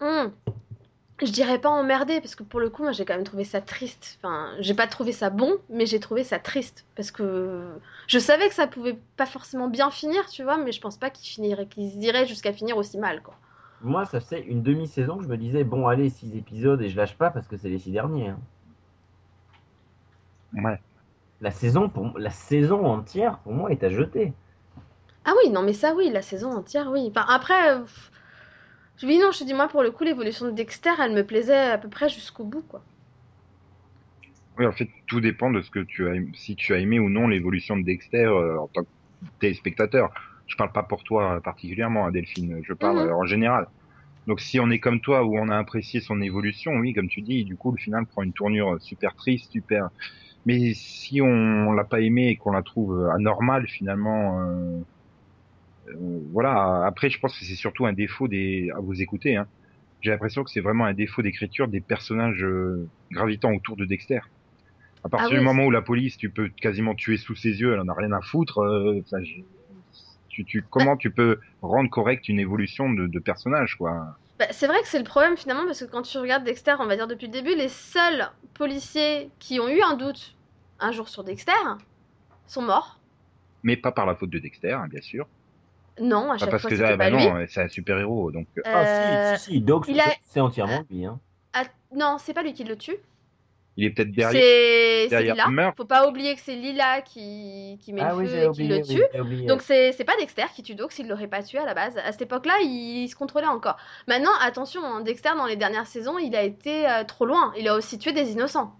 Hum. 0.00 0.32
Je 1.22 1.30
dirais 1.30 1.60
pas 1.60 1.68
emmerdée, 1.70 2.20
parce 2.20 2.34
que 2.34 2.42
pour 2.42 2.60
le 2.60 2.70
coup, 2.70 2.82
moi, 2.82 2.92
j'ai 2.92 3.04
quand 3.04 3.14
même 3.14 3.24
trouvé 3.24 3.44
ça 3.44 3.60
triste. 3.60 4.18
Enfin, 4.22 4.50
j'ai 4.60 4.74
pas 4.74 4.86
trouvé 4.88 5.12
ça 5.12 5.30
bon, 5.30 5.56
mais 5.68 5.86
j'ai 5.86 6.00
trouvé 6.00 6.24
ça 6.24 6.38
triste. 6.40 6.86
Parce 6.96 7.10
que 7.12 7.62
je 8.08 8.18
savais 8.18 8.48
que 8.48 8.54
ça 8.54 8.66
pouvait 8.66 8.98
pas 9.16 9.26
forcément 9.26 9.68
bien 9.68 9.90
finir, 9.90 10.28
tu 10.28 10.42
vois, 10.42 10.56
mais 10.56 10.72
je 10.72 10.80
pense 10.80 10.96
pas 10.98 11.10
qu'il 11.10 11.28
finirait, 11.28 11.66
qu'il 11.66 11.90
se 11.92 11.96
dirait 11.98 12.26
jusqu'à 12.26 12.52
finir 12.52 12.76
aussi 12.76 12.98
mal, 12.98 13.22
quoi. 13.22 13.34
Moi, 13.82 14.04
ça 14.04 14.18
fait 14.18 14.40
une 14.42 14.64
demi-saison 14.64 15.16
que 15.18 15.22
je 15.22 15.28
me 15.28 15.36
disais, 15.36 15.62
bon, 15.62 15.86
allez, 15.86 16.10
six 16.10 16.36
épisodes 16.36 16.82
et 16.82 16.88
je 16.88 16.96
lâche 16.96 17.16
pas 17.16 17.30
parce 17.30 17.46
que 17.46 17.56
c'est 17.56 17.68
les 17.68 17.78
six 17.78 17.92
derniers. 17.92 18.30
hein. 18.30 18.40
Ouais. 20.54 20.80
La 21.40 21.50
saison, 21.52 21.88
pour... 21.90 22.18
la 22.18 22.30
saison 22.30 22.86
entière, 22.86 23.38
pour 23.40 23.52
moi, 23.52 23.70
est 23.72 23.84
à 23.84 23.90
jeter. 23.90 24.32
Ah 25.24 25.32
oui, 25.42 25.50
non, 25.50 25.62
mais 25.62 25.72
ça, 25.74 25.94
oui, 25.94 26.10
la 26.10 26.22
saison 26.22 26.50
entière, 26.52 26.90
oui. 26.90 27.08
Enfin, 27.10 27.26
après. 27.28 27.72
euh, 27.76 27.84
pff, 28.96 29.08
Oui, 29.08 29.18
non, 29.18 29.30
je 29.30 29.38
te 29.38 29.44
dis, 29.44 29.54
moi, 29.54 29.68
pour 29.68 29.82
le 29.84 29.92
coup, 29.92 30.02
l'évolution 30.04 30.46
de 30.46 30.50
Dexter, 30.50 30.90
elle 31.00 31.12
me 31.12 31.24
plaisait 31.26 31.70
à 31.70 31.78
peu 31.78 31.88
près 31.88 32.08
jusqu'au 32.08 32.44
bout, 32.44 32.62
quoi. 32.62 32.84
Oui, 34.58 34.66
en 34.66 34.72
fait, 34.72 34.88
tout 35.08 35.20
dépend 35.20 35.50
de 35.50 35.62
ce 35.62 35.70
que 35.70 35.80
tu 35.80 36.08
as, 36.08 36.14
si 36.34 36.54
tu 36.56 36.74
as 36.74 36.78
aimé 36.78 36.98
ou 37.00 37.08
non 37.10 37.26
l'évolution 37.28 37.76
de 37.76 37.82
Dexter 37.84 38.18
euh, 38.26 38.60
en 38.60 38.68
tant 38.68 38.84
que 38.84 38.88
téléspectateur. 39.40 40.10
Je 40.46 40.56
parle 40.56 40.72
pas 40.72 40.84
pour 40.84 41.02
toi 41.04 41.36
euh, 41.36 41.40
particulièrement, 41.40 42.06
hein, 42.06 42.12
Delphine. 42.12 42.60
Je 42.64 42.72
parle 42.74 42.98
Mhm. 42.98 43.10
euh, 43.10 43.14
en 43.16 43.24
général. 43.26 43.66
Donc, 44.26 44.40
si 44.40 44.60
on 44.60 44.70
est 44.70 44.80
comme 44.80 45.00
toi 45.00 45.24
où 45.24 45.38
on 45.38 45.48
a 45.50 45.58
apprécié 45.58 46.00
son 46.00 46.20
évolution, 46.22 46.72
oui, 46.74 46.94
comme 46.94 47.08
tu 47.08 47.22
dis, 47.22 47.44
du 47.44 47.56
coup, 47.56 47.72
le 47.72 47.78
final 47.78 48.06
prend 48.06 48.22
une 48.22 48.34
tournure 48.34 48.76
super 48.80 49.14
triste, 49.16 49.52
super. 49.52 49.88
Mais 50.46 50.74
si 50.74 51.20
on 51.22 51.72
l'a 51.72 51.84
pas 51.84 52.00
aimé 52.00 52.28
et 52.30 52.36
qu'on 52.36 52.52
la 52.52 52.62
trouve 52.62 53.08
anormale, 53.16 53.68
finalement, 53.68 54.40
euh, 54.42 54.82
voilà. 56.32 56.84
Après, 56.86 57.10
je 57.10 57.18
pense 57.20 57.38
que 57.38 57.44
c'est 57.44 57.54
surtout 57.54 57.86
un 57.86 57.92
défaut 57.92 58.28
des, 58.28 58.70
à 58.74 58.80
vous 58.80 59.00
écouter. 59.02 59.36
Hein. 59.36 59.46
J'ai 60.00 60.10
l'impression 60.10 60.44
que 60.44 60.50
c'est 60.50 60.60
vraiment 60.60 60.84
un 60.84 60.94
défaut 60.94 61.22
d'écriture 61.22 61.68
des 61.68 61.80
personnages 61.80 62.42
euh, 62.44 62.86
gravitant 63.10 63.52
autour 63.52 63.76
de 63.76 63.84
Dexter. 63.84 64.20
À 65.02 65.08
partir 65.08 65.28
Ah 65.30 65.32
oui. 65.34 65.38
du 65.38 65.44
moment 65.44 65.64
où 65.64 65.70
la 65.70 65.82
police, 65.82 66.16
tu 66.16 66.30
peux 66.30 66.48
quasiment 66.48 66.94
tuer 66.94 67.16
sous 67.16 67.34
ses 67.34 67.60
yeux, 67.60 67.72
elle 67.74 67.80
en 67.80 67.88
a 67.88 67.94
rien 67.94 68.12
à 68.12 68.20
foutre. 68.20 68.58
euh, 68.60 69.02
tu, 70.28 70.44
tu, 70.44 70.62
comment 70.68 70.96
tu 70.96 71.10
peux 71.10 71.38
rendre 71.62 71.88
correct 71.90 72.28
une 72.28 72.40
évolution 72.40 72.90
de, 72.92 73.06
de 73.06 73.18
personnage, 73.18 73.76
quoi? 73.76 74.16
Bah, 74.38 74.46
c'est 74.50 74.66
vrai 74.66 74.80
que 74.82 74.88
c'est 74.88 74.98
le 74.98 75.04
problème 75.04 75.36
finalement 75.36 75.64
parce 75.64 75.84
que 75.84 75.90
quand 75.90 76.02
tu 76.02 76.18
regardes 76.18 76.44
Dexter, 76.44 76.74
on 76.80 76.86
va 76.86 76.96
dire 76.96 77.06
depuis 77.06 77.26
le 77.26 77.32
début, 77.32 77.54
les 77.54 77.68
seuls 77.68 78.28
policiers 78.54 79.30
qui 79.38 79.60
ont 79.60 79.68
eu 79.68 79.80
un 79.80 79.96
doute 79.96 80.34
un 80.80 80.90
jour 80.90 81.08
sur 81.08 81.22
Dexter 81.22 81.52
sont 82.46 82.62
morts. 82.62 82.98
Mais 83.62 83.76
pas 83.76 83.92
par 83.92 84.06
la 84.06 84.16
faute 84.16 84.30
de 84.30 84.38
Dexter, 84.40 84.72
hein, 84.72 84.88
bien 84.90 85.00
sûr. 85.00 85.26
Non, 86.00 86.32
à 86.32 86.38
chaque 86.38 86.50
parce 86.50 86.62
fois 86.62 86.70
que 86.70 86.82
ah, 86.82 86.96
bah 86.96 87.10
lui. 87.10 87.16
non, 87.24 87.44
c'est 87.48 87.62
un 87.62 87.68
super 87.68 87.98
héros, 87.98 88.30
donc. 88.32 88.46
euh, 88.58 88.62
Euh, 88.66 89.32
Ah, 89.32 89.36
si, 89.36 89.44
si, 89.44 89.50
si, 89.52 89.60
Doc, 89.60 89.88
a- 89.88 90.02
c'est 90.24 90.40
entièrement 90.40 90.82
lui. 90.90 91.04
Hein. 91.06 91.20
ah, 91.52 91.64
non, 91.94 92.16
c'est 92.18 92.34
pas 92.34 92.42
lui 92.42 92.52
qui 92.52 92.64
le 92.64 92.76
tue. 92.76 92.96
il 93.76 93.84
est 93.86 93.90
peut-être 93.90 94.10
derrière. 94.12 94.32
C'est 95.10 95.20
Lila. 95.22 95.44
le 95.46 95.52
meurtre. 95.52 95.76
Faut 95.76 95.84
pas 95.84 96.08
oublier 96.08 96.34
que 96.34 96.40
c'est 96.40 96.54
Lila 96.56 97.00
qui, 97.02 97.78
qui 97.82 97.92
met 97.92 98.00
Ah 98.00 98.10
le 98.10 98.16
oui, 98.16 98.26
feu 98.28 98.36
et 98.44 98.50
qui 98.52 98.66
le 98.68 98.76
oui, 98.76 98.82
tue. 98.82 99.20
oublié. 99.20 99.46
Donc 99.46 99.62
c'est 99.62 99.92
c'est 99.92 100.04
pas 100.04 100.16
Dexter 100.18 100.44
qui 100.54 100.62
tue 100.62 100.74
Dox, 100.74 100.98
il 100.98 101.06
l'aurait 101.08 101.26
pas 101.28 101.42
tué 101.42 101.58
à 101.58 101.64
la 101.64 101.74
base. 101.74 101.96
À 101.98 102.10
cette 102.12 102.22
époque-là, 102.22 102.54
il, 102.62 103.04
il 103.04 103.08
se 103.08 103.14
contrôlait 103.16 103.46
encore. 103.46 103.76
Maintenant, 104.08 104.30
attention, 104.40 104.84
hein, 104.84 105.00
Dexter 105.02 105.30
dans 105.36 105.46
les 105.46 105.56
dernières 105.56 105.86
saisons, 105.86 106.18
il 106.18 106.34
a 106.34 106.42
été 106.42 106.88
euh, 106.88 107.04
trop 107.04 107.24
loin. 107.26 107.52
Il 107.58 107.68
a 107.68 107.74
aussi 107.76 107.98
tué 107.98 108.12
des 108.12 108.32
innocents. 108.32 108.74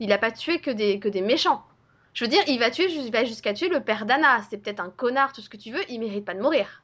Il 0.00 0.12
a 0.12 0.18
pas 0.18 0.30
tué 0.32 0.58
que 0.60 0.70
des, 0.70 0.98
que 1.00 1.08
des 1.08 1.22
méchants. 1.22 1.62
Je 2.16 2.24
veux 2.24 2.30
dire, 2.30 2.42
il 2.48 2.58
va 2.58 2.70
tuer, 2.70 2.90
il 2.90 3.12
va 3.12 3.24
jusqu'à 3.24 3.52
tuer 3.52 3.68
le 3.68 3.80
père 3.80 4.06
d'Anna. 4.06 4.40
C'est 4.48 4.56
peut-être 4.56 4.80
un 4.80 4.88
connard, 4.88 5.34
tout 5.34 5.42
ce 5.42 5.50
que 5.50 5.58
tu 5.58 5.70
veux, 5.70 5.82
il 5.90 6.00
mérite 6.00 6.24
pas 6.24 6.32
de 6.32 6.40
mourir. 6.40 6.82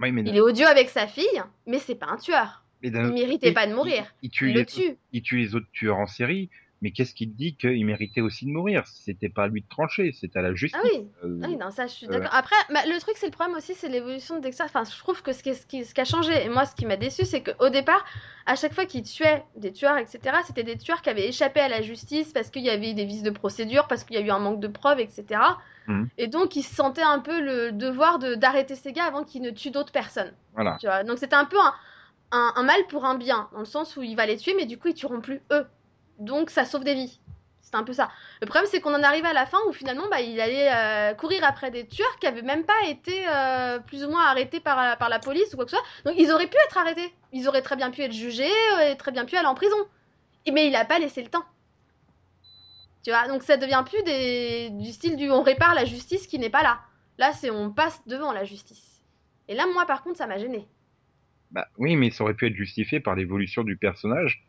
Oui, 0.00 0.10
mais, 0.10 0.22
Il 0.26 0.36
est 0.36 0.40
odieux 0.40 0.66
avec 0.66 0.90
sa 0.90 1.06
fille, 1.06 1.42
mais 1.64 1.78
c'est 1.78 1.94
pas 1.94 2.06
un 2.08 2.16
tueur. 2.16 2.64
mais 2.82 2.88
Il 2.88 3.12
méritait 3.12 3.52
pas 3.52 3.68
de 3.68 3.72
mourir. 3.72 4.12
Il, 4.20 4.26
il 4.26 4.30
tue 4.30 4.48
Il 4.50 4.54
les 4.54 4.60
le 4.60 4.66
tue. 4.66 4.96
il 5.12 5.22
tue 5.22 5.36
les 5.38 5.54
autres 5.54 5.68
tueurs 5.70 5.98
en 5.98 6.08
série, 6.08 6.50
mais 6.82 6.90
qu'est-ce 6.92 7.14
qui 7.14 7.28
te 7.30 7.36
dit 7.36 7.56
qu'il 7.56 7.84
méritait 7.84 8.20
aussi 8.20 8.46
de 8.46 8.50
mourir? 8.50 8.86
C'était 8.86 9.28
pas 9.28 9.44
à 9.44 9.48
lui 9.48 9.62
de 9.62 9.68
trancher, 9.68 10.12
c'était 10.12 10.38
à 10.38 10.42
la 10.42 10.54
justice. 10.54 10.80
Ah 10.82 10.88
oui, 10.92 11.06
Euh, 11.24 11.40
Ah 11.42 11.46
oui, 11.48 11.56
non, 11.56 11.70
ça, 11.70 11.86
je 11.86 11.92
suis 11.92 12.06
Euh. 12.06 12.10
d'accord. 12.10 12.30
Après, 12.32 12.56
bah, 12.72 12.80
le 12.86 12.98
truc, 13.00 13.16
c'est 13.18 13.26
le 13.26 13.32
problème 13.32 13.56
aussi, 13.56 13.74
c'est 13.74 13.88
l'évolution 13.88 14.36
de 14.36 14.40
Dexter. 14.40 14.64
Enfin, 14.64 14.84
je 14.84 14.98
trouve 14.98 15.22
que 15.22 15.32
ce 15.32 15.42
qui, 15.42 15.54
ce 15.54 15.66
qui- 15.66 15.84
ce 15.84 15.92
qui 15.94 16.00
a 16.00 16.04
changé, 16.04 16.32
et 16.44 16.48
moi, 16.48 16.64
ce 16.64 16.74
qui 16.74 16.86
m'a 16.86 16.96
déçu, 16.96 17.24
c'est 17.24 17.42
qu'au 17.42 17.68
départ, 17.68 18.04
à 18.46 18.54
chaque 18.56 18.72
fois 18.72 18.86
qu'il 18.86 19.02
tuait 19.02 19.44
des 19.56 19.72
tueurs, 19.72 19.98
etc., 19.98 20.20
c'était 20.46 20.62
des 20.62 20.78
tueurs 20.78 21.02
qui 21.02 21.10
avaient 21.10 21.28
échappé 21.28 21.60
à 21.60 21.68
la 21.68 21.82
justice 21.82 22.32
parce 22.32 22.50
qu'il 22.50 22.62
y 22.62 22.70
avait 22.70 22.94
des 22.94 23.04
vices 23.04 23.22
de 23.22 23.30
procédure, 23.30 23.86
parce 23.86 24.04
qu'il 24.04 24.16
y 24.16 24.18
a 24.18 24.22
eu 24.22 24.30
un 24.30 24.38
manque 24.38 24.60
de 24.60 24.68
preuves, 24.68 25.00
etc. 25.00 25.40
Mhm. 25.86 26.08
Et 26.18 26.28
donc, 26.28 26.56
il 26.56 26.62
se 26.62 26.74
sentait 26.74 27.02
un 27.02 27.18
peu 27.18 27.40
le 27.40 27.72
devoir 27.72 28.18
de- 28.18 28.34
d'arrêter 28.36 28.74
ces 28.74 28.92
gars 28.92 29.04
avant 29.04 29.24
qu'ils 29.24 29.42
ne 29.42 29.50
tuent 29.50 29.70
d'autres 29.70 29.92
personnes. 29.92 30.32
Voilà. 30.54 30.76
Tu 30.80 30.86
vois? 30.86 31.04
Donc, 31.04 31.18
c'était 31.18 31.34
un 31.36 31.44
peu 31.44 31.58
un, 31.60 31.74
un- 32.32 32.52
un 32.56 32.62
mal 32.62 32.80
pour 32.88 33.04
un 33.04 33.16
bien, 33.16 33.48
dans 33.52 33.58
le 33.58 33.64
sens 33.64 33.96
où 33.96 34.02
il 34.02 34.14
va 34.16 34.24
les 34.24 34.36
tuer, 34.36 34.54
mais 34.56 34.66
du 34.66 34.78
coup, 34.78 34.88
ils 34.88 34.94
tueront 34.94 35.20
plus 35.20 35.40
eux. 35.52 35.66
Donc, 36.20 36.50
ça 36.50 36.64
sauve 36.64 36.84
des 36.84 36.94
vies. 36.94 37.20
C'est 37.62 37.76
un 37.76 37.84
peu 37.84 37.92
ça. 37.92 38.10
Le 38.40 38.46
problème, 38.46 38.68
c'est 38.70 38.80
qu'on 38.80 38.94
en 38.94 39.02
arrive 39.02 39.24
à 39.24 39.32
la 39.32 39.46
fin 39.46 39.58
où 39.68 39.72
finalement, 39.72 40.08
bah, 40.10 40.20
il 40.20 40.40
allait 40.40 40.70
euh, 40.72 41.14
courir 41.14 41.44
après 41.44 41.70
des 41.70 41.86
tueurs 41.86 42.18
qui 42.20 42.26
avaient 42.26 42.42
même 42.42 42.64
pas 42.64 42.88
été 42.88 43.24
euh, 43.28 43.78
plus 43.78 44.04
ou 44.04 44.10
moins 44.10 44.26
arrêtés 44.26 44.60
par, 44.60 44.98
par 44.98 45.08
la 45.08 45.18
police 45.18 45.52
ou 45.52 45.56
quoi 45.56 45.64
que 45.64 45.70
ce 45.70 45.76
soit. 45.76 45.86
Donc, 46.04 46.14
ils 46.18 46.32
auraient 46.32 46.48
pu 46.48 46.56
être 46.66 46.78
arrêtés. 46.78 47.14
Ils 47.32 47.48
auraient 47.48 47.62
très 47.62 47.76
bien 47.76 47.90
pu 47.90 48.02
être 48.02 48.12
jugés 48.12 48.50
euh, 48.78 48.90
et 48.92 48.96
très 48.96 49.12
bien 49.12 49.24
pu 49.24 49.36
aller 49.36 49.46
en 49.46 49.54
prison. 49.54 49.76
Mais 50.52 50.66
il 50.66 50.74
a 50.74 50.84
pas 50.84 50.98
laissé 50.98 51.22
le 51.22 51.28
temps. 51.28 51.44
Tu 53.04 53.10
vois, 53.10 53.28
donc 53.28 53.42
ça 53.42 53.56
devient 53.56 53.82
plus 53.86 54.02
du 54.72 54.92
style 54.92 55.16
du 55.16 55.30
on 55.30 55.42
répare 55.42 55.74
la 55.74 55.84
justice 55.84 56.26
qui 56.26 56.38
n'est 56.38 56.50
pas 56.50 56.62
là. 56.62 56.80
Là, 57.18 57.32
c'est 57.32 57.50
on 57.50 57.70
passe 57.70 58.00
devant 58.06 58.32
la 58.32 58.44
justice. 58.44 59.02
Et 59.48 59.54
là, 59.54 59.66
moi, 59.72 59.86
par 59.86 60.02
contre, 60.02 60.18
ça 60.18 60.26
m'a 60.26 60.38
gêné. 60.38 60.66
Bah, 61.50 61.66
oui, 61.78 61.96
mais 61.96 62.10
ça 62.10 62.24
aurait 62.24 62.34
pu 62.34 62.46
être 62.46 62.54
justifié 62.54 63.00
par 63.00 63.14
l'évolution 63.14 63.64
du 63.64 63.76
personnage, 63.76 64.44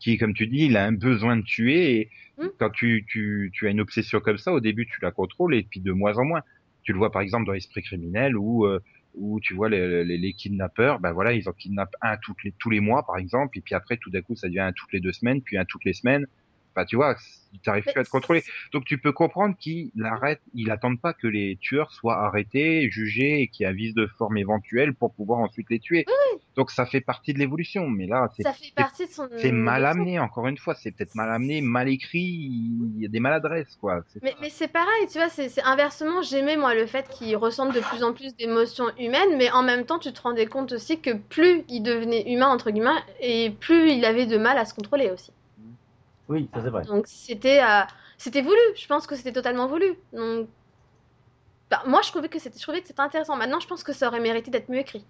qui, 0.00 0.18
comme 0.18 0.34
tu 0.34 0.46
dis, 0.46 0.66
il 0.66 0.76
a 0.76 0.84
un 0.86 0.92
besoin 0.92 1.36
de 1.36 1.42
tuer. 1.42 2.00
Et 2.00 2.10
Hmm. 2.38 2.48
quand 2.58 2.70
tu, 2.70 3.04
tu, 3.08 3.50
tu 3.54 3.66
as 3.66 3.70
une 3.70 3.80
obsession 3.80 4.20
comme 4.20 4.38
ça, 4.38 4.52
au 4.52 4.60
début, 4.60 4.86
tu 4.86 5.00
la 5.02 5.10
contrôles, 5.12 5.54
et 5.54 5.62
puis 5.64 5.80
de 5.80 5.92
moins 5.92 6.16
en 6.18 6.24
moins. 6.24 6.42
Tu 6.82 6.92
le 6.92 6.98
vois 6.98 7.12
par 7.12 7.22
exemple 7.22 7.46
dans 7.46 7.52
Esprit 7.54 7.82
criminel, 7.82 8.36
où 8.36 8.66
euh, 8.66 8.80
où 9.14 9.40
tu 9.40 9.54
vois 9.54 9.68
les, 9.68 10.04
les, 10.04 10.16
les 10.18 10.32
kidnappeurs, 10.32 10.98
ben 11.00 11.12
voilà, 11.12 11.32
ils 11.34 11.48
en 11.48 11.52
kidnappent 11.52 11.94
un 12.00 12.16
toutes 12.16 12.42
les, 12.44 12.52
tous 12.58 12.70
les 12.70 12.80
mois 12.80 13.04
par 13.06 13.18
exemple, 13.18 13.58
et 13.58 13.60
puis 13.60 13.74
après 13.74 13.98
tout 13.98 14.10
d'un 14.10 14.22
coup 14.22 14.34
ça 14.36 14.48
devient 14.48 14.60
un 14.60 14.72
toutes 14.72 14.92
les 14.92 15.00
deux 15.00 15.12
semaines, 15.12 15.42
puis 15.42 15.58
un 15.58 15.64
toutes 15.66 15.84
les 15.84 15.92
semaines. 15.92 16.26
Enfin, 16.74 16.84
tu 16.86 16.96
vois, 16.96 17.14
tu 17.52 17.58
n'arrives 17.66 17.84
plus 17.84 18.00
à 18.00 18.04
te 18.04 18.10
contrôler. 18.10 18.42
Donc 18.72 18.84
tu 18.84 18.98
peux 18.98 19.12
comprendre 19.12 19.54
qu'il 19.58 19.90
arrête, 20.04 20.40
il 20.54 20.70
attend 20.70 20.96
pas 20.96 21.12
que 21.12 21.26
les 21.26 21.58
tueurs 21.60 21.92
soient 21.92 22.24
arrêtés, 22.24 22.90
jugés 22.90 23.42
et 23.42 23.48
qu'il 23.48 23.64
y 23.64 23.66
ait 23.66 23.72
un 23.72 23.74
vice 23.74 23.94
de 23.94 24.06
forme 24.18 24.38
éventuel 24.38 24.94
pour 24.94 25.12
pouvoir 25.12 25.40
ensuite 25.40 25.68
les 25.70 25.78
tuer. 25.78 26.04
Oui. 26.06 26.40
Donc 26.56 26.70
ça 26.70 26.86
fait 26.86 27.00
partie 27.00 27.32
de 27.32 27.38
l'évolution, 27.38 27.88
mais 27.88 28.06
là 28.06 28.28
c'est 28.36 29.52
mal 29.52 29.86
amené 29.86 30.18
encore 30.18 30.46
une 30.48 30.58
fois, 30.58 30.74
c'est 30.74 30.92
peut-être 30.92 31.14
mal 31.14 31.30
amené, 31.30 31.60
mal 31.60 31.88
écrit, 31.88 32.20
il 32.20 33.00
y 33.00 33.06
a 33.06 33.08
des 33.08 33.20
maladresses 33.20 33.76
quoi. 33.76 34.02
Mais, 34.22 34.34
c'est 34.50 34.68
pareil, 34.68 35.06
tu 35.10 35.18
vois, 35.18 35.28
c'est 35.28 35.62
inversement, 35.62 36.22
j'aimais 36.22 36.56
moi 36.56 36.74
le 36.74 36.86
fait 36.86 37.08
qu'il 37.08 37.36
ressente 37.36 37.74
de 37.74 37.80
plus 37.80 38.02
en 38.02 38.12
plus 38.12 38.34
d'émotions 38.36 38.86
humaines, 38.98 39.36
mais 39.36 39.50
en 39.50 39.62
même 39.62 39.84
temps, 39.84 39.98
tu 39.98 40.12
te 40.12 40.20
rendais 40.20 40.46
compte 40.46 40.72
aussi 40.72 41.00
que 41.00 41.10
plus 41.14 41.64
il 41.68 41.82
devenait 41.82 42.30
humain, 42.32 42.48
entre 42.48 42.70
guillemets, 42.70 42.90
et 43.20 43.50
plus 43.50 43.90
il 43.90 44.04
avait 44.04 44.26
de 44.26 44.36
mal 44.36 44.58
à 44.58 44.64
se 44.64 44.74
contrôler 44.74 45.10
aussi. 45.10 45.32
Oui, 46.32 46.48
ça 46.54 46.62
c'est 46.62 46.70
vrai. 46.70 46.82
Donc 46.84 47.06
c'était 47.06 47.62
euh, 47.62 47.82
c'était 48.16 48.40
voulu, 48.40 48.56
je 48.80 48.86
pense 48.86 49.06
que 49.06 49.16
c'était 49.16 49.32
totalement 49.32 49.66
voulu. 49.66 49.94
Donc 50.14 50.48
bah, 51.70 51.82
moi 51.86 52.00
je 52.02 52.08
trouvais 52.08 52.28
que 52.30 52.38
c'était 52.38 52.58
je 52.58 52.62
trouvais 52.62 52.80
que 52.80 52.88
c'était 52.88 53.00
intéressant. 53.00 53.36
Maintenant, 53.36 53.60
je 53.60 53.66
pense 53.66 53.82
que 53.84 53.92
ça 53.92 54.08
aurait 54.08 54.20
mérité 54.20 54.50
d'être 54.50 54.70
mieux 54.70 54.78
écrit. 54.78 55.06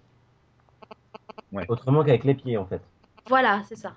Autrement 1.69 2.03
qu'avec 2.03 2.23
les 2.25 2.33
pieds, 2.33 2.57
en 2.57 2.65
fait. 2.65 2.81
Voilà, 3.27 3.61
c'est 3.69 3.75
ça. 3.77 3.95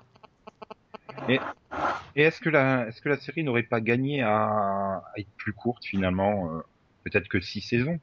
Et 2.17 2.23
est-ce 2.23 2.41
que 2.41 2.49
la 2.49 2.89
est-ce 2.89 3.01
que 3.01 3.09
la 3.09 3.19
série 3.19 3.45
n'aurait 3.45 3.63
pas 3.63 3.81
gagné 3.81 4.23
à, 4.23 4.47
à 4.47 5.03
être 5.19 5.31
plus 5.37 5.53
courte 5.53 5.85
finalement 5.85 6.53
euh, 6.53 6.61
Peut-être 7.05 7.29
que 7.29 7.41
six 7.41 7.61
saisons? 7.61 7.99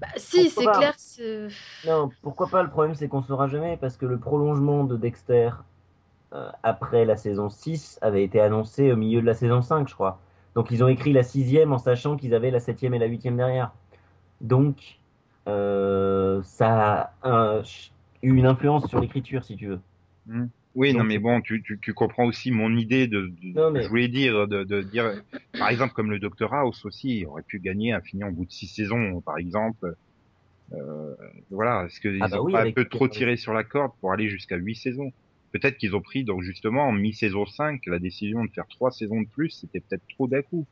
Bah, 0.00 0.08
si, 0.16 0.48
Pourquoi 0.50 0.64
c'est 0.64 0.64
pas 0.72 0.78
clair, 0.78 0.94
c'est- 0.98 1.48
Non, 1.84 2.10
pourquoi 2.22 2.48
pas? 2.48 2.62
Le 2.62 2.70
problème, 2.70 2.94
c'est 2.94 3.08
qu'on 3.08 3.22
saura 3.22 3.48
jamais 3.48 3.76
parce 3.76 3.96
que 3.96 4.06
le 4.06 4.18
prolongement 4.18 4.84
de 4.84 4.96
Dexter 4.96 5.50
euh, 5.50 5.69
après 6.62 7.04
la 7.04 7.16
saison 7.16 7.48
6 7.50 7.98
avait 8.02 8.24
été 8.24 8.40
annoncé 8.40 8.92
au 8.92 8.96
milieu 8.96 9.20
de 9.20 9.26
la 9.26 9.34
saison 9.34 9.62
5, 9.62 9.88
je 9.88 9.94
crois. 9.94 10.20
Donc, 10.54 10.70
ils 10.70 10.82
ont 10.84 10.88
écrit 10.88 11.12
la 11.12 11.22
sixième 11.22 11.72
en 11.72 11.78
sachant 11.78 12.16
qu'ils 12.16 12.34
avaient 12.34 12.50
la 12.50 12.60
septième 12.60 12.94
et 12.94 12.98
la 12.98 13.06
huitième 13.06 13.36
derrière. 13.36 13.72
Donc, 14.40 14.98
euh, 15.48 16.42
ça 16.44 17.12
a 17.24 17.28
un- 17.30 17.62
eu 18.22 18.34
une 18.36 18.46
influence 18.46 18.88
sur 18.88 19.00
l'écriture, 19.00 19.44
si 19.44 19.56
tu 19.56 19.68
veux. 19.68 19.80
Oui, 20.74 20.94
non, 20.94 21.04
mais 21.04 21.18
bon, 21.18 21.40
tu, 21.40 21.62
tu, 21.62 21.80
tu 21.80 21.94
comprends 21.94 22.26
aussi 22.26 22.50
mon 22.52 22.76
idée 22.76 23.08
de, 23.08 23.26
de- 23.42 23.60
Non, 23.60 23.70
mais- 23.70 23.82
je 23.82 23.88
voulais 23.88 24.08
dire, 24.08 24.46
de, 24.46 24.62
de 24.64 24.82
dire, 24.82 25.12
par 25.58 25.68
exemple, 25.68 25.94
comme 25.94 26.10
le 26.10 26.20
Dr 26.20 26.52
House 26.54 26.84
aussi, 26.84 27.18
il 27.20 27.26
aurait 27.26 27.42
pu 27.42 27.58
gagner 27.60 27.92
à 27.92 28.00
finir 28.00 28.28
au 28.28 28.32
bout 28.32 28.44
de 28.46 28.52
six 28.52 28.68
saisons, 28.68 29.20
par 29.22 29.38
exemple. 29.38 29.94
Euh, 30.74 31.16
voilà, 31.50 31.86
est-ce 31.86 32.00
qu'ils 32.00 32.22
Ah 32.22 32.28
bah 32.28 32.40
ont 32.40 32.46
oui, 32.46 32.52
pas 32.52 32.62
un 32.62 32.70
peu 32.70 32.86
trop 32.88 33.08
tiré 33.08 33.36
sur 33.36 33.54
la 33.54 33.64
corde 33.64 33.92
pour 34.00 34.12
aller 34.12 34.28
jusqu'à 34.28 34.56
huit 34.56 34.76
saisons? 34.76 35.12
Peut-être 35.52 35.78
qu'ils 35.78 35.96
ont 35.96 36.00
pris, 36.00 36.24
donc 36.24 36.42
justement, 36.42 36.84
en 36.86 36.92
mi-saison 36.92 37.44
5, 37.44 37.80
la 37.86 37.98
décision 37.98 38.44
de 38.44 38.50
faire 38.50 38.66
trois 38.68 38.90
saisons 38.90 39.20
de 39.20 39.26
plus, 39.26 39.50
c'était 39.50 39.80
peut-être 39.80 40.04
trop 40.14 40.28
d'un 40.28 40.42
coup. 40.42 40.64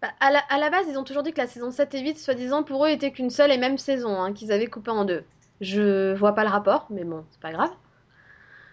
Bah, 0.00 0.08
à, 0.20 0.30
la, 0.30 0.38
à 0.38 0.58
la 0.58 0.70
base, 0.70 0.86
ils 0.88 0.96
ont 0.96 1.04
toujours 1.04 1.24
dit 1.24 1.32
que 1.32 1.38
la 1.38 1.48
saison 1.48 1.72
7 1.72 1.94
et 1.94 2.00
8, 2.02 2.18
soi-disant, 2.18 2.62
pour 2.62 2.86
eux, 2.86 2.90
était 2.90 3.10
qu'une 3.10 3.30
seule 3.30 3.50
et 3.50 3.58
même 3.58 3.78
saison, 3.78 4.20
hein, 4.20 4.32
qu'ils 4.32 4.52
avaient 4.52 4.68
coupé 4.68 4.92
en 4.92 5.04
deux. 5.04 5.24
Je 5.60 6.14
vois 6.14 6.34
pas 6.34 6.44
le 6.44 6.50
rapport, 6.50 6.86
mais 6.90 7.02
bon, 7.02 7.24
c'est 7.30 7.40
pas 7.40 7.52
grave. 7.52 7.72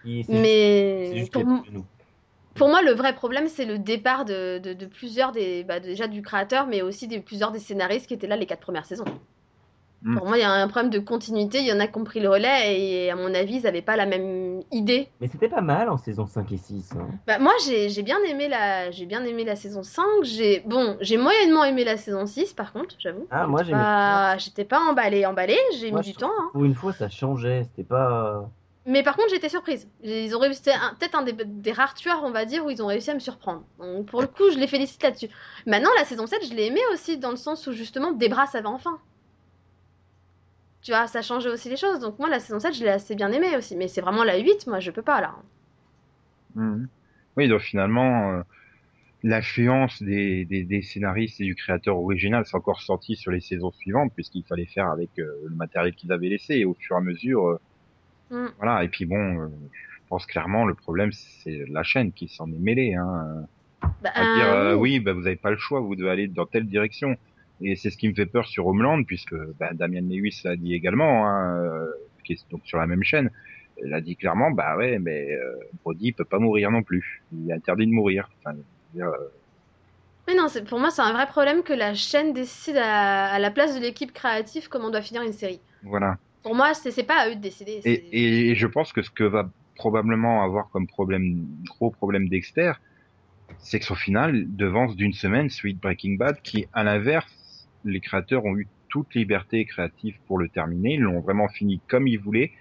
Mais 0.04 1.16
juste 1.16 1.32
pour, 2.54 2.68
moi, 2.68 2.80
le 2.82 2.92
vrai 2.92 3.14
problème, 3.14 3.48
c'est 3.48 3.64
le 3.64 3.78
départ 3.78 4.24
de, 4.24 4.58
de, 4.58 4.72
de 4.72 4.86
plusieurs 4.86 5.32
des. 5.32 5.64
Bah, 5.64 5.80
déjà 5.80 6.06
du 6.06 6.22
créateur, 6.22 6.68
mais 6.68 6.80
aussi 6.80 7.08
de 7.08 7.18
plusieurs 7.18 7.50
des 7.50 7.58
scénaristes 7.58 8.06
qui 8.06 8.14
étaient 8.14 8.28
là 8.28 8.36
les 8.36 8.46
quatre 8.46 8.60
premières 8.60 8.86
saisons. 8.86 9.04
Mm. 10.02 10.16
Pour 10.18 10.26
moi, 10.26 10.36
il 10.36 10.40
y 10.40 10.44
a 10.44 10.52
un 10.52 10.68
problème 10.68 10.90
de 10.90 10.98
continuité. 10.98 11.58
Il 11.58 11.66
y 11.66 11.72
en 11.72 11.80
a 11.80 11.86
qui 11.86 11.98
ont 11.98 12.04
pris 12.04 12.20
le 12.20 12.28
relais 12.28 12.78
et, 12.80 13.10
à 13.10 13.16
mon 13.16 13.34
avis, 13.34 13.56
ils 13.56 13.62
n'avaient 13.62 13.82
pas 13.82 13.96
la 13.96 14.06
même 14.06 14.62
idée. 14.70 15.08
Mais 15.20 15.28
c'était 15.28 15.48
pas 15.48 15.62
mal 15.62 15.88
en 15.88 15.96
saison 15.96 16.26
5 16.26 16.52
et 16.52 16.56
6. 16.58 16.92
hein. 16.96 17.08
Bah, 17.26 17.38
moi, 17.38 17.52
j'ai 17.64 17.88
j'ai 17.88 18.02
bien 18.02 18.18
aimé 18.28 18.48
la, 18.48 18.90
j'ai 18.90 19.06
bien 19.06 19.24
aimé 19.24 19.44
la 19.44 19.56
saison 19.56 19.82
5. 19.82 20.04
J'ai 20.22 20.60
bon, 20.66 20.96
j'ai 21.00 21.16
moyennement 21.16 21.64
aimé 21.64 21.82
la 21.84 21.96
saison 21.96 22.26
6, 22.26 22.52
par 22.52 22.72
contre, 22.72 22.94
j'avoue. 22.98 23.26
Ah, 23.30 23.46
moi, 23.46 23.62
pas, 23.64 24.36
j'étais 24.38 24.64
pas 24.64 24.80
emballée, 24.80 25.24
emballée. 25.26 25.58
J'ai 25.78 25.90
mis 25.90 26.00
du 26.02 26.12
temps. 26.14 26.30
hein. 26.38 26.50
Pour 26.52 26.64
une 26.64 26.74
fois, 26.74 26.92
ça 26.92 27.08
changeait. 27.08 27.64
C'était 27.64 27.88
pas. 27.88 28.48
Mais 28.88 29.02
par 29.02 29.16
contre, 29.16 29.30
j'étais 29.30 29.48
surprise. 29.48 29.88
Ils 30.04 30.36
ont 30.36 30.38
réussi, 30.38 30.62
peut-être 30.62 31.16
un 31.18 31.22
des, 31.22 31.32
des 31.32 31.72
rares 31.72 31.94
tueurs, 31.94 32.20
on 32.22 32.30
va 32.30 32.44
dire, 32.44 32.64
où 32.64 32.70
ils 32.70 32.80
ont 32.84 32.86
réussi 32.86 33.10
à 33.10 33.14
me 33.14 33.18
surprendre. 33.18 33.64
Donc, 33.80 34.06
pour 34.06 34.20
le 34.20 34.28
coup, 34.28 34.48
je 34.52 34.58
les 34.58 34.68
félicite 34.68 35.02
là-dessus. 35.02 35.28
Maintenant, 35.66 35.90
la 35.98 36.04
saison 36.04 36.28
7, 36.28 36.46
je 36.48 36.54
l'ai 36.54 36.66
aimée 36.66 36.78
aussi, 36.92 37.18
dans 37.18 37.30
le 37.30 37.36
sens 37.36 37.66
où 37.66 37.72
justement, 37.72 38.12
Debra 38.12 38.46
savait 38.46 38.68
enfin. 38.68 38.98
Tu 40.86 40.92
vois, 40.92 41.08
ça 41.08 41.20
changeait 41.20 41.50
aussi 41.50 41.68
les 41.68 41.76
choses. 41.76 41.98
Donc, 41.98 42.20
moi, 42.20 42.28
la 42.30 42.38
saison 42.38 42.60
7, 42.60 42.72
je 42.72 42.84
l'ai 42.84 42.90
assez 42.90 43.16
bien 43.16 43.32
aimée 43.32 43.56
aussi. 43.56 43.74
Mais 43.74 43.88
c'est 43.88 44.00
vraiment 44.00 44.22
la 44.22 44.38
8, 44.38 44.68
moi, 44.68 44.78
je 44.78 44.92
peux 44.92 45.02
pas 45.02 45.20
là. 45.20 45.34
Mhm. 46.54 46.86
Oui, 47.36 47.48
donc 47.48 47.60
finalement, 47.60 48.34
euh, 48.34 48.42
l'influence 49.24 50.00
des, 50.00 50.44
des, 50.44 50.62
des 50.62 50.82
scénaristes 50.82 51.40
et 51.40 51.44
du 51.44 51.56
créateur 51.56 51.98
original 51.98 52.46
s'est 52.46 52.56
encore 52.56 52.82
sortie 52.82 53.16
sur 53.16 53.32
les 53.32 53.40
saisons 53.40 53.72
suivantes, 53.72 54.12
puisqu'il 54.14 54.44
fallait 54.44 54.66
faire 54.66 54.86
avec 54.86 55.10
euh, 55.18 55.26
le 55.48 55.56
matériel 55.56 55.92
qu'ils 55.92 56.12
avaient 56.12 56.28
laissé, 56.28 56.54
et 56.54 56.64
au 56.64 56.74
fur 56.74 56.94
et 56.94 57.00
à 57.00 57.02
mesure, 57.02 57.48
euh, 57.48 57.58
Mm. 58.30 58.46
voilà. 58.58 58.84
Et 58.84 58.88
puis 58.88 59.06
bon, 59.06 59.40
euh, 59.40 59.48
je 59.72 60.00
pense 60.08 60.26
clairement 60.26 60.64
le 60.66 60.74
problème, 60.74 61.10
c'est 61.12 61.64
la 61.68 61.82
chaîne 61.82 62.12
qui 62.12 62.28
s'en 62.28 62.46
est 62.52 62.58
mêlée. 62.58 62.94
Hein, 62.94 63.46
Bah, 64.02 64.10
à 64.14 64.24
dire, 64.24 64.78
oui. 64.80 64.98
oui, 64.98 65.00
bah, 65.00 65.12
vous 65.12 65.22
n'avez 65.22 65.36
pas 65.36 65.50
le 65.50 65.58
choix, 65.58 65.80
vous 65.80 65.96
devez 65.96 66.10
aller 66.10 66.28
dans 66.28 66.46
telle 66.46 66.66
direction. 66.66 67.16
Et 67.60 67.76
c'est 67.76 67.90
ce 67.90 67.96
qui 67.96 68.08
me 68.08 68.14
fait 68.14 68.26
peur 68.26 68.46
sur 68.46 68.66
Homeland, 68.66 69.02
puisque 69.04 69.34
bah, 69.58 69.70
Damien 69.72 70.02
Lewis 70.02 70.42
l'a 70.44 70.56
dit 70.56 70.74
également, 70.74 71.26
hein, 71.26 71.58
euh, 71.58 71.86
qui 72.24 72.34
est 72.34 72.50
donc 72.50 72.60
sur 72.64 72.78
la 72.78 72.86
même 72.86 73.02
chaîne. 73.02 73.30
Il 73.84 73.92
a 73.92 74.00
dit 74.00 74.16
clairement, 74.16 74.50
bah 74.50 74.76
ouais, 74.76 74.98
mais 74.98 75.32
euh, 75.32 75.54
Brody 75.82 76.12
peut 76.12 76.24
pas 76.24 76.38
mourir 76.38 76.70
non 76.70 76.82
plus. 76.82 77.22
Il 77.32 77.50
est 77.50 77.54
interdit 77.54 77.86
de 77.86 77.92
mourir. 77.92 78.28
Enfin, 78.38 78.56
je 78.56 78.58
veux 78.58 79.04
dire, 79.04 79.08
euh, 79.08 79.32
Mais 80.28 80.34
non, 80.34 80.46
pour 80.66 80.78
moi, 80.78 80.90
c'est 80.90 81.02
un 81.02 81.12
vrai 81.12 81.26
problème 81.26 81.62
que 81.62 81.72
la 81.72 81.94
chaîne 81.94 82.32
décide 82.32 82.76
à, 82.76 83.26
à 83.26 83.38
la 83.38 83.50
place 83.50 83.74
de 83.74 83.80
l'équipe 83.80 84.12
créative 84.12 84.68
comment 84.68 84.90
doit 84.90 85.02
finir 85.02 85.22
une 85.22 85.32
série. 85.32 85.60
voilà. 85.82 86.18
Pour 86.42 86.54
moi, 86.54 86.74
c'est 86.74 87.02
pas 87.02 87.22
à 87.22 87.28
eux 87.28 87.34
de 87.34 87.40
décider. 87.40 87.80
et 87.84 88.54
je 88.54 88.66
pense 88.68 88.92
que 88.92 89.02
ce 89.02 89.10
que 89.10 89.24
va 89.24 89.50
probablement 89.76 90.42
avoir 90.42 90.68
comme 90.70 90.86
problème, 90.86 91.46
gros 91.68 91.90
problème 91.90 92.28
Dexter, 92.28 92.72
c'est 93.58 93.78
que 93.78 93.84
son 93.84 93.94
final 93.94 94.44
devance 94.56 94.96
d'une 94.96 95.12
semaine 95.12 95.48
Sweet 95.48 95.80
Breaking 95.80 96.16
Bad, 96.16 96.40
qui, 96.42 96.66
à 96.72 96.82
l'inverse, 96.82 97.32
les 97.86 98.00
créateurs 98.00 98.44
ont 98.44 98.56
eu 98.56 98.68
toute 98.88 99.14
liberté 99.14 99.64
créative 99.64 100.16
pour 100.26 100.38
le 100.38 100.48
terminer, 100.48 100.94
ils 100.94 101.00
l'ont 101.00 101.20
vraiment 101.20 101.48
fini 101.48 101.80
comme 101.88 102.06
ils 102.06 102.18
voulaient, 102.18 102.52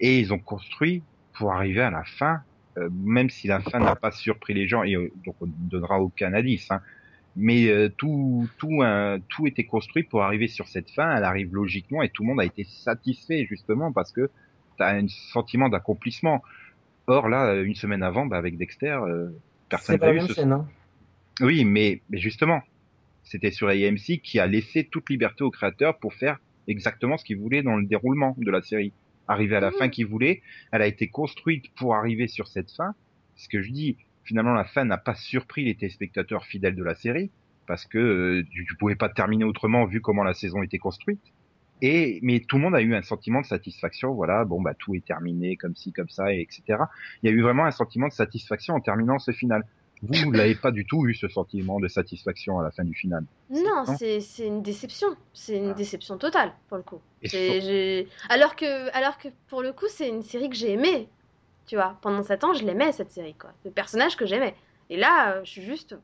et 0.00 0.18
ils 0.18 0.32
ont 0.32 0.38
construit 0.38 1.02
pour 1.34 1.52
arriver 1.52 1.80
à 1.80 1.90
la 1.90 2.04
fin, 2.04 2.40
euh, 2.78 2.88
même 2.92 3.30
si 3.30 3.48
la 3.48 3.60
fin 3.60 3.78
n'a 3.80 3.96
pas. 3.96 4.10
surpris 4.10 4.54
les 4.54 4.68
gens, 4.68 4.82
et 4.82 4.94
euh, 4.94 5.12
donc 5.24 5.36
on 5.40 5.46
ne 5.46 5.52
donnera 5.56 6.00
aucun 6.00 6.32
indice, 6.34 6.70
hein, 6.70 6.80
mais 7.36 7.68
euh, 7.68 7.88
tout, 7.88 8.48
tout, 8.58 8.82
tout 9.28 9.46
était 9.46 9.64
construit 9.64 10.02
pour 10.02 10.22
arriver 10.22 10.48
sur 10.48 10.66
cette 10.68 10.90
fin, 10.90 11.16
elle 11.16 11.24
arrive 11.24 11.54
logiquement, 11.54 12.02
et 12.02 12.08
tout 12.08 12.22
le 12.22 12.28
monde 12.28 12.40
a 12.40 12.44
été 12.44 12.64
satisfait, 12.64 13.46
justement, 13.48 13.92
parce 13.92 14.12
que 14.12 14.30
tu 14.76 14.82
as 14.82 14.88
un 14.88 15.06
sentiment 15.08 15.68
d'accomplissement. 15.68 16.42
Or, 17.06 17.28
là, 17.28 17.54
une 17.54 17.74
semaine 17.74 18.02
avant, 18.02 18.26
bah, 18.26 18.36
avec 18.36 18.56
Dexter, 18.56 18.98
euh, 19.02 19.30
personne 19.68 19.98
n'a 19.98 20.14
eu 20.14 20.20
ce 20.20 20.32
chaîne, 20.32 20.52
hein. 20.52 20.68
oui, 21.40 21.64
mais, 21.64 22.02
mais 22.08 22.18
justement, 22.18 22.62
c'était 23.30 23.52
sur 23.52 23.68
AMC 23.68 24.20
qui 24.22 24.38
a 24.40 24.46
laissé 24.46 24.84
toute 24.84 25.08
liberté 25.08 25.44
aux 25.44 25.50
créateurs 25.52 25.98
pour 26.00 26.14
faire 26.14 26.38
exactement 26.66 27.16
ce 27.16 27.24
qu'ils 27.24 27.38
voulaient 27.38 27.62
dans 27.62 27.76
le 27.76 27.86
déroulement 27.86 28.34
de 28.38 28.50
la 28.50 28.60
série. 28.60 28.92
Arriver 29.28 29.56
à 29.56 29.60
la 29.60 29.70
Mhm. 29.70 29.76
fin 29.78 29.88
qu'ils 29.88 30.06
voulaient, 30.06 30.42
elle 30.72 30.82
a 30.82 30.86
été 30.88 31.08
construite 31.08 31.72
pour 31.76 31.94
arriver 31.94 32.26
sur 32.26 32.48
cette 32.48 32.72
fin. 32.72 32.94
Ce 33.36 33.48
que 33.48 33.62
je 33.62 33.70
dis, 33.70 33.98
finalement, 34.24 34.52
la 34.52 34.64
fin 34.64 34.84
n'a 34.84 34.98
pas 34.98 35.14
surpris 35.14 35.64
les 35.64 35.76
téléspectateurs 35.76 36.44
fidèles 36.44 36.74
de 36.74 36.82
la 36.84 36.94
série 36.96 37.30
parce 37.66 37.86
que 37.86 37.98
euh, 37.98 38.44
tu, 38.50 38.66
tu 38.66 38.76
pouvais 38.76 38.96
pas 38.96 39.08
terminer 39.08 39.44
autrement 39.44 39.84
vu 39.86 40.00
comment 40.00 40.24
la 40.24 40.34
saison 40.34 40.62
était 40.62 40.78
construite. 40.78 41.22
Et 41.82 42.18
mais 42.22 42.40
tout 42.40 42.56
le 42.56 42.62
monde 42.62 42.74
a 42.74 42.82
eu 42.82 42.94
un 42.94 43.02
sentiment 43.02 43.40
de 43.40 43.46
satisfaction. 43.46 44.12
Voilà, 44.12 44.44
bon 44.44 44.60
bah 44.60 44.74
tout 44.78 44.94
est 44.94 45.04
terminé 45.04 45.56
comme 45.56 45.74
ci 45.76 45.92
comme 45.92 46.08
ça 46.10 46.34
et 46.34 46.40
etc. 46.42 46.62
Il 47.22 47.30
y 47.30 47.32
a 47.32 47.36
eu 47.36 47.40
vraiment 47.42 47.64
un 47.64 47.70
sentiment 47.70 48.08
de 48.08 48.12
satisfaction 48.12 48.74
en 48.74 48.80
terminant 48.80 49.18
ce 49.18 49.32
final. 49.32 49.64
Vous, 50.02 50.30
l'avez 50.32 50.54
pas 50.54 50.70
du 50.70 50.86
tout 50.86 51.06
eu 51.06 51.14
ce 51.14 51.28
sentiment 51.28 51.78
de 51.78 51.86
satisfaction 51.88 52.58
à 52.58 52.62
la 52.62 52.70
fin 52.70 52.84
du 52.84 52.94
final. 52.94 53.24
Non, 53.50 53.84
c'est 53.98 54.20
une 54.38 54.62
déception. 54.62 55.08
C'est 55.34 55.56
une 55.58 55.70
Ah. 55.70 55.74
déception 55.74 56.16
totale, 56.16 56.52
pour 56.68 56.78
le 56.78 56.82
coup. 56.82 57.00
Et 57.22 58.06
Alors 58.30 58.56
que, 58.56 58.88
alors 58.96 59.18
que 59.18 59.28
pour 59.48 59.62
le 59.62 59.72
coup, 59.72 59.86
c'est 59.88 60.08
une 60.08 60.22
série 60.22 60.48
que 60.48 60.56
j'ai 60.56 60.72
aimée. 60.72 61.08
Tu 61.66 61.76
vois, 61.76 61.98
pendant 62.02 62.22
7 62.22 62.42
ans, 62.44 62.54
je 62.54 62.64
l'aimais, 62.64 62.92
cette 62.92 63.12
série, 63.12 63.34
quoi. 63.34 63.52
Le 63.64 63.70
personnage 63.70 64.16
que 64.16 64.26
j'aimais. 64.26 64.54
Et 64.88 64.96
là, 64.96 65.34
euh, 65.34 65.40
je 65.44 65.50
suis 65.50 65.62
juste. 65.62 65.94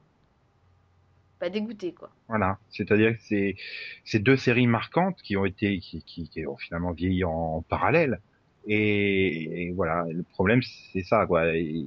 Pas 1.38 1.50
dégoûtée, 1.50 1.92
quoi. 1.92 2.10
Voilà, 2.28 2.58
c'est-à-dire 2.70 3.12
que 3.12 3.22
c'est 3.22 3.56
c'est 4.04 4.20
deux 4.20 4.36
séries 4.38 4.66
marquantes 4.66 5.20
qui 5.22 5.36
ont 5.36 5.44
été 5.44 5.80
qui, 5.80 6.02
qui, 6.02 6.28
qui 6.30 6.46
ont 6.46 6.56
finalement 6.56 6.92
vieilli 6.92 7.24
en, 7.24 7.30
en 7.56 7.62
parallèle. 7.62 8.20
Et, 8.68 9.68
et 9.68 9.72
voilà, 9.72 10.04
le 10.12 10.22
problème 10.24 10.60
c'est 10.92 11.02
ça 11.04 11.24
quoi. 11.26 11.54
Et 11.54 11.84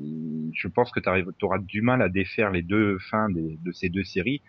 je 0.54 0.68
pense 0.68 0.92
que 0.92 1.00
tu 1.00 1.46
auras 1.46 1.60
du 1.60 1.82
mal 1.82 2.02
à 2.02 2.10
défaire 2.10 2.52
les 2.52 2.62
deux 2.62 2.98
fins 3.00 3.30
des- 3.30 3.58
de 3.64 3.72
ces 3.72 3.90
deux 3.90 4.04
séries 4.04 4.42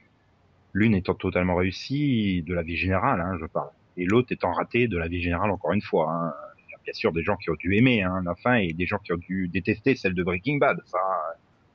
L'une 0.73 0.95
étant 0.95 1.15
totalement 1.15 1.57
réussie 1.57 2.45
de 2.47 2.55
la 2.55 2.63
vie 2.63 2.77
générale, 2.77 3.21
hein, 3.21 3.37
je 3.41 3.47
parle, 3.47 3.71
et 3.97 4.05
l'autre 4.05 4.31
étant 4.31 4.53
ratée 4.53 4.87
de 4.87 4.97
la 4.97 5.09
vie 5.09 5.21
générale 5.21 5.51
encore 5.51 5.73
une 5.73 5.83
fois. 5.83 6.09
Hein. 6.13 6.33
Il 6.59 6.71
y 6.71 6.75
a 6.75 6.79
bien 6.85 6.93
sûr 6.93 7.11
des 7.13 7.25
gens 7.25 7.37
qui 7.37 7.51
ont 7.51 7.57
dû 7.59 7.75
aimer 7.75 8.05
hein, 8.05 8.23
la 8.25 8.37
fin 8.37 8.55
et 8.55 8.73
des 8.73 8.87
gens 8.87 8.99
qui 8.99 9.13
ont 9.13 9.17
dû 9.17 9.49
détester 9.49 9.97
celle 9.97 10.15
de 10.15 10.23
Breaking 10.23 10.59
Bad. 10.59 10.79
Ça, 10.87 10.99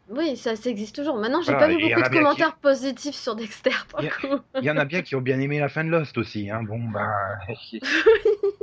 Oui, 0.10 0.38
ça, 0.38 0.56
ça 0.56 0.70
existe 0.70 0.96
toujours. 0.96 1.18
Maintenant, 1.18 1.42
j'ai 1.42 1.52
Voilà, 1.52 1.68
pas 1.68 1.74
vu 1.74 1.82
beaucoup 1.82 2.00
de 2.02 2.08
qui- 2.08 2.16
commentaires 2.18 2.56
positifs 2.56 3.16
sur 3.16 3.36
Dexter, 3.36 3.72
Il 4.62 4.64
y 4.64 4.72
en 4.72 4.78
a 4.78 4.86
bien 4.86 5.02
qui 5.02 5.16
ont 5.18 5.22
bien 5.22 5.42
aimé 5.42 5.60
la 5.60 5.68
fin 5.68 5.84
de 5.84 5.90
Lost 5.90 6.18
aussi. 6.18 6.50
Hein. 6.50 6.64
Bon, 6.64 6.80
ben. 6.80 7.12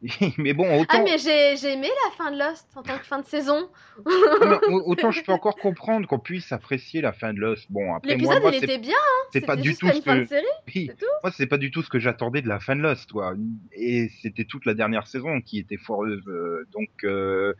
mais 0.38 0.52
bon, 0.52 0.80
autant. 0.80 0.98
Ah, 0.98 1.02
mais 1.04 1.18
j'ai 1.18 1.56
j'ai 1.56 1.72
aimé 1.72 1.88
la 2.06 2.12
fin 2.16 2.30
de 2.30 2.38
Lost 2.38 2.68
en 2.76 2.82
tant 2.82 2.98
que 2.98 3.04
fin 3.04 3.20
de 3.20 3.26
saison. 3.26 3.68
Non, 4.06 4.60
autant 4.86 5.10
je 5.10 5.22
peux 5.24 5.32
encore 5.32 5.56
comprendre 5.56 6.06
qu'on 6.06 6.18
puisse 6.20 6.52
apprécier 6.52 7.00
la 7.00 7.12
fin 7.12 7.32
de 7.34 7.40
Lost. 7.40 7.66
Bon, 7.70 7.94
après 7.94 8.16
moi, 8.16 8.34
L'épisode, 8.34 8.42
moi 8.42 8.50
il 8.52 8.58
c'est 8.60 8.64
était 8.66 8.78
bien. 8.78 8.94
hein. 8.96 9.26
c'est 9.32 9.40
pas 9.40 9.56
C'était 9.56 9.62
du 9.68 9.76
tout 9.76 9.88
ce 9.88 10.00
que 10.00 10.20
de 10.20 10.24
série. 10.26 10.44
oui, 10.74 10.86
c'est 10.90 10.96
tout. 10.98 11.06
moi 11.24 11.32
c'est 11.34 11.46
pas 11.46 11.56
du 11.58 11.70
tout 11.72 11.82
ce 11.82 11.88
que 11.90 11.98
j'attendais 11.98 12.42
de 12.42 12.48
la 12.48 12.60
fin 12.60 12.76
de 12.76 12.80
Lost, 12.82 13.10
quoi. 13.12 13.34
Et 13.72 14.08
c'était 14.22 14.44
toute 14.44 14.66
la 14.66 14.74
dernière 14.74 15.06
saison 15.08 15.40
qui 15.40 15.58
était 15.58 15.76
foireuse, 15.76 16.22
euh, 16.28 16.64
donc 16.72 16.88
euh, 17.04 17.54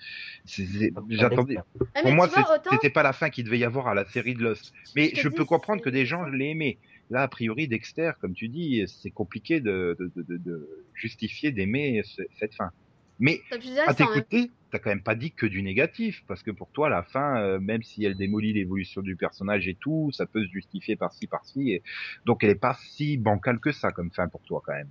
c'est- 0.45 0.93
j'attendais. 1.09 1.57
Ah, 1.97 2.03
Pour 2.03 2.13
moi, 2.13 2.29
c'est- 2.29 2.41
autant. 2.41 2.71
c'était 2.73 2.91
pas 2.91 3.03
la 3.03 3.13
fin 3.13 3.31
qu'il 3.31 3.45
devait 3.45 3.59
y 3.59 3.65
avoir 3.65 3.89
à 3.89 3.95
la 3.95 4.05
série 4.05 4.35
de 4.35 4.43
Lost. 4.45 4.73
Mais 4.95 5.11
Je 5.15 5.23
je 5.23 5.29
peux 5.29 5.45
comprendre 5.45 5.83
que 5.83 5.91
des 5.91 6.07
gens 6.07 6.23
l'aient 6.25 6.51
aimé. 6.51 6.79
Là, 7.11 7.23
a 7.23 7.29
priori, 7.29 7.69
Dexter, 7.69 8.13
comme 8.21 8.35
tu 8.35 8.49
dis, 8.49 8.85
c'est 8.87 9.11
compliqué 9.11 9.61
de, 9.61 9.97
de, 9.99 10.13
de, 10.15 10.37
de- 10.37 10.85
justifier 10.95 11.53
d'aimer 11.53 12.03
ce- 12.05 12.23
cette 12.39 12.55
fin. 12.55 12.71
Mais 13.19 13.41
à 13.53 13.87
même- 13.87 13.95
t'écouter, 13.97 14.51
t'as 14.71 14.79
quand 14.79 14.91
même 14.91 15.03
pas 15.03 15.15
dit 15.15 15.33
que 15.33 15.47
du 15.47 15.63
négatif, 15.63 16.23
parce 16.29 16.43
que 16.43 16.51
pour 16.51 16.71
toi, 16.71 16.89
la 16.89 17.03
fin, 17.03 17.41
euh, 17.41 17.59
même 17.59 17.83
si 17.83 18.05
elle 18.05 18.15
démolit 18.15 18.53
l'évolution 18.53 19.01
du 19.01 19.17
personnage 19.17 19.67
et 19.67 19.75
tout, 19.75 20.11
ça 20.13 20.27
peut 20.27 20.45
se 20.45 20.51
justifier 20.51 20.97
par-ci, 20.97 21.27
par-ci, 21.27 21.73
et... 21.73 21.83
donc 22.27 22.45
elle 22.45 22.51
est 22.51 22.55
pas 22.55 22.77
si 22.91 23.17
bancale 23.17 23.59
que 23.59 23.73
ça 23.73 23.91
comme 23.91 24.11
fin 24.11 24.29
pour 24.29 24.43
toi 24.43 24.63
quand 24.65 24.75
même. 24.75 24.91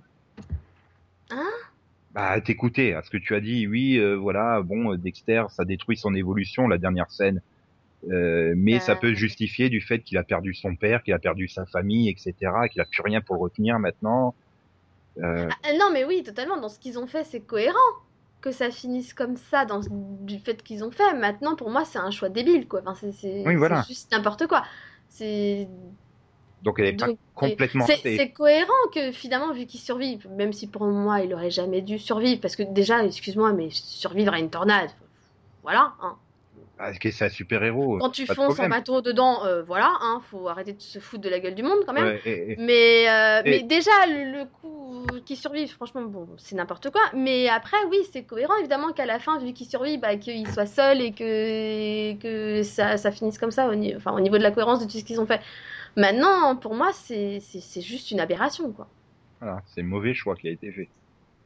Hein? 1.30 1.48
Bah, 2.12 2.30
à 2.30 2.40
t'écouter, 2.40 2.94
à 2.94 3.02
ce 3.02 3.10
que 3.10 3.18
tu 3.18 3.34
as 3.34 3.40
dit, 3.40 3.66
oui, 3.66 3.98
euh, 3.98 4.16
voilà, 4.16 4.60
bon, 4.62 4.94
Dexter, 4.96 5.44
ça 5.50 5.64
détruit 5.64 5.96
son 5.96 6.14
évolution, 6.14 6.66
la 6.66 6.78
dernière 6.78 7.10
scène, 7.10 7.42
euh, 8.10 8.54
mais 8.56 8.78
ça 8.80 8.92
Euh. 8.92 8.96
peut 8.96 9.14
justifier 9.14 9.68
du 9.68 9.80
fait 9.80 10.00
qu'il 10.00 10.18
a 10.18 10.22
perdu 10.22 10.54
son 10.54 10.76
père, 10.76 11.02
qu'il 11.02 11.14
a 11.14 11.18
perdu 11.18 11.48
sa 11.48 11.66
famille, 11.66 12.08
etc., 12.08 12.34
qu'il 12.70 12.80
a 12.80 12.84
plus 12.84 13.02
rien 13.02 13.20
pour 13.20 13.34
le 13.36 13.40
retenir 13.40 13.78
maintenant. 13.78 14.34
Euh, 15.22 15.48
Ah, 15.64 15.72
non, 15.78 15.90
mais 15.92 16.04
oui, 16.04 16.22
totalement. 16.22 16.56
Dans 16.60 16.68
ce 16.68 16.78
qu'ils 16.78 16.98
ont 16.98 17.06
fait, 17.08 17.24
c'est 17.24 17.40
cohérent 17.40 17.76
que 18.40 18.52
ça 18.52 18.70
finisse 18.70 19.14
comme 19.14 19.36
ça, 19.36 19.64
dans 19.64 19.82
ce- 19.82 19.88
du 19.90 20.38
fait 20.38 20.62
qu'ils 20.62 20.84
ont 20.84 20.92
fait. 20.92 21.12
Maintenant, 21.14 21.56
pour 21.56 21.70
moi, 21.70 21.84
c'est 21.84 21.98
un 21.98 22.12
choix 22.12 22.28
débile, 22.28 22.68
quoi. 22.68 22.82
Enfin, 22.86 23.08
c'est 23.12 23.42
Oui, 23.44 23.56
voilà. 23.56 23.82
c'est 23.82 23.88
juste 23.88 24.12
n'importe 24.12 24.46
quoi. 24.46 24.64
C'est 25.08 25.66
donc 26.62 26.80
elle 26.80 26.86
est 26.86 26.92
pas 26.96 27.06
complètement 27.34 27.86
c'est 27.86 28.30
cohérent 28.32 28.72
que 28.92 29.12
finalement, 29.12 29.52
vu 29.52 29.64
qu'il 29.66 29.78
survive, 29.80 30.28
même 30.36 30.52
si 30.52 30.66
pour 30.66 30.84
moi, 30.86 31.20
il 31.20 31.32
aurait 31.32 31.50
jamais 31.52 31.82
dû 31.82 31.98
survivre, 31.98 32.40
parce 32.40 32.56
que 32.56 32.64
déjà, 32.64 33.04
excuse-moi, 33.04 33.52
mais 33.52 33.68
survivre 33.70 34.32
à 34.34 34.38
une 34.40 34.50
tornade, 34.50 34.90
voilà. 35.62 35.94
Hein. 36.02 36.16
Ah, 36.80 36.92
que 36.92 37.10
c'est 37.10 37.24
un 37.24 37.28
super 37.28 37.62
héros. 37.64 37.98
Quand 37.98 38.10
tu 38.10 38.24
fonces 38.26 38.60
en 38.60 38.68
bateau 38.68 39.00
dedans, 39.02 39.44
euh, 39.44 39.62
voilà, 39.62 39.90
hein, 40.00 40.20
faut 40.30 40.48
arrêter 40.48 40.72
de 40.72 40.80
se 40.80 40.98
foutre 41.00 41.22
de 41.22 41.28
la 41.28 41.40
gueule 41.40 41.54
du 41.54 41.62
monde 41.62 41.78
quand 41.86 41.92
même. 41.92 42.04
Ouais, 42.04 42.20
et- 42.24 42.52
et- 42.52 42.56
Mais, 42.58 43.08
euh, 43.08 43.42
Et- 43.44 43.50
mais 43.50 43.62
déjà, 43.64 43.90
le, 44.06 44.38
le 44.38 44.44
coup 44.44 45.20
qu'il 45.24 45.36
survive, 45.36 45.70
franchement, 45.72 46.02
bon, 46.02 46.28
c'est 46.38 46.54
n'importe 46.54 46.90
quoi. 46.90 47.00
Mais 47.14 47.48
après, 47.48 47.76
oui, 47.90 47.96
c'est 48.12 48.24
cohérent, 48.24 48.54
évidemment, 48.60 48.92
qu'à 48.92 49.06
la 49.06 49.18
fin, 49.18 49.38
vu 49.38 49.52
qu'il 49.52 49.66
survit, 49.66 49.98
bah, 49.98 50.16
qu'il 50.16 50.48
soit 50.48 50.66
seul 50.66 51.00
et 51.00 51.12
que, 51.12 52.14
que 52.20 52.62
ça, 52.62 52.96
ça 52.96 53.10
finisse 53.10 53.38
comme 53.38 53.50
ça 53.50 53.68
au, 53.68 53.74
ni- 53.74 53.96
enfin, 53.96 54.12
au 54.12 54.20
niveau 54.20 54.38
de 54.38 54.42
la 54.42 54.50
cohérence 54.52 54.80
de 54.80 54.84
tout 54.90 54.98
ce 54.98 55.04
qu'ils 55.04 55.20
ont 55.20 55.26
fait. 55.26 55.40
Maintenant, 55.96 56.54
pour 56.56 56.74
moi, 56.74 56.92
c'est 56.92 57.40
juste 57.80 58.10
une 58.12 58.20
aberration, 58.20 58.72
quoi. 58.72 58.88
Voilà, 59.40 59.62
c'est 59.66 59.82
mauvais 59.82 60.14
choix 60.14 60.36
qui 60.36 60.48
a 60.48 60.52
été 60.52 60.70
fait. 60.72 60.88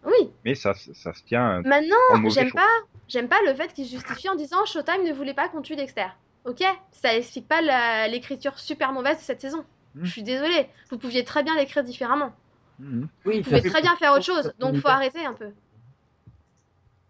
Oui, 0.05 0.31
Mais 0.45 0.55
ça, 0.55 0.75
ça, 0.75 0.93
ça 0.95 1.13
se 1.13 1.23
tient 1.23 1.59
euh, 1.59 1.63
maintenant, 1.65 1.97
j'aime 2.31 2.51
pas, 2.53 2.67
j'aime 3.09 3.29
pas 3.29 3.39
le 3.47 3.55
fait 3.55 3.73
qu'il 3.73 3.87
justifie 3.87 4.29
en 4.29 4.35
disant 4.35 4.65
Showtime 4.65 5.05
ne 5.05 5.13
voulait 5.13 5.35
pas 5.35 5.49
qu'on 5.49 5.63
tue 5.63 5.77
Dexter. 5.77 6.07
Ok, 6.45 6.63
ça 6.91 7.15
explique 7.17 7.47
pas 7.47 7.61
la- 7.61 8.09
l'écriture 8.09 8.59
super 8.59 8.93
mauvaise 8.93 9.19
de 9.19 9.23
cette 9.23 9.41
saison. 9.41 9.65
Hmm. 9.95 10.05
Je 10.05 10.11
suis 10.11 10.23
désolée, 10.25 10.69
vous 10.91 10.99
pouviez 10.99 11.23
très 11.25 11.43
bien 11.45 11.55
l'écrire 11.57 11.85
différemment. 11.85 12.33
Mhm. 12.81 13.07
Oui, 13.27 13.39
Vous 13.39 13.45
pouvez 13.45 13.63
très 13.63 13.83
bien 13.83 13.95
faire 13.97 14.13
autre 14.13 14.25
chose, 14.25 14.53
donc 14.59 14.77
faut 14.79 14.89
arrêter 14.89 15.25
un 15.25 15.35
peu. 15.35 15.51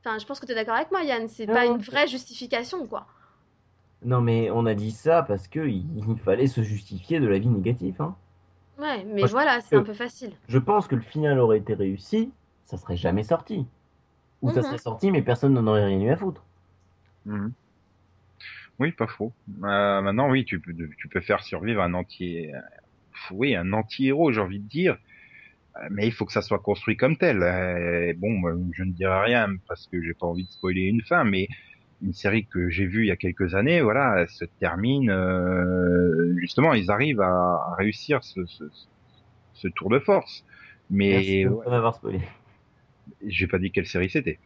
Enfin, 0.05 0.19
je 0.19 0.27
pense 0.27 0.41
que 0.41 0.47
tu 0.47 0.53
es 0.53 0.55
d'accord 0.55 0.75
avec 0.75 0.91
moi, 0.91 1.03
Yann, 1.03 1.29
c'est 1.29 1.47
Non, 1.47 1.55
pas 1.55 1.65
une 1.67 1.79
vraie 1.79 2.09
justification, 2.09 2.87
quoi. 2.87 3.07
Non, 4.05 4.21
mais 4.21 4.51
on 4.51 4.67
a 4.67 4.75
dit 4.75 4.91
ça 4.91 5.23
parce 5.23 5.47
que 5.47 5.61
il 5.61 5.87
il 5.97 6.19
fallait 6.19 6.49
se 6.49 6.61
justifier 6.61 7.21
de 7.21 7.27
la 7.29 7.39
vie 7.39 7.49
négative. 7.49 8.03
Hein. 8.03 8.17
Ouais, 8.79 9.05
mais 9.05 9.25
voilà, 9.27 9.61
c'est 9.61 9.77
un 9.77 9.85
peu 9.85 9.95
facile. 9.95 10.33
Je 10.49 10.59
pense 10.59 10.89
que 10.89 10.97
le 10.97 11.03
final 11.03 11.39
aurait 11.39 11.59
été 11.59 11.75
réussi, 11.75 12.33
ça 12.73 12.79
serait 12.79 12.97
jamais 12.97 13.23
sorti. 13.23 13.67
Ou 14.41 14.51
ça 14.51 14.57
Mhm. 14.57 14.63
serait 14.63 14.79
sorti, 14.79 15.11
mais 15.11 15.21
personne 15.21 15.53
n'en 15.53 15.67
aurait 15.67 15.85
rien 15.85 16.01
eu 16.01 16.11
à 16.11 16.17
foutre. 16.17 16.43
Mhm. 17.27 17.53
Oui, 18.79 18.93
pas 18.93 19.07
faux. 19.07 19.31
Euh, 19.63 20.01
maintenant, 20.01 20.31
oui, 20.31 20.47
tu 20.47 20.59
peux, 20.59 20.75
tu 20.97 21.09
peux 21.09 21.21
faire 21.21 21.43
survivre 21.43 21.83
un 21.83 21.93
entier, 21.93 22.55
euh, 22.55 22.61
oui, 23.33 23.55
un 23.55 23.75
anti-héros, 23.75 24.33
j'ai 24.33 24.41
envie 24.41 24.59
de 24.59 24.69
dire. 24.69 24.97
Euh, 25.77 25.89
Mais 25.91 26.07
il 26.07 26.13
faut 26.13 26.25
que 26.25 26.33
ça 26.33 26.41
soit 26.41 26.61
construit 26.61 26.97
comme 26.97 27.19
tel. 27.19 27.43
Euh, 27.43 28.15
bon, 28.17 28.31
moi, 28.31 28.55
je 28.73 28.85
ne 28.85 28.93
dirai 28.93 29.21
rien 29.25 29.49
parce 29.69 29.87
que 29.87 30.03
j'ai 30.03 30.15
pas 30.15 30.27
envie 30.27 30.45
de 30.45 30.51
spoiler 30.51 30.83
une 30.83 31.03
fin, 31.03 31.25
mais 31.25 31.49
une 32.01 32.15
série 32.15 32.47
que 32.47 32.71
j'ai 32.71 32.87
vue 32.87 33.05
il 33.05 33.09
y 33.09 33.13
a 33.13 33.17
quelques 33.17 33.55
années, 33.55 33.83
voilà, 33.83 34.15
elle 34.19 34.29
se 34.31 34.47
termine. 34.61 35.11
euh, 35.11 36.35
justement, 36.39 36.73
ils 36.73 36.91
arrivent 36.91 37.21
à, 37.21 37.75
réussir 37.77 38.25
ce, 38.25 38.47
ce, 38.47 38.65
ce 39.53 39.69
tour 39.69 39.91
de 39.91 39.99
force. 39.99 40.43
Mais 40.91 41.11
Merci 41.11 41.45
de 41.45 41.49
ouais, 41.51 41.93
spoilé. 41.93 42.21
J'ai 43.27 43.47
pas 43.47 43.59
dit 43.59 43.71
quelle 43.71 43.87
série 43.87 44.11
c'était. 44.11 44.39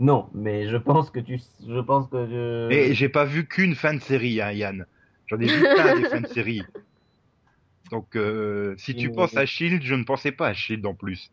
Non, 0.00 0.28
mais 0.34 0.68
je 0.68 0.76
pense 0.76 1.10
que 1.10 1.20
tu, 1.20 1.38
je 1.66 1.80
pense 1.80 2.08
que 2.08 2.26
je... 2.26 2.72
Et 2.72 2.94
j'ai 2.94 3.08
pas 3.08 3.24
vu 3.24 3.46
qu'une 3.46 3.74
fin 3.74 3.92
de 3.92 4.00
série, 4.00 4.40
hein, 4.40 4.52
Yann. 4.52 4.86
J'en 5.26 5.38
ai 5.38 5.46
vu 5.46 5.60
plein 5.60 6.00
des 6.00 6.08
fins 6.08 6.20
de 6.22 6.26
série. 6.26 6.62
Donc, 7.90 8.16
euh, 8.16 8.74
si 8.76 8.94
tu 8.94 9.10
penses 9.10 9.36
à 9.36 9.46
Shield, 9.46 9.82
je 9.82 9.94
ne 9.94 10.04
pensais 10.04 10.32
pas 10.32 10.48
à 10.48 10.52
Shield 10.54 10.84
en 10.86 10.94
plus. 10.94 11.30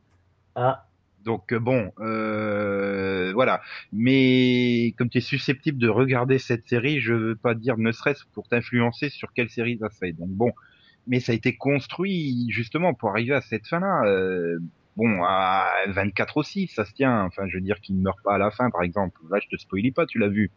Ah, 0.55 0.85
Donc 1.23 1.51
euh, 1.51 1.59
bon, 1.59 1.91
euh, 1.99 3.31
voilà. 3.33 3.61
Mais 3.91 4.93
comme 4.97 5.09
tu 5.09 5.17
es 5.17 5.21
susceptible 5.21 5.77
de 5.77 5.89
regarder 5.89 6.37
cette 6.37 6.67
série, 6.67 7.01
je 7.01 7.13
veux 7.13 7.35
pas 7.35 7.55
dire 7.55 7.77
ne 7.77 7.91
serait-ce 7.91 8.23
pour 8.33 8.47
t'influencer 8.47 9.09
sur 9.09 9.33
quelle 9.33 9.49
série 9.49 9.77
ça 9.79 9.89
fait. 9.89 10.13
Donc 10.13 10.29
bon, 10.29 10.51
mais 11.07 11.19
ça 11.19 11.33
a 11.33 11.35
été 11.35 11.55
construit 11.55 12.47
justement 12.49 12.93
pour 12.93 13.09
arriver 13.09 13.33
à 13.33 13.41
cette 13.41 13.67
fin-là. 13.67 14.05
Euh, 14.05 14.59
bon, 14.95 15.23
à 15.23 15.71
24 15.87 16.37
aussi, 16.37 16.67
ça 16.67 16.85
se 16.85 16.93
tient. 16.93 17.23
Enfin, 17.25 17.43
je 17.47 17.55
veux 17.57 17.61
dire 17.61 17.79
qu'il 17.81 17.97
ne 17.97 18.01
meurt 18.01 18.19
pas 18.23 18.35
à 18.35 18.37
la 18.37 18.51
fin, 18.51 18.69
par 18.69 18.81
exemple. 18.83 19.19
Là, 19.29 19.39
je 19.41 19.47
te 19.55 19.59
spoilie 19.61 19.91
pas, 19.91 20.05
tu 20.05 20.19
l'as 20.19 20.29
vu. 20.29 20.51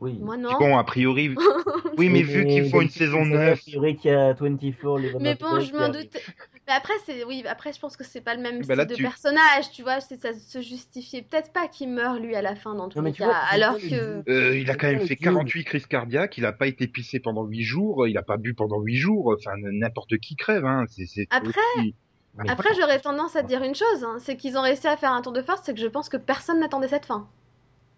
oui. 0.00 0.18
Moi, 0.20 0.36
non. 0.36 0.58
Bon, 0.58 0.76
a 0.76 0.84
priori, 0.84 1.34
oui, 1.98 2.08
mais 2.08 2.22
vu 2.22 2.44
qu'ils 2.46 2.68
font 2.68 2.80
une 2.80 2.88
saison 2.90 3.24
c'est 3.24 3.30
9, 3.30 3.52
A 3.52 3.56
priori 3.62 3.96
qu'il 3.96 4.10
y 4.10 4.14
a 4.14 4.32
24 4.32 4.98
les 4.98 5.12
Mais 5.20 5.34
bon, 5.36 5.60
je 5.60 5.72
m'en 5.72 5.88
doute. 5.88 6.02
doutais. 6.02 6.20
Mais 6.66 6.72
après, 6.72 6.94
c'est 7.04 7.24
oui, 7.24 7.44
après, 7.46 7.72
je 7.74 7.78
pense 7.78 7.96
que 7.96 8.04
c'est 8.04 8.22
pas 8.22 8.34
le 8.34 8.40
même 8.42 8.58
Bah 8.58 8.64
style 8.64 8.76
là, 8.76 8.84
de 8.86 8.94
tu- 8.94 9.02
personnage, 9.02 9.70
tu 9.72 9.82
vois. 9.82 10.00
C'est 10.00 10.20
ça 10.20 10.32
se 10.32 10.62
justifiait 10.62 11.20
peut-être 11.22 11.52
pas 11.52 11.68
qu'il 11.68 11.90
meurt 11.90 12.18
lui 12.20 12.34
à 12.34 12.40
la 12.42 12.56
fin 12.56 12.74
dans 12.74 12.88
tous 12.88 12.98
Non, 12.98 13.04
les 13.04 13.12
cas, 13.12 13.26
vois, 13.26 13.36
alors 13.50 13.76
que. 13.76 14.22
but. 14.22 14.30
Euh, 14.30 14.58
il 14.58 14.70
a 14.70 14.74
quand 14.74 14.86
même 14.88 15.00
fait 15.00 15.14
Dieu. 15.14 15.24
48 15.24 15.64
crises 15.64 15.86
cardiaques, 15.86 16.38
il 16.38 16.46
a 16.46 16.52
pas 16.52 16.66
été 16.66 16.86
pissé 16.88 17.20
pendant 17.20 17.44
8 17.44 17.62
jours, 17.62 18.06
il 18.08 18.16
a 18.16 18.22
pas 18.22 18.36
bu 18.38 18.54
pendant 18.54 18.80
8 18.80 18.96
jours, 18.96 19.34
enfin 19.38 19.52
n'importe 19.60 20.16
qui 20.18 20.36
crève, 20.36 20.64
hein. 20.64 20.84
C'est, 20.88 21.04
c'est 21.06 21.26
Après- 21.30 21.50
aussi- 21.76 21.94
Mais- 22.38 22.50
Après, 22.50 22.74
j'aurais 22.74 22.98
tendance 23.00 23.36
à 23.36 23.42
te 23.42 23.48
dire 23.48 23.62
une 23.62 23.74
chose, 23.74 24.04
hein, 24.04 24.16
c'est 24.18 24.36
qu'ils 24.36 24.58
ont 24.58 24.62
réussi 24.62 24.86
à 24.88 24.96
faire 24.96 25.12
un 25.12 25.22
tour 25.22 25.32
de 25.32 25.42
force, 25.42 25.60
c'est 25.64 25.74
que 25.74 25.80
je 25.80 25.86
pense 25.86 26.08
que 26.08 26.16
personne 26.16 26.58
n'attendait 26.60 26.88
cette 26.88 27.06
fin. 27.06 27.28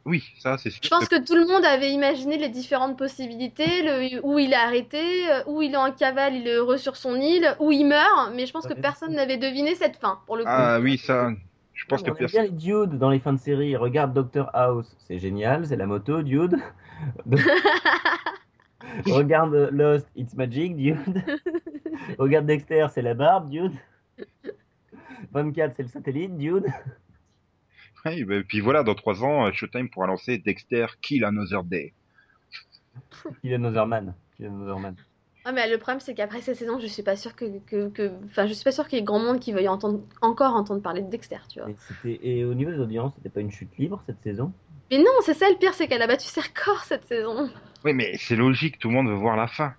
Oui, 0.05 0.23
ça 0.39 0.57
c'est 0.59 0.71
sûr. 0.71 0.81
Je 0.85 0.89
pense 0.89 1.09
que 1.09 1.17
tout 1.25 1.35
le 1.35 1.47
monde 1.47 1.65
avait 1.65 1.91
imaginé 1.91 2.37
les 2.39 2.49
différentes 2.49 2.97
possibilités, 2.97 3.83
le, 3.83 4.21
où 4.25 4.39
il 4.39 4.53
est 4.53 4.57
arrêté, 4.57 5.03
euh, 5.33 5.43
où 5.47 5.63
il 5.63 5.73
est 5.73 5.77
en 5.77 5.91
cavale, 5.91 6.35
il 6.37 6.47
est 6.47 6.55
heureux 6.55 6.77
sur 6.77 6.97
son 6.97 7.17
île, 7.17 7.57
où 7.59 7.73
il 7.73 7.85
meurt, 7.87 8.33
mais 8.35 8.47
je 8.47 8.53
pense 8.53 8.67
que 8.67 8.75
personne 8.75 9.15
n'avait 9.15 9.37
deviné 9.39 9.75
cette 9.75 9.97
fin, 9.97 10.21
pour 10.27 10.37
le 10.37 10.45
coup. 10.45 10.51
Ah 10.53 10.79
oui, 10.81 10.97
ça, 10.99 11.31
je 11.73 11.85
pense 11.87 12.03
on 12.03 12.05
que 12.05 12.11
aime 12.11 12.15
bien 12.17 12.27
personne. 12.29 12.43
les 12.45 12.51
dudes 12.51 12.99
dans 12.99 13.11
les 13.11 13.19
fins 13.19 13.33
de 13.33 13.39
série. 13.41 13.75
Regarde 13.75 14.13
Doctor 14.13 14.49
House, 14.55 14.95
c'est 15.09 15.19
génial, 15.19 15.67
c'est 15.67 15.77
la 15.77 15.87
moto, 15.87 16.23
dude. 16.23 16.57
Regarde 19.07 19.71
Lost, 19.73 20.07
it's 20.15 20.35
magic, 20.35 20.77
dude. 20.77 20.97
Regarde 22.19 22.47
Dexter, 22.47 22.87
c'est 22.93 23.03
la 23.03 23.15
barbe, 23.15 23.51
dude. 23.51 23.73
24, 25.33 25.75
c'est 25.77 25.83
le 25.83 25.89
satellite, 25.89 26.37
dude. 26.37 26.67
Oui, 28.05 28.25
bah, 28.25 28.37
puis 28.47 28.61
voilà, 28.61 28.83
dans 28.83 28.95
3 28.95 29.25
ans, 29.25 29.53
Showtime 29.53 29.89
pourra 29.91 30.07
lancer 30.07 30.39
Dexter 30.39 30.87
Kill 31.03 31.25
Another 31.25 31.65
Day. 31.65 31.93
Il 33.43 33.53
est 33.53 33.59
Notherman. 33.59 34.15
Il 34.39 34.47
est 34.47 34.51
Notherman. 34.51 34.95
Ah, 35.45 35.53
mais 35.53 35.69
le 35.71 35.79
problème, 35.79 36.01
c'est 36.01 36.15
qu'après 36.15 36.41
cette 36.41 36.57
saison, 36.57 36.79
je 36.81 36.87
suis 36.87 37.03
pas 37.03 37.17
sûre 37.17 37.37
que, 37.37 37.59
que, 37.67 37.89
que- 37.89 38.13
enfin, 38.27 38.47
je 38.47 38.53
suis 38.53 38.65
pas 38.65 38.73
sûre 38.73 38.89
qu'il 38.89 38.99
y 38.99 39.03
ait 39.03 39.05
grand 39.05 39.21
monde 39.21 39.39
qui 39.39 39.53
veuille 39.53 39.69
entendre, 39.69 40.01
encore 40.21 40.55
entendre 40.55 40.83
parler 40.83 41.03
de 41.03 41.11
Dexter, 41.11 41.39
tu 41.49 41.61
vois. 41.61 41.69
Et, 42.05 42.39
et 42.41 42.45
au 42.45 42.55
niveau 42.55 42.73
des 42.73 42.79
audiences, 42.81 43.13
c'était 43.17 43.29
pas 43.29 43.41
une 43.41 43.53
chute 43.53 43.77
libre 43.79 44.03
cette 44.07 44.21
saison? 44.23 44.53
Mais 44.91 44.99
non, 44.99 45.11
c'est 45.23 45.35
ça 45.35 45.49
le 45.49 45.57
pire, 45.57 45.75
c'est 45.75 45.87
qu'elle 45.89 46.03
a 46.03 46.07
battu 46.07 46.27
ses 46.27 46.41
records 46.41 46.85
cette 46.85 47.07
saison. 47.07 47.49
Oui, 47.85 47.93
mais 47.93 48.17
c'est 48.19 48.37
logique, 48.37 48.79
tout 48.79 48.89
le 48.89 48.95
monde 48.95 49.09
veut 49.09 49.15
voir 49.15 49.37
la 49.37 49.47
fin. 49.47 49.75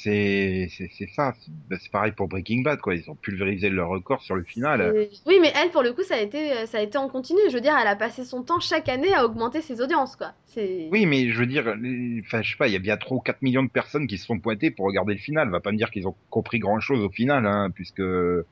C'est 0.00 0.68
c'est 0.76 0.88
c'est 0.96 1.08
ça. 1.08 1.34
C'est 1.40 1.50
bah, 1.68 1.76
c'est 1.80 1.90
pareil 1.90 2.12
pour 2.12 2.28
Breaking 2.28 2.62
Bad, 2.62 2.80
quoi. 2.80 2.94
Ils 2.94 3.10
ont 3.10 3.16
pulvérisé 3.16 3.68
leur 3.68 3.88
record 3.88 4.22
sur 4.22 4.36
le 4.36 4.44
final. 4.44 5.08
Oui, 5.26 5.38
mais 5.40 5.52
elle, 5.60 5.70
pour 5.70 5.82
le 5.82 5.92
coup, 5.92 6.02
ça 6.02 6.14
a 6.14 6.20
été, 6.20 6.66
ça 6.66 6.78
a 6.78 6.82
été 6.82 6.96
en 6.98 7.08
continu. 7.08 7.40
Je 7.48 7.54
veux 7.54 7.60
dire, 7.60 7.76
elle 7.80 7.88
a 7.88 7.96
passé 7.96 8.24
son 8.24 8.42
temps 8.42 8.60
chaque 8.60 8.88
année 8.88 9.12
à 9.12 9.24
augmenter 9.24 9.60
ses 9.60 9.80
audiences, 9.80 10.14
quoi. 10.16 10.32
C'est. 10.46 10.88
Oui, 10.92 11.06
mais 11.06 11.30
je 11.30 11.38
veux 11.38 11.46
dire, 11.46 11.74
les- 11.76 12.20
enfin, 12.24 12.42
je 12.42 12.50
sais 12.50 12.56
pas, 12.56 12.68
il 12.68 12.72
y 12.72 12.76
a 12.76 12.80
bien 12.80 12.96
3 12.96 13.16
ou 13.16 13.20
4 13.20 13.42
millions 13.42 13.64
de 13.64 13.70
personnes 13.70 14.06
qui 14.06 14.18
se 14.18 14.26
sont 14.26 14.38
pointées 14.38 14.70
pour 14.70 14.86
regarder 14.86 15.14
le 15.14 15.20
final. 15.20 15.50
Va 15.50 15.60
pas 15.60 15.72
me 15.72 15.76
dire 15.76 15.90
qu'ils 15.90 16.06
ont 16.06 16.16
compris 16.30 16.58
grand 16.60 16.80
chose 16.80 17.00
au 17.02 17.10
final, 17.10 17.44
hein, 17.46 17.70
puisque 17.74 18.00
euh, 18.00 18.44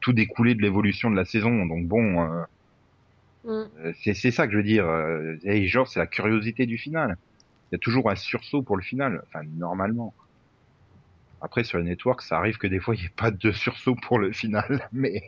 tout 0.00 0.12
découlait 0.12 0.54
de 0.54 0.62
l'évolution 0.62 1.10
de 1.10 1.16
la 1.16 1.24
saison. 1.24 1.66
Donc 1.66 1.86
bon, 1.88 2.22
euh, 2.22 2.42
Mm. 3.44 3.50
euh, 3.84 3.92
c'est 4.02 4.14
c'est 4.14 4.30
ça 4.30 4.46
que 4.46 4.52
je 4.52 4.58
veux 4.58 4.62
dire. 4.64 4.86
Euh, 4.86 5.36
et 5.44 5.66
genre, 5.68 5.88
c'est 5.88 6.00
la 6.00 6.06
curiosité 6.06 6.66
du 6.66 6.78
final. 6.78 7.16
Il 7.70 7.74
y 7.74 7.76
a 7.76 7.78
toujours 7.78 8.10
un 8.10 8.14
sursaut 8.16 8.62
pour 8.62 8.76
le 8.76 8.82
final. 8.82 9.22
Enfin, 9.26 9.44
normalement. 9.56 10.14
Après, 11.40 11.62
sur 11.64 11.78
les 11.78 11.84
networks, 11.84 12.22
ça 12.22 12.38
arrive 12.38 12.58
que 12.58 12.66
des 12.66 12.80
fois, 12.80 12.94
il 12.94 13.00
n'y 13.00 13.06
ait 13.06 13.12
pas 13.14 13.30
de 13.30 13.52
sursaut 13.52 13.94
pour 13.94 14.18
le 14.18 14.32
final. 14.32 14.88
Mais 14.92 15.22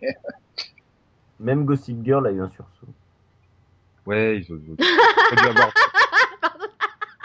Même 1.38 1.64
Gossip 1.64 2.04
Girl 2.04 2.26
a 2.26 2.32
eu 2.32 2.40
un 2.40 2.50
sursaut. 2.50 2.88
ouais, 4.06 4.38
ils 4.38 4.52
ont, 4.52 4.60
ils 4.66 4.72
ont 4.72 5.42
dû 5.42 5.48
avoir... 5.48 5.72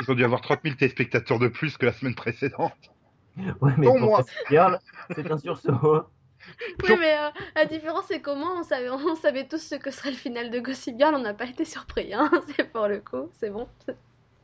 Ils 0.02 0.12
ont 0.12 0.14
dû 0.14 0.26
avoir 0.26 0.42
30 0.42 0.60
000 0.64 0.76
téléspectateurs 0.76 1.40
de 1.40 1.48
plus 1.48 1.78
que 1.78 1.86
la 1.86 1.94
semaine 1.94 2.16
précédente. 2.16 2.74
Ouais, 3.38 3.72
mais 3.78 3.88
Pour 3.88 3.98
pour 3.98 4.00
moi. 4.10 4.22
Gossip 4.22 4.38
Girl, 4.50 4.80
c'est 5.16 5.32
un 5.32 5.38
sursaut. 5.38 6.04
Oui, 6.84 6.96
mais 7.00 7.18
euh, 7.18 7.30
la 7.56 7.66
différence, 7.66 8.06
c'est 8.10 8.20
comment 8.20 8.60
on 8.60 8.64
savait, 8.64 8.90
on 8.90 9.16
savait 9.16 9.48
tous 9.48 9.58
ce 9.58 9.76
que 9.76 9.92
serait 9.92 10.12
le 10.12 10.18
final 10.18 10.52
de 10.52 10.60
Gossip 10.60 10.98
Girl. 11.00 11.16
On 11.16 11.20
n'a 11.20 11.34
pas 11.34 11.46
été 11.46 11.64
surpris, 11.64 12.14
hein. 12.14 12.30
C'est 12.56 12.72
pour 12.72 12.88
le 12.88 13.00
coup, 13.00 13.30
c'est 13.40 13.50
bon. 13.50 13.68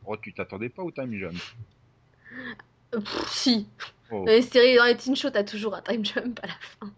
Oh, 0.06 0.16
tu 0.16 0.32
t'attendais 0.32 0.70
pas 0.70 0.82
au 0.82 0.90
time 0.90 1.14
jump 1.14 1.34
pff, 3.00 3.28
si. 3.28 3.66
Oh. 4.12 4.24
Dans 4.26 4.32
les 4.32 4.42
séries, 4.42 4.76
dans 4.76 4.84
les 4.84 4.96
teen 4.96 5.16
shows, 5.16 5.30
t'as 5.30 5.42
toujours 5.42 5.74
un 5.74 5.80
time 5.80 6.04
jump 6.04 6.38
à 6.42 6.46
la 6.46 6.52
fin. 6.52 6.92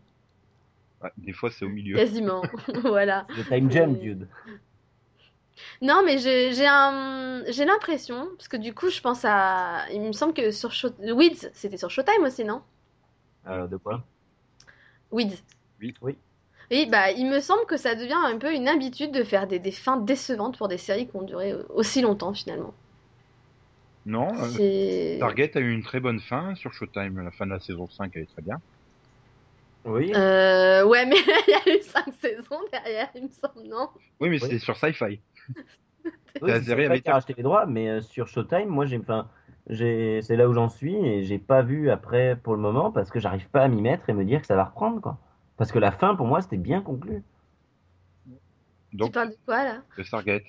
Ouais, 1.03 1.11
Des 1.19 1.33
fois, 1.33 1.51
c'est 1.51 1.65
au 1.65 1.69
milieu. 1.69 1.97
Quasiment. 1.97 2.43
voilà. 2.83 3.27
Le 3.37 3.45
time 3.45 3.71
jump, 3.71 3.99
dude. 4.01 4.29
Non, 5.81 6.03
mais 6.05 6.19
j'ai 6.19 6.53
j'ai 6.53 6.67
un... 6.67 7.45
j'ai 7.49 7.65
l'impression, 7.65 8.29
parce 8.37 8.49
que 8.49 8.57
du 8.57 8.75
coup, 8.75 8.91
je 8.91 9.01
pense 9.01 9.25
à. 9.25 9.85
Il 9.93 10.01
me 10.01 10.13
semble 10.13 10.35
que 10.35 10.51
sur 10.51 10.73
Show... 10.73 10.89
Weeds, 10.99 11.51
c'était 11.53 11.77
sur 11.77 11.91
Showtime 11.91 12.25
aussi, 12.25 12.45
non? 12.45 12.63
Euh, 13.47 13.69
de 13.69 13.77
quoi? 13.77 14.03
Weeds. 15.13 15.37
Oui. 15.81 15.95
Oui. 16.03 16.19
Oui, 16.71 16.87
bah, 16.91 17.13
il 17.13 17.29
me 17.29 17.41
semble 17.41 17.67
que 17.67 17.77
ça 17.77 17.95
devient 17.95 18.17
un 18.17 18.39
peu 18.39 18.53
une 18.53 18.67
habitude 18.67 19.13
de 19.13 19.23
faire 19.23 19.47
des, 19.47 19.59
des 19.61 19.71
fins 19.71 19.99
décevantes 19.99 20.59
pour 20.59 20.67
des 20.67 20.79
séries 20.79 21.07
qui 21.07 21.15
ont 21.15 21.23
duré 21.23 21.55
aussi 21.69 22.01
longtemps, 22.01 22.33
finalement. 22.33 22.75
Non, 24.07 24.35
euh, 24.39 24.49
C'est. 24.57 25.17
Target 25.19 25.57
a 25.57 25.61
eu 25.61 25.73
une 25.73 25.83
très 25.83 26.01
bonne 26.01 26.21
fin 26.21 26.55
sur 26.55 26.73
Showtime. 26.73 27.21
La 27.21 27.31
fin 27.31 27.47
de 27.47 27.53
la 27.53 27.61
saison 27.61 27.89
5, 27.89 28.13
elle 28.15 28.23
est 28.23 28.33
très 28.33 28.43
bien. 28.43 28.59
Oui. 29.85 30.13
Euh, 30.15 30.85
ouais, 30.85 31.07
mais 31.07 31.17
il 31.49 31.51
y 31.51 31.55
a 31.55 31.77
eu 31.77 31.83
5 31.83 32.05
saisons 32.21 32.61
derrière, 32.73 33.09
il 33.15 33.25
me 33.25 33.29
semble, 33.29 33.69
non? 33.69 33.89
Oui, 34.21 34.29
mais 34.29 34.37
Oui. 34.37 34.41
c'était 34.41 34.59
sur 34.59 34.77
Sci-Fi. 34.77 35.21
Oui, 36.41 36.51
la 36.51 36.59
c'est 36.59 36.65
série 36.65 36.87
avait 36.87 37.03
racheté 37.07 37.35
les 37.37 37.43
droits, 37.43 37.67
mais 37.67 37.89
euh, 37.89 38.01
sur 38.03 38.27
Showtime, 38.29 38.69
moi, 38.69 38.87
j'ai, 38.87 38.99
enfin, 38.99 39.29
j'ai, 39.69 40.21
c'est 40.23 40.37
là 40.37 40.49
où 40.49 40.53
j'en 40.53 40.69
suis 40.69 40.95
et 40.97 41.23
j'ai 41.23 41.39
pas 41.39 41.63
vu 41.63 41.91
après 41.91 42.37
pour 42.43 42.55
le 42.55 42.61
moment 42.61 42.91
parce 42.91 43.11
que 43.11 43.21
j'arrive 43.21 43.49
pas 43.51 43.63
à 43.63 43.69
m'y 43.69 43.81
mettre 43.81 44.09
et 44.11 44.13
me 44.13 44.25
dire 44.25 44.41
que 44.41 44.47
ça 44.47 44.57
va 44.57 44.65
reprendre, 44.65 45.01
quoi. 45.01 45.19
Parce 45.57 45.71
que 45.71 45.79
la 45.79 45.93
fin, 45.93 46.17
pour 46.17 46.27
moi, 46.27 46.43
c'était 46.43 46.57
bien 46.57 46.81
conclu. 46.83 47.23
Tu 48.91 48.97
Donc, 48.97 49.13
parles 49.13 49.31
de 49.31 49.37
quoi, 49.45 49.65
là? 49.65 49.83
De 49.97 50.03
Stargate. 50.03 50.45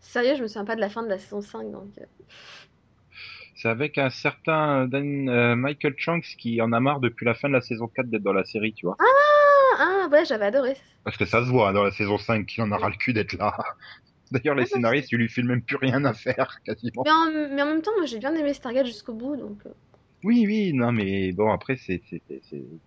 Sérieux, 0.00 0.34
je 0.36 0.42
me 0.42 0.46
souviens 0.48 0.64
pas 0.64 0.76
de 0.76 0.80
la 0.80 0.88
fin 0.88 1.02
de 1.02 1.08
la 1.08 1.18
saison 1.18 1.40
5, 1.40 1.70
donc... 1.70 1.90
euh. 1.98 2.04
C'est 3.56 3.68
avec 3.68 3.98
un 3.98 4.08
certain 4.10 4.86
Dan, 4.86 5.28
euh, 5.28 5.56
Michael 5.56 5.94
Shanks 5.98 6.36
qui 6.38 6.62
en 6.62 6.72
a 6.72 6.78
marre 6.78 7.00
depuis 7.00 7.26
la 7.26 7.34
fin 7.34 7.48
de 7.48 7.54
la 7.54 7.60
saison 7.60 7.88
4 7.88 8.08
d'être 8.08 8.22
dans 8.22 8.32
la 8.32 8.44
série, 8.44 8.72
tu 8.72 8.86
vois. 8.86 8.96
Ah, 9.00 9.04
ah, 9.80 10.08
ouais, 10.12 10.24
j'avais 10.24 10.46
adoré. 10.46 10.76
Parce 11.02 11.16
que 11.16 11.24
ça 11.24 11.44
se 11.44 11.50
voit 11.50 11.70
hein, 11.70 11.72
dans 11.72 11.82
la 11.82 11.90
saison 11.90 12.18
5 12.18 12.46
qu'il 12.46 12.62
en 12.62 12.70
aura 12.70 12.88
le 12.88 12.94
cul 12.96 13.12
d'être 13.12 13.32
là. 13.32 13.56
D'ailleurs, 14.30 14.54
les 14.54 14.62
Ah, 14.62 14.66
scénaristes, 14.66 15.10
ils 15.10 15.18
lui 15.18 15.28
filent 15.28 15.46
même 15.46 15.62
plus 15.62 15.76
rien 15.76 16.04
à 16.04 16.12
faire, 16.14 16.60
quasiment. 16.64 17.02
Mais 17.04 17.10
en, 17.10 17.54
mais 17.54 17.62
en 17.62 17.66
même 17.66 17.82
temps, 17.82 17.90
moi, 17.96 18.06
j'ai 18.06 18.18
bien 18.18 18.34
aimé 18.34 18.54
Stargate 18.54 18.86
jusqu'au 18.86 19.14
bout, 19.14 19.34
donc... 19.36 19.58
euh. 19.66 19.70
Oui, 20.24 20.44
oui, 20.46 20.72
non, 20.72 20.92
mais 20.92 21.32
bon, 21.32 21.50
après, 21.50 21.76
c'est, 21.76 22.02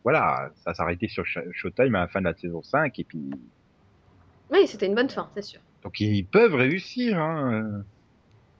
voilà, 0.04 0.52
ça 0.64 0.74
s'arrêtait 0.74 1.08
sur 1.08 1.24
Sh- 1.24 1.50
Showtime 1.54 1.96
à 1.96 2.02
la 2.02 2.08
fin 2.08 2.20
de 2.20 2.26
la 2.26 2.34
saison 2.36 2.62
5, 2.62 2.98
et 3.00 3.04
puis, 3.06 3.30
Oui, 4.52 4.68
c'était 4.68 4.86
une 4.86 4.96
bonne 4.96 5.10
fin, 5.10 5.30
c'est 5.34 5.42
sûr. 5.42 5.60
Donc 5.84 6.00
ils 6.00 6.26
peuvent 6.26 6.56
réussir, 6.56 7.18
hein. 7.20 7.54
euh, 7.54 7.84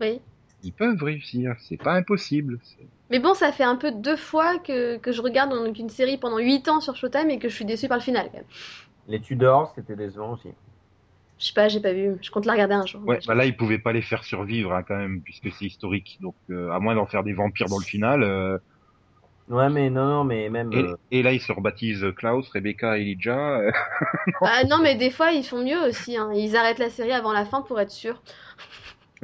Oui. 0.02 0.20
Ils 0.64 0.74
peuvent 0.74 1.02
réussir, 1.02 1.56
c'est 1.60 1.78
pas 1.78 1.94
impossible. 1.94 2.60
c'est- 2.64 2.88
Mais 3.10 3.20
bon, 3.20 3.34
ça 3.34 3.52
fait 3.52 3.64
un 3.64 3.76
peu 3.76 3.92
deux 3.92 4.16
fois 4.16 4.60
que, 4.60 4.98
que 4.98 5.12
je 5.12 5.22
regarde 5.22 5.52
donc, 5.52 5.78
une 5.78 5.90
série 5.90 6.18
pendant 6.18 6.38
8 6.38 6.68
ans 6.68 6.80
sur 6.82 6.96
Showtime 6.96 7.30
et 7.30 7.40
que 7.40 7.50
je 7.50 7.56
suis 7.56 7.66
déçue 7.66 7.88
par 7.88 7.98
le 7.98 8.04
final, 8.04 8.28
quand 8.32 8.38
même. 8.38 8.46
Les 9.08 9.20
Tudors, 9.20 9.74
c'était 9.76 9.96
décevant 9.96 10.34
aussi. 10.34 10.50
Je 11.40 11.46
sais 11.48 11.54
pas, 11.54 11.68
j'ai 11.68 11.80
pas 11.80 11.94
vu. 11.94 12.16
Je 12.22 12.30
compte 12.30 12.46
la 12.46 12.54
regarder 12.54 12.76
un 12.76 12.86
jour. 12.86 13.02
Ouais, 13.06 13.20
bah 13.26 13.34
là, 13.34 13.46
ils 13.46 13.58
pouvaient 13.58 13.80
pas 13.80 13.94
les 13.94 14.04
faire 14.04 14.24
survivre, 14.24 14.74
hein, 14.74 14.84
quand 14.88 14.96
même, 14.98 15.22
puisque 15.22 15.52
c'est 15.52 15.66
historique. 15.66 16.18
Donc, 16.22 16.36
euh, 16.52 16.70
à 16.72 16.80
moins 16.80 16.94
d'en 16.94 17.08
faire 17.08 17.24
des 17.24 17.34
vampires 17.34 17.68
dans 17.68 17.80
le 17.80 17.84
final. 17.84 18.22
euh, 18.24 18.58
Ouais, 19.50 19.70
mais 19.70 19.90
non, 19.90 20.06
non, 20.06 20.24
mais 20.24 20.50
même. 20.50 20.72
et, 20.72 20.78
euh, 20.78 20.96
et 21.12 21.24
là, 21.24 21.34
ils 21.34 21.42
se 21.42 21.52
rebaptisent 21.52 22.06
Klaus, 22.16 22.48
Rebecca, 22.50 22.98
Elijah. 22.98 23.58
euh, 23.60 23.72
Ah 24.42 24.64
non, 24.70 24.80
mais 24.82 24.96
des 24.96 25.12
fois, 25.12 25.32
ils 25.32 25.44
font 25.44 25.64
mieux 25.64 25.82
aussi. 25.88 26.16
hein. 26.18 26.32
Ils 26.34 26.56
arrêtent 26.56 26.80
la 26.80 26.90
série 26.90 27.12
avant 27.12 27.34
la 27.34 27.46
fin 27.46 27.62
pour 27.62 27.80
être 27.80 27.92
sûrs. 27.92 28.22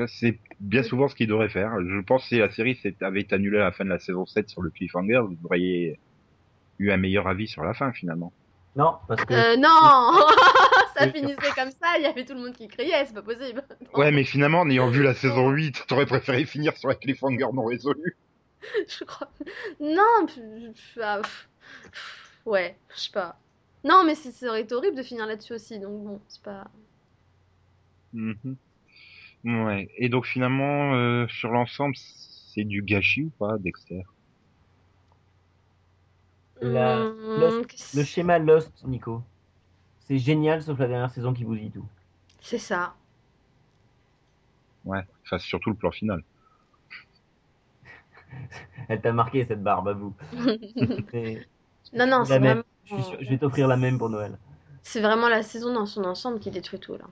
c'est 0.08 0.40
bien 0.60 0.84
souvent 0.84 1.08
ce 1.08 1.16
qu'ils 1.16 1.28
devraient 1.28 1.50
faire. 1.50 1.72
Je 1.82 2.00
pense 2.02 2.24
que 2.24 2.28
si 2.30 2.40
la 2.40 2.50
série 2.50 2.78
avait 3.02 3.22
été 3.22 3.36
annulée 3.36 3.60
à 3.60 3.66
la 3.66 3.72
fin 3.72 3.86
de 3.86 3.90
la 3.90 4.00
saison 4.00 4.26
7 4.26 4.50
sur 4.50 4.62
le 4.62 4.70
cliffhanger, 4.70 5.22
vous 5.28 5.38
auriez 5.46 6.00
eu 6.80 6.92
un 6.92 6.98
meilleur 6.98 7.28
avis 7.28 7.48
sur 7.48 7.64
la 7.64 7.74
fin, 7.74 7.92
finalement. 7.94 8.34
Non, 8.76 8.96
parce 9.08 9.24
que. 9.26 9.34
Euh, 9.34 9.58
non 9.58 9.70
Ça 10.96 11.12
finissait 11.12 11.52
comme 11.56 11.70
ça, 11.70 11.98
il 11.98 12.04
y 12.04 12.06
avait 12.08 12.26
tout 12.26 12.34
le 12.34 12.40
monde 12.42 12.54
qui 12.54 12.68
criait, 12.68 13.06
c'est 13.06 13.14
pas 13.14 13.22
possible. 13.22 13.64
Ouais, 13.94 14.12
mais 14.12 14.24
finalement, 14.24 14.62
en 14.62 14.70
ayant 14.70 14.90
vu 14.90 15.04
la 15.04 15.14
saison 15.14 15.52
8, 15.52 15.86
t'aurais 15.88 16.08
préféré 16.08 16.44
finir 16.46 16.76
sur 16.76 16.90
un 16.90 16.96
cliffhanger 16.96 17.46
non 17.54 17.66
résolu. 17.66 18.18
Je 18.88 19.04
crois. 19.04 19.30
Non, 19.80 20.28
ah, 21.02 21.20
pff, 21.22 21.50
pff, 21.92 22.42
ouais, 22.46 22.78
je 22.96 23.00
sais 23.02 23.12
pas. 23.12 23.40
Non, 23.84 24.04
mais 24.06 24.16
ça 24.16 24.48
aurait 24.50 24.62
été 24.62 24.76
horrible 24.76 24.98
de 24.98 25.04
finir 25.04 25.26
là-dessus 25.26 25.54
aussi, 25.54 25.80
donc 25.80 26.04
bon, 26.04 26.22
c'est 26.28 26.42
pas. 26.42 26.70
Mhm. 28.14 28.58
Ouais. 29.46 29.90
Et 29.98 30.10
donc, 30.10 30.26
finalement, 30.26 30.96
euh, 30.96 31.28
sur 31.30 31.52
l'ensemble, 31.52 31.96
c'est 31.98 32.66
du 32.66 32.82
gâchis 32.84 33.24
ou 33.26 33.32
pas, 33.40 33.58
Dexter? 33.60 34.04
La- 36.62 36.98
Hum, 36.98 37.40
Lost- 37.40 37.96
Le 37.96 38.04
schéma 38.04 38.38
Lost, 38.40 38.84
Nico. 38.86 39.24
C'est 40.00 40.18
génial, 40.20 40.64
sauf 40.64 40.80
la 40.80 40.88
dernière 40.88 41.12
saison 41.12 41.34
qui 41.34 41.44
vous 41.44 41.56
dit 41.56 41.72
tout. 41.72 41.86
C'est 42.42 42.58
ça. 42.58 42.96
Ouais. 44.86 45.04
Enfin, 45.24 45.38
surtout 45.40 45.70
le 45.70 45.76
plan 45.76 45.92
final. 45.92 46.24
Elle 48.90 49.02
t'a 49.02 49.14
marqué 49.14 49.46
cette 49.46 49.64
barbe 49.64 49.88
à 49.90 49.94
vous. 49.94 50.16
Et 51.14 51.44
non, 51.94 52.08
non, 52.08 52.26
la 52.26 52.26
c'est 52.26 52.40
même. 52.40 52.56
vraiment. 52.56 52.64
Je, 52.86 53.02
sûr- 53.02 53.20
je 53.22 53.30
vais 53.30 53.38
t'offrir 53.40 53.68
la 53.68 53.78
même 53.78 53.98
pour 54.00 54.10
Noël. 54.10 54.40
C'est 54.82 55.02
vraiment 55.02 55.30
la 55.30 55.44
saison 55.44 55.72
dans 55.72 55.86
son 55.86 56.04
ensemble 56.04 56.40
qui 56.40 56.50
détruit 56.50 56.80
tout 56.80 56.96
là. 56.98 57.06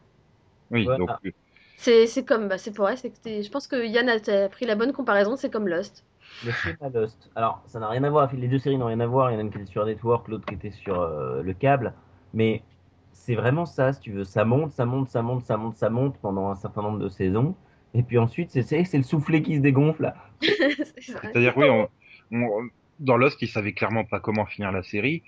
Oui, 0.72 0.90
Voilà. 0.90 0.98
donc, 0.98 1.12
euh, 1.26 1.32
C'est 1.78 2.08
c'est 2.08 2.26
comme, 2.26 2.48
bah, 2.50 2.58
c'est 2.60 2.74
pour 2.74 2.90
elle, 2.90 2.98
c'est 2.98 3.12
que 3.12 3.20
t'es- 3.20 3.44
je 3.44 3.52
pense 3.52 3.68
que 3.68 3.86
Yann 3.88 4.10
a 4.10 4.50
pris 4.50 4.66
la 4.66 4.76
bonne 4.76 4.94
comparaison, 4.94 5.38
c'est 5.38 5.52
comme 5.52 5.68
Lost. 5.70 6.06
Le 6.42 6.52
schéma 6.54 6.90
Lost. 6.94 7.30
Alors, 7.36 7.62
ça 7.68 7.80
n'a 7.80 7.90
rien 7.90 8.04
à 8.04 8.10
voir. 8.10 8.32
Les 8.34 8.48
deux 8.48 8.60
séries 8.60 8.78
n'ont 8.78 8.86
rien 8.88 9.00
à 9.00 9.08
voir. 9.08 9.32
Il 9.32 9.34
y 9.34 9.38
en 9.38 9.40
a 9.40 9.42
une 9.42 9.52
qui 9.52 9.58
était 9.58 9.66
sur 9.72 9.86
Network, 9.86 10.28
l'autre 10.28 10.46
qui 10.46 10.54
était 10.54 10.72
sur 10.72 11.00
euh, 11.02 11.42
le 11.42 11.54
câble. 11.54 11.94
Mais 12.34 12.64
c'est 13.14 13.36
vraiment 13.36 13.66
ça, 13.66 13.94
si 13.94 14.00
tu 14.02 14.12
veux. 14.12 14.24
Ça 14.24 14.46
monte, 14.46 14.72
ça 14.72 14.86
monte, 14.86 15.10
ça 15.10 15.22
monte, 15.22 15.44
ça 15.46 15.58
monte, 15.58 15.76
ça 15.76 15.90
monte 15.90 16.18
pendant 16.22 16.50
un 16.50 16.56
certain 16.56 16.82
nombre 16.84 17.00
de 17.00 17.10
saisons. 17.10 17.56
Et 17.94 18.04
puis 18.04 18.18
ensuite, 18.18 18.52
c'est 18.52 18.62
c'est 18.64 18.84
c'est 18.86 18.98
le 18.98 19.04
soufflet 19.04 19.42
qui 19.42 19.56
se 19.56 19.62
dégonfle. 19.62 20.14
Là. 20.42 20.48
C'est 21.02 21.12
vrai. 21.14 21.30
C'est-à-dire, 21.32 21.54
oui, 21.58 21.68
on, 21.70 21.90
on- 22.32 22.70
dans 23.00 23.18
Lost, 23.18 23.42
ils 23.42 23.48
savaient 23.50 23.74
clairement 23.74 24.06
pas 24.06 24.20
comment 24.20 24.46
finir 24.46 24.72
la 24.72 24.82
série. 24.84 25.22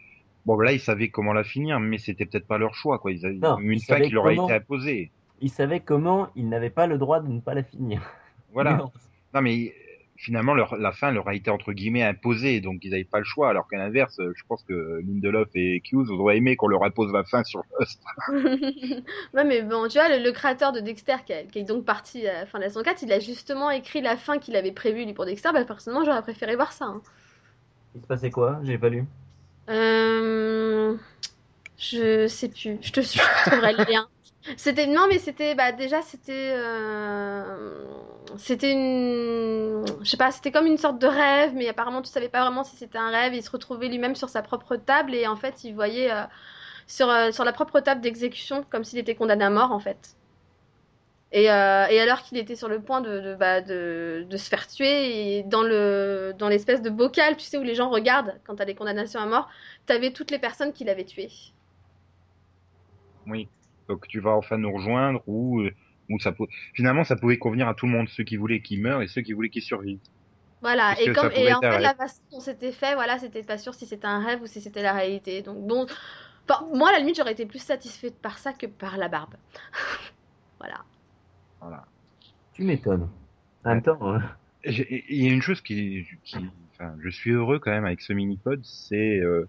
Bon, 0.46 0.58
là, 0.58 0.72
ils 0.72 0.80
savaient 0.80 1.10
comment 1.10 1.34
la 1.34 1.44
finir, 1.44 1.80
mais 1.80 1.98
c'était 1.98 2.26
peut-être 2.26 2.48
pas 2.48 2.58
leur 2.58 2.74
choix, 2.76 3.00
quoi. 3.00 3.12
Ils 3.12 3.26
avaient 3.26 3.36
Non, 3.36 3.58
une 3.60 3.74
ils 3.74 3.84
fin 3.84 4.00
qui 4.00 4.10
leur 4.12 4.26
a 4.26 4.30
comment. 4.30 4.46
été 4.46 4.54
imposée. 4.56 5.12
Ils 5.42 5.50
savaient 5.52 5.82
comment 5.82 6.30
ils 6.36 6.48
n'avaient 6.48 6.70
pas 6.70 6.88
le 6.88 6.98
droit 6.98 7.20
de 7.20 7.28
ne 7.28 7.40
pas 7.42 7.54
la 7.54 7.64
finir. 7.64 8.02
Voilà. 8.54 8.90
Non, 9.34 9.42
mais 9.42 9.74
finalement, 10.18 10.54
leur, 10.56 10.76
la 10.78 10.92
fin 10.92 11.12
leur 11.12 11.28
a 11.30 11.36
été 11.36 11.50
entre 11.52 11.74
guillemets 11.74 12.04
imposée, 12.04 12.62
donc 12.62 12.80
ils 12.84 12.92
n'avaient 12.92 13.04
pas 13.06 13.20
le 13.20 13.26
choix. 13.26 13.50
Alors 13.50 13.68
qu'à 13.70 13.78
l'inverse, 13.78 14.16
je 14.20 14.44
pense 14.48 14.64
que 14.64 15.00
Lindelof 15.06 15.50
et 15.56 15.82
Hughes 15.92 16.10
auraient 16.12 16.38
aimé 16.38 16.56
qu'on 16.56 16.68
leur 16.68 16.84
impose 16.84 17.12
la 17.14 17.24
fin 17.24 17.44
sur 17.44 17.64
Lost. 17.80 18.02
ouais, 19.34 19.44
mais 19.46 19.62
bon, 19.62 19.88
tu 19.88 19.98
vois, 19.98 20.10
le, 20.10 20.24
le 20.24 20.32
créateur 20.32 20.72
de 20.74 20.80
Dexter, 20.82 21.16
qui, 21.26 21.34
a- 21.34 21.44
qui 21.44 21.60
est 21.60 21.64
donc 21.64 21.86
parti 21.86 22.28
à 22.28 22.34
la 22.42 22.46
fin 22.46 22.58
de 22.60 22.64
la 22.64 22.70
saison 22.70 22.84
4, 22.84 23.02
il 23.04 23.12
a 23.14 23.20
justement 23.20 23.70
écrit 23.72 24.02
la 24.02 24.18
fin 24.18 24.38
qu'il 24.40 24.56
avait 24.56 24.72
prévue 24.74 25.06
lui 25.06 25.14
pour 25.14 25.26
Dexter. 25.26 25.50
Bah, 25.54 25.64
personnellement, 25.66 26.06
j'aurais 26.06 26.22
préféré 26.22 26.56
voir 26.56 26.74
ça. 26.74 26.86
hein. 26.86 27.02
Il 27.96 28.02
se 28.02 28.08
passait 28.08 28.32
quoi? 28.32 28.62
J'ai 28.64 28.78
pas 28.78 28.88
lu. 28.88 29.04
Euh... 29.70 30.98
Je 31.78 32.28
sais 32.28 32.50
plus. 32.50 32.80
Je 32.82 32.92
te 32.92 33.02
suis, 33.02 33.22
je 33.36 33.44
trouverai 33.44 33.74
le 33.74 33.84
lien. 33.84 34.08
C'était 34.58 34.88
non, 34.88 35.08
mais 35.10 35.20
c'était 35.20 35.56
bah 35.56 35.72
déjà 35.74 36.02
c'était 36.02 36.54
euh... 36.58 37.86
c'était 38.38 38.72
une, 38.74 39.86
je 40.02 40.10
sais 40.10 40.18
pas, 40.18 40.32
c'était 40.32 40.52
comme 40.52 40.66
une 40.66 40.78
sorte 40.78 41.00
de 41.00 41.08
rêve, 41.08 41.54
mais 41.56 41.68
apparemment 41.70 42.02
tu 42.02 42.10
savais 42.10 42.30
pas 42.30 42.42
vraiment 42.42 42.64
si 42.64 42.76
c'était 42.76 42.98
un 42.98 43.10
rêve. 43.10 43.34
Il 43.34 43.44
se 43.44 43.50
retrouvait 43.50 43.88
lui-même 43.88 44.16
sur 44.16 44.30
sa 44.30 44.42
propre 44.42 44.76
table 44.76 45.16
et 45.16 45.28
en 45.28 45.36
fait 45.36 45.64
il 45.64 45.74
voyait 45.74 46.12
euh, 46.12 46.24
sur, 46.88 47.10
euh, 47.10 47.32
sur 47.32 47.44
la 47.46 47.54
propre 47.54 47.80
table 47.80 48.02
d'exécution 48.02 48.66
comme 48.70 48.84
s'il 48.84 49.00
était 49.00 49.16
condamné 49.16 49.46
à 49.46 49.50
mort 49.50 49.72
en 49.72 49.80
fait. 49.80 50.16
Et, 51.32 51.52
euh, 51.52 51.88
et 51.90 52.00
alors 52.00 52.22
qu'il 52.24 52.38
était 52.38 52.56
sur 52.56 52.70
le 52.70 52.82
point 52.82 53.02
de, 53.02 53.20
de, 53.20 53.36
bah, 53.36 53.62
de, 53.62 54.26
de 54.30 54.38
se 54.38 54.48
faire 54.50 54.66
tuer, 54.68 55.44
dans 55.44 55.64
le 55.64 56.34
dans 56.38 56.48
l'espèce 56.48 56.82
de 56.82 56.90
bocal, 56.90 57.36
tu 57.36 57.46
sais, 57.46 57.58
où 57.58 57.64
les 57.64 57.76
gens 57.76 57.90
regardent 57.90 58.40
quand 58.46 58.56
t'as 58.56 58.66
des 58.66 58.76
condamnations 58.76 59.20
à 59.20 59.26
mort, 59.26 59.50
t'avais 59.86 60.12
toutes 60.12 60.32
les 60.32 60.40
personnes 60.40 60.72
qu'il 60.74 60.90
avait 60.90 61.04
tuées. 61.04 61.32
Oui. 63.26 63.50
Donc 63.90 64.08
tu 64.08 64.20
vas 64.20 64.32
enfin 64.32 64.58
nous 64.58 64.72
rejoindre 64.74 65.22
ou 65.28 65.64
ou 66.10 66.20
ça 66.20 66.34
finalement 66.74 67.04
ça 67.04 67.16
pouvait 67.16 67.38
convenir 67.38 67.68
à 67.68 67.74
tout 67.74 67.86
le 67.86 67.92
monde, 67.92 68.08
ceux 68.10 68.24
qui 68.24 68.38
voulaient 68.38 68.62
qu'il 68.62 68.82
meure 68.82 69.02
et 69.02 69.08
ceux 69.08 69.22
qui 69.22 69.34
voulaient 69.34 69.50
qu'il 69.50 69.62
survive. 69.62 70.00
Voilà, 70.62 70.94
Puisque 70.96 71.10
et, 71.10 71.14
comme, 71.14 71.32
et 71.36 71.54
en 71.54 71.62
fait, 71.62 71.80
la 71.80 71.94
façon 71.94 72.22
dont 72.32 72.40
c'était 72.40 72.72
fait, 72.72 72.96
voilà, 72.96 73.20
c'était 73.20 73.44
pas 73.44 73.58
sûr 73.58 73.74
si 73.76 73.86
c'était 73.86 74.08
un 74.08 74.24
rêve 74.24 74.42
ou 74.42 74.48
si 74.48 74.60
c'était 74.60 74.82
la 74.82 74.94
réalité. 74.94 75.42
Donc, 75.44 75.68
bon, 75.68 75.86
enfin, 76.50 76.66
moi, 76.74 76.90
à 76.90 76.94
la 76.94 77.00
limite, 77.00 77.16
j'aurais 77.18 77.34
été 77.34 77.46
plus 77.46 77.62
satisfaite 77.62 78.20
par 78.20 78.40
ça 78.40 78.54
que 78.54 78.66
par 78.66 78.98
la 78.98 79.08
barbe. 79.08 79.36
voilà. 80.60 80.84
Voilà. 81.62 81.86
Tu 82.54 82.64
m'étonnes. 82.64 83.08
En 83.64 83.70
même 83.70 83.84
temps, 83.84 84.20
J'ai- 84.64 85.06
Il 85.10 85.24
y 85.24 85.30
a 85.30 85.34
une 85.34 85.44
chose 85.44 85.62
qui, 85.62 86.08
qui, 86.24 86.38
enfin, 86.74 86.96
je 87.02 87.10
suis 87.10 87.32
heureux 87.32 87.60
quand 87.60 87.72
même 87.72 87.86
avec 87.86 88.02
ce 88.02 88.14
mini-pod, 88.14 88.60
c'est 88.64 89.20
euh, 89.20 89.48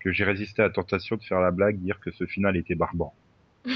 que 0.00 0.10
j'ai 0.12 0.24
résisté 0.24 0.62
à 0.62 0.66
la 0.66 0.70
tentation 0.72 1.14
de 1.16 1.22
faire 1.22 1.40
la 1.40 1.52
blague, 1.52 1.78
dire 1.78 2.00
que 2.00 2.10
ce 2.10 2.26
final 2.26 2.56
était 2.56 2.74
barbant. 2.74 3.14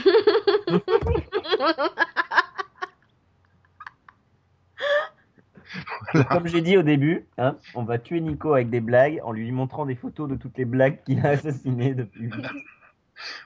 comme 6.31 6.47
j'ai 6.47 6.61
dit 6.61 6.77
au 6.77 6.83
début, 6.83 7.27
hein, 7.39 7.57
on 7.75 7.85
va 7.85 7.99
tuer 7.99 8.21
Nico 8.21 8.55
avec 8.55 8.71
des 8.71 8.81
blagues 8.81 9.21
en 9.25 9.33
lui 9.33 9.51
montrant 9.53 9.87
des 9.87 9.95
photos 9.95 10.29
de 10.29 10.37
toutes 10.37 10.59
les 10.59 10.65
blagues 10.65 11.03
qu'il 11.05 11.25
a 11.25 11.31
assassinées 11.31 11.95
depuis. 11.95 12.31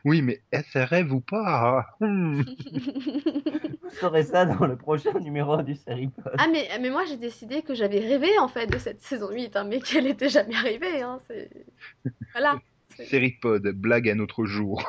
Oui, 0.06 0.22
mais 0.22 0.40
est-ce 0.52 0.78
un 0.78 0.84
rêve 0.86 1.12
ou 1.12 1.20
pas 1.20 1.86
Hmm. 2.00 2.40
Vous 3.82 3.90
saurez 4.00 4.22
ça 4.22 4.46
dans 4.46 4.66
le 4.66 4.76
prochain 4.76 5.18
numéro 5.18 5.60
du 5.62 5.74
série 5.74 6.08
pod. 6.08 6.32
ah, 6.38 6.46
mais, 6.50 6.66
mais 6.80 6.88
moi, 6.88 7.04
j'ai 7.04 7.18
décidé 7.18 7.60
que 7.60 7.74
j'avais 7.74 7.98
rêvé, 7.98 8.38
en 8.38 8.48
fait, 8.48 8.66
de 8.68 8.78
cette 8.78 9.02
saison 9.02 9.30
8, 9.30 9.54
hein, 9.56 9.64
mais 9.64 9.80
qu'elle 9.80 10.06
était 10.06 10.30
jamais 10.30 10.54
arrivée. 10.54 11.02
Hein. 11.02 11.20
Voilà. 12.32 12.58
Série 12.96 13.32
pod, 13.32 13.66
blague 13.66 14.08
à 14.08 14.14
notre 14.14 14.46
jour. 14.46 14.82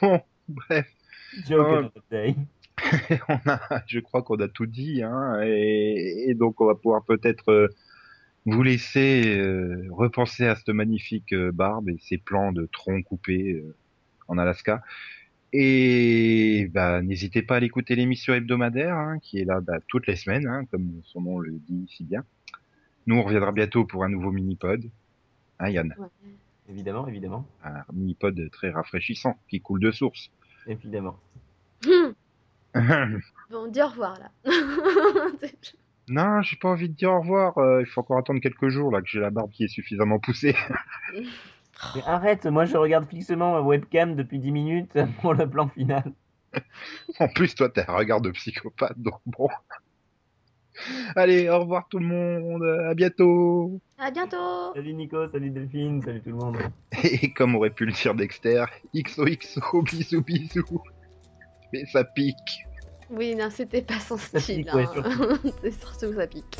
bon, 0.00 0.22
bref. 0.48 0.86
Joke 1.46 1.92
Oh. 2.10 2.34
on 3.28 3.38
a, 3.48 3.82
je 3.86 4.00
crois 4.00 4.22
qu'on 4.22 4.36
a 4.40 4.48
tout 4.48 4.66
dit, 4.66 5.02
hein, 5.02 5.40
et, 5.44 6.26
et 6.28 6.34
donc 6.34 6.60
on 6.60 6.66
va 6.66 6.74
pouvoir 6.74 7.04
peut-être 7.04 7.50
euh, 7.50 7.68
vous 8.46 8.62
laisser 8.62 9.38
euh, 9.38 9.86
repenser 9.90 10.46
à 10.46 10.56
cette 10.56 10.70
magnifique 10.70 11.32
euh, 11.32 11.52
barbe 11.52 11.88
et 11.88 11.98
ses 12.00 12.18
plans 12.18 12.52
de 12.52 12.66
tronc 12.66 13.02
coupé 13.02 13.52
euh, 13.52 13.74
en 14.28 14.38
Alaska. 14.38 14.82
Et 15.52 16.70
bah, 16.72 17.02
n'hésitez 17.02 17.42
pas 17.42 17.56
à 17.56 17.60
l'écouter 17.60 17.96
l'émission 17.96 18.34
hebdomadaire, 18.34 18.96
hein, 18.96 19.18
qui 19.18 19.40
est 19.40 19.44
là 19.44 19.60
bah, 19.60 19.78
toutes 19.88 20.06
les 20.06 20.16
semaines, 20.16 20.46
hein, 20.46 20.64
comme 20.70 21.00
son 21.04 21.20
nom 21.20 21.38
le 21.40 21.52
dit 21.52 21.86
si 21.88 22.04
bien. 22.04 22.24
Nous, 23.06 23.16
on 23.16 23.22
reviendra 23.22 23.50
bientôt 23.50 23.84
pour 23.84 24.04
un 24.04 24.08
nouveau 24.08 24.30
mini-pod. 24.30 24.88
Hein, 25.58 25.68
Yann? 25.70 25.94
Ouais. 25.98 26.06
Évidemment, 26.68 27.08
évidemment, 27.08 27.46
Un 27.64 27.82
mini-pod 27.92 28.48
très 28.52 28.70
rafraîchissant, 28.70 29.36
qui 29.48 29.60
coule 29.60 29.80
de 29.80 29.90
source. 29.90 30.30
évidemment. 30.68 31.18
Bon, 33.50 33.66
dis 33.66 33.82
au 33.82 33.88
revoir, 33.88 34.18
là. 34.18 34.30
Non, 36.08 36.42
j'ai 36.42 36.56
pas 36.56 36.68
envie 36.70 36.88
de 36.88 36.94
dire 36.94 37.12
au 37.12 37.20
revoir. 37.20 37.56
euh, 37.58 37.80
il 37.82 37.86
faut 37.86 38.00
encore 38.00 38.18
attendre 38.18 38.40
quelques 38.40 38.68
jours 38.68 38.90
là 38.90 39.00
que 39.00 39.06
j'ai 39.06 39.20
la 39.20 39.30
barbe 39.30 39.50
qui 39.52 39.62
est 39.64 39.68
suffisamment 39.68 40.18
poussée. 40.18 40.56
Mais 41.94 42.02
arrête, 42.04 42.46
moi 42.46 42.64
je 42.64 42.76
regarde 42.76 43.08
fixement 43.08 43.52
ma 43.52 43.60
webcam 43.60 44.16
depuis 44.16 44.40
10 44.40 44.50
minutes 44.50 44.98
pour 45.22 45.34
le 45.34 45.48
plan 45.48 45.68
final. 45.68 46.12
en 47.20 47.28
plus, 47.28 47.54
toi, 47.54 47.68
t'as 47.68 47.84
un 47.88 47.96
regard 47.96 48.20
de 48.20 48.30
psychopathe, 48.32 48.98
donc 48.98 49.20
bon. 49.24 49.48
Allez, 51.14 51.48
au 51.48 51.60
revoir 51.60 51.86
tout 51.88 51.98
le 52.00 52.06
monde. 52.06 52.64
À 52.88 52.94
bientôt. 52.94 53.80
à 53.98 54.10
bientôt! 54.10 54.74
Salut 54.74 54.94
Nico, 54.94 55.28
salut 55.30 55.50
Delphine, 55.50 56.02
salut 56.02 56.20
tout 56.22 56.30
le 56.30 56.36
monde. 56.36 56.58
Et 57.04 57.32
comme 57.32 57.54
aurait 57.54 57.70
pu 57.70 57.86
le 57.86 57.92
dire 57.92 58.14
Dexter, 58.16 58.64
XOXO, 58.96 59.82
bisous 59.82 60.22
bisous. 60.22 60.82
Mais 61.72 61.84
ça 61.86 62.04
pique. 62.04 62.66
Oui, 63.10 63.34
non, 63.34 63.48
c'était 63.50 63.82
pas 63.82 63.98
son 63.98 64.16
style. 64.18 64.64
pique, 64.64 64.74
ouais, 64.74 64.86
hein. 64.96 65.38
C'est 65.62 65.80
surtout 65.80 66.10
que 66.10 66.16
ça 66.16 66.26
pique. 66.26 66.56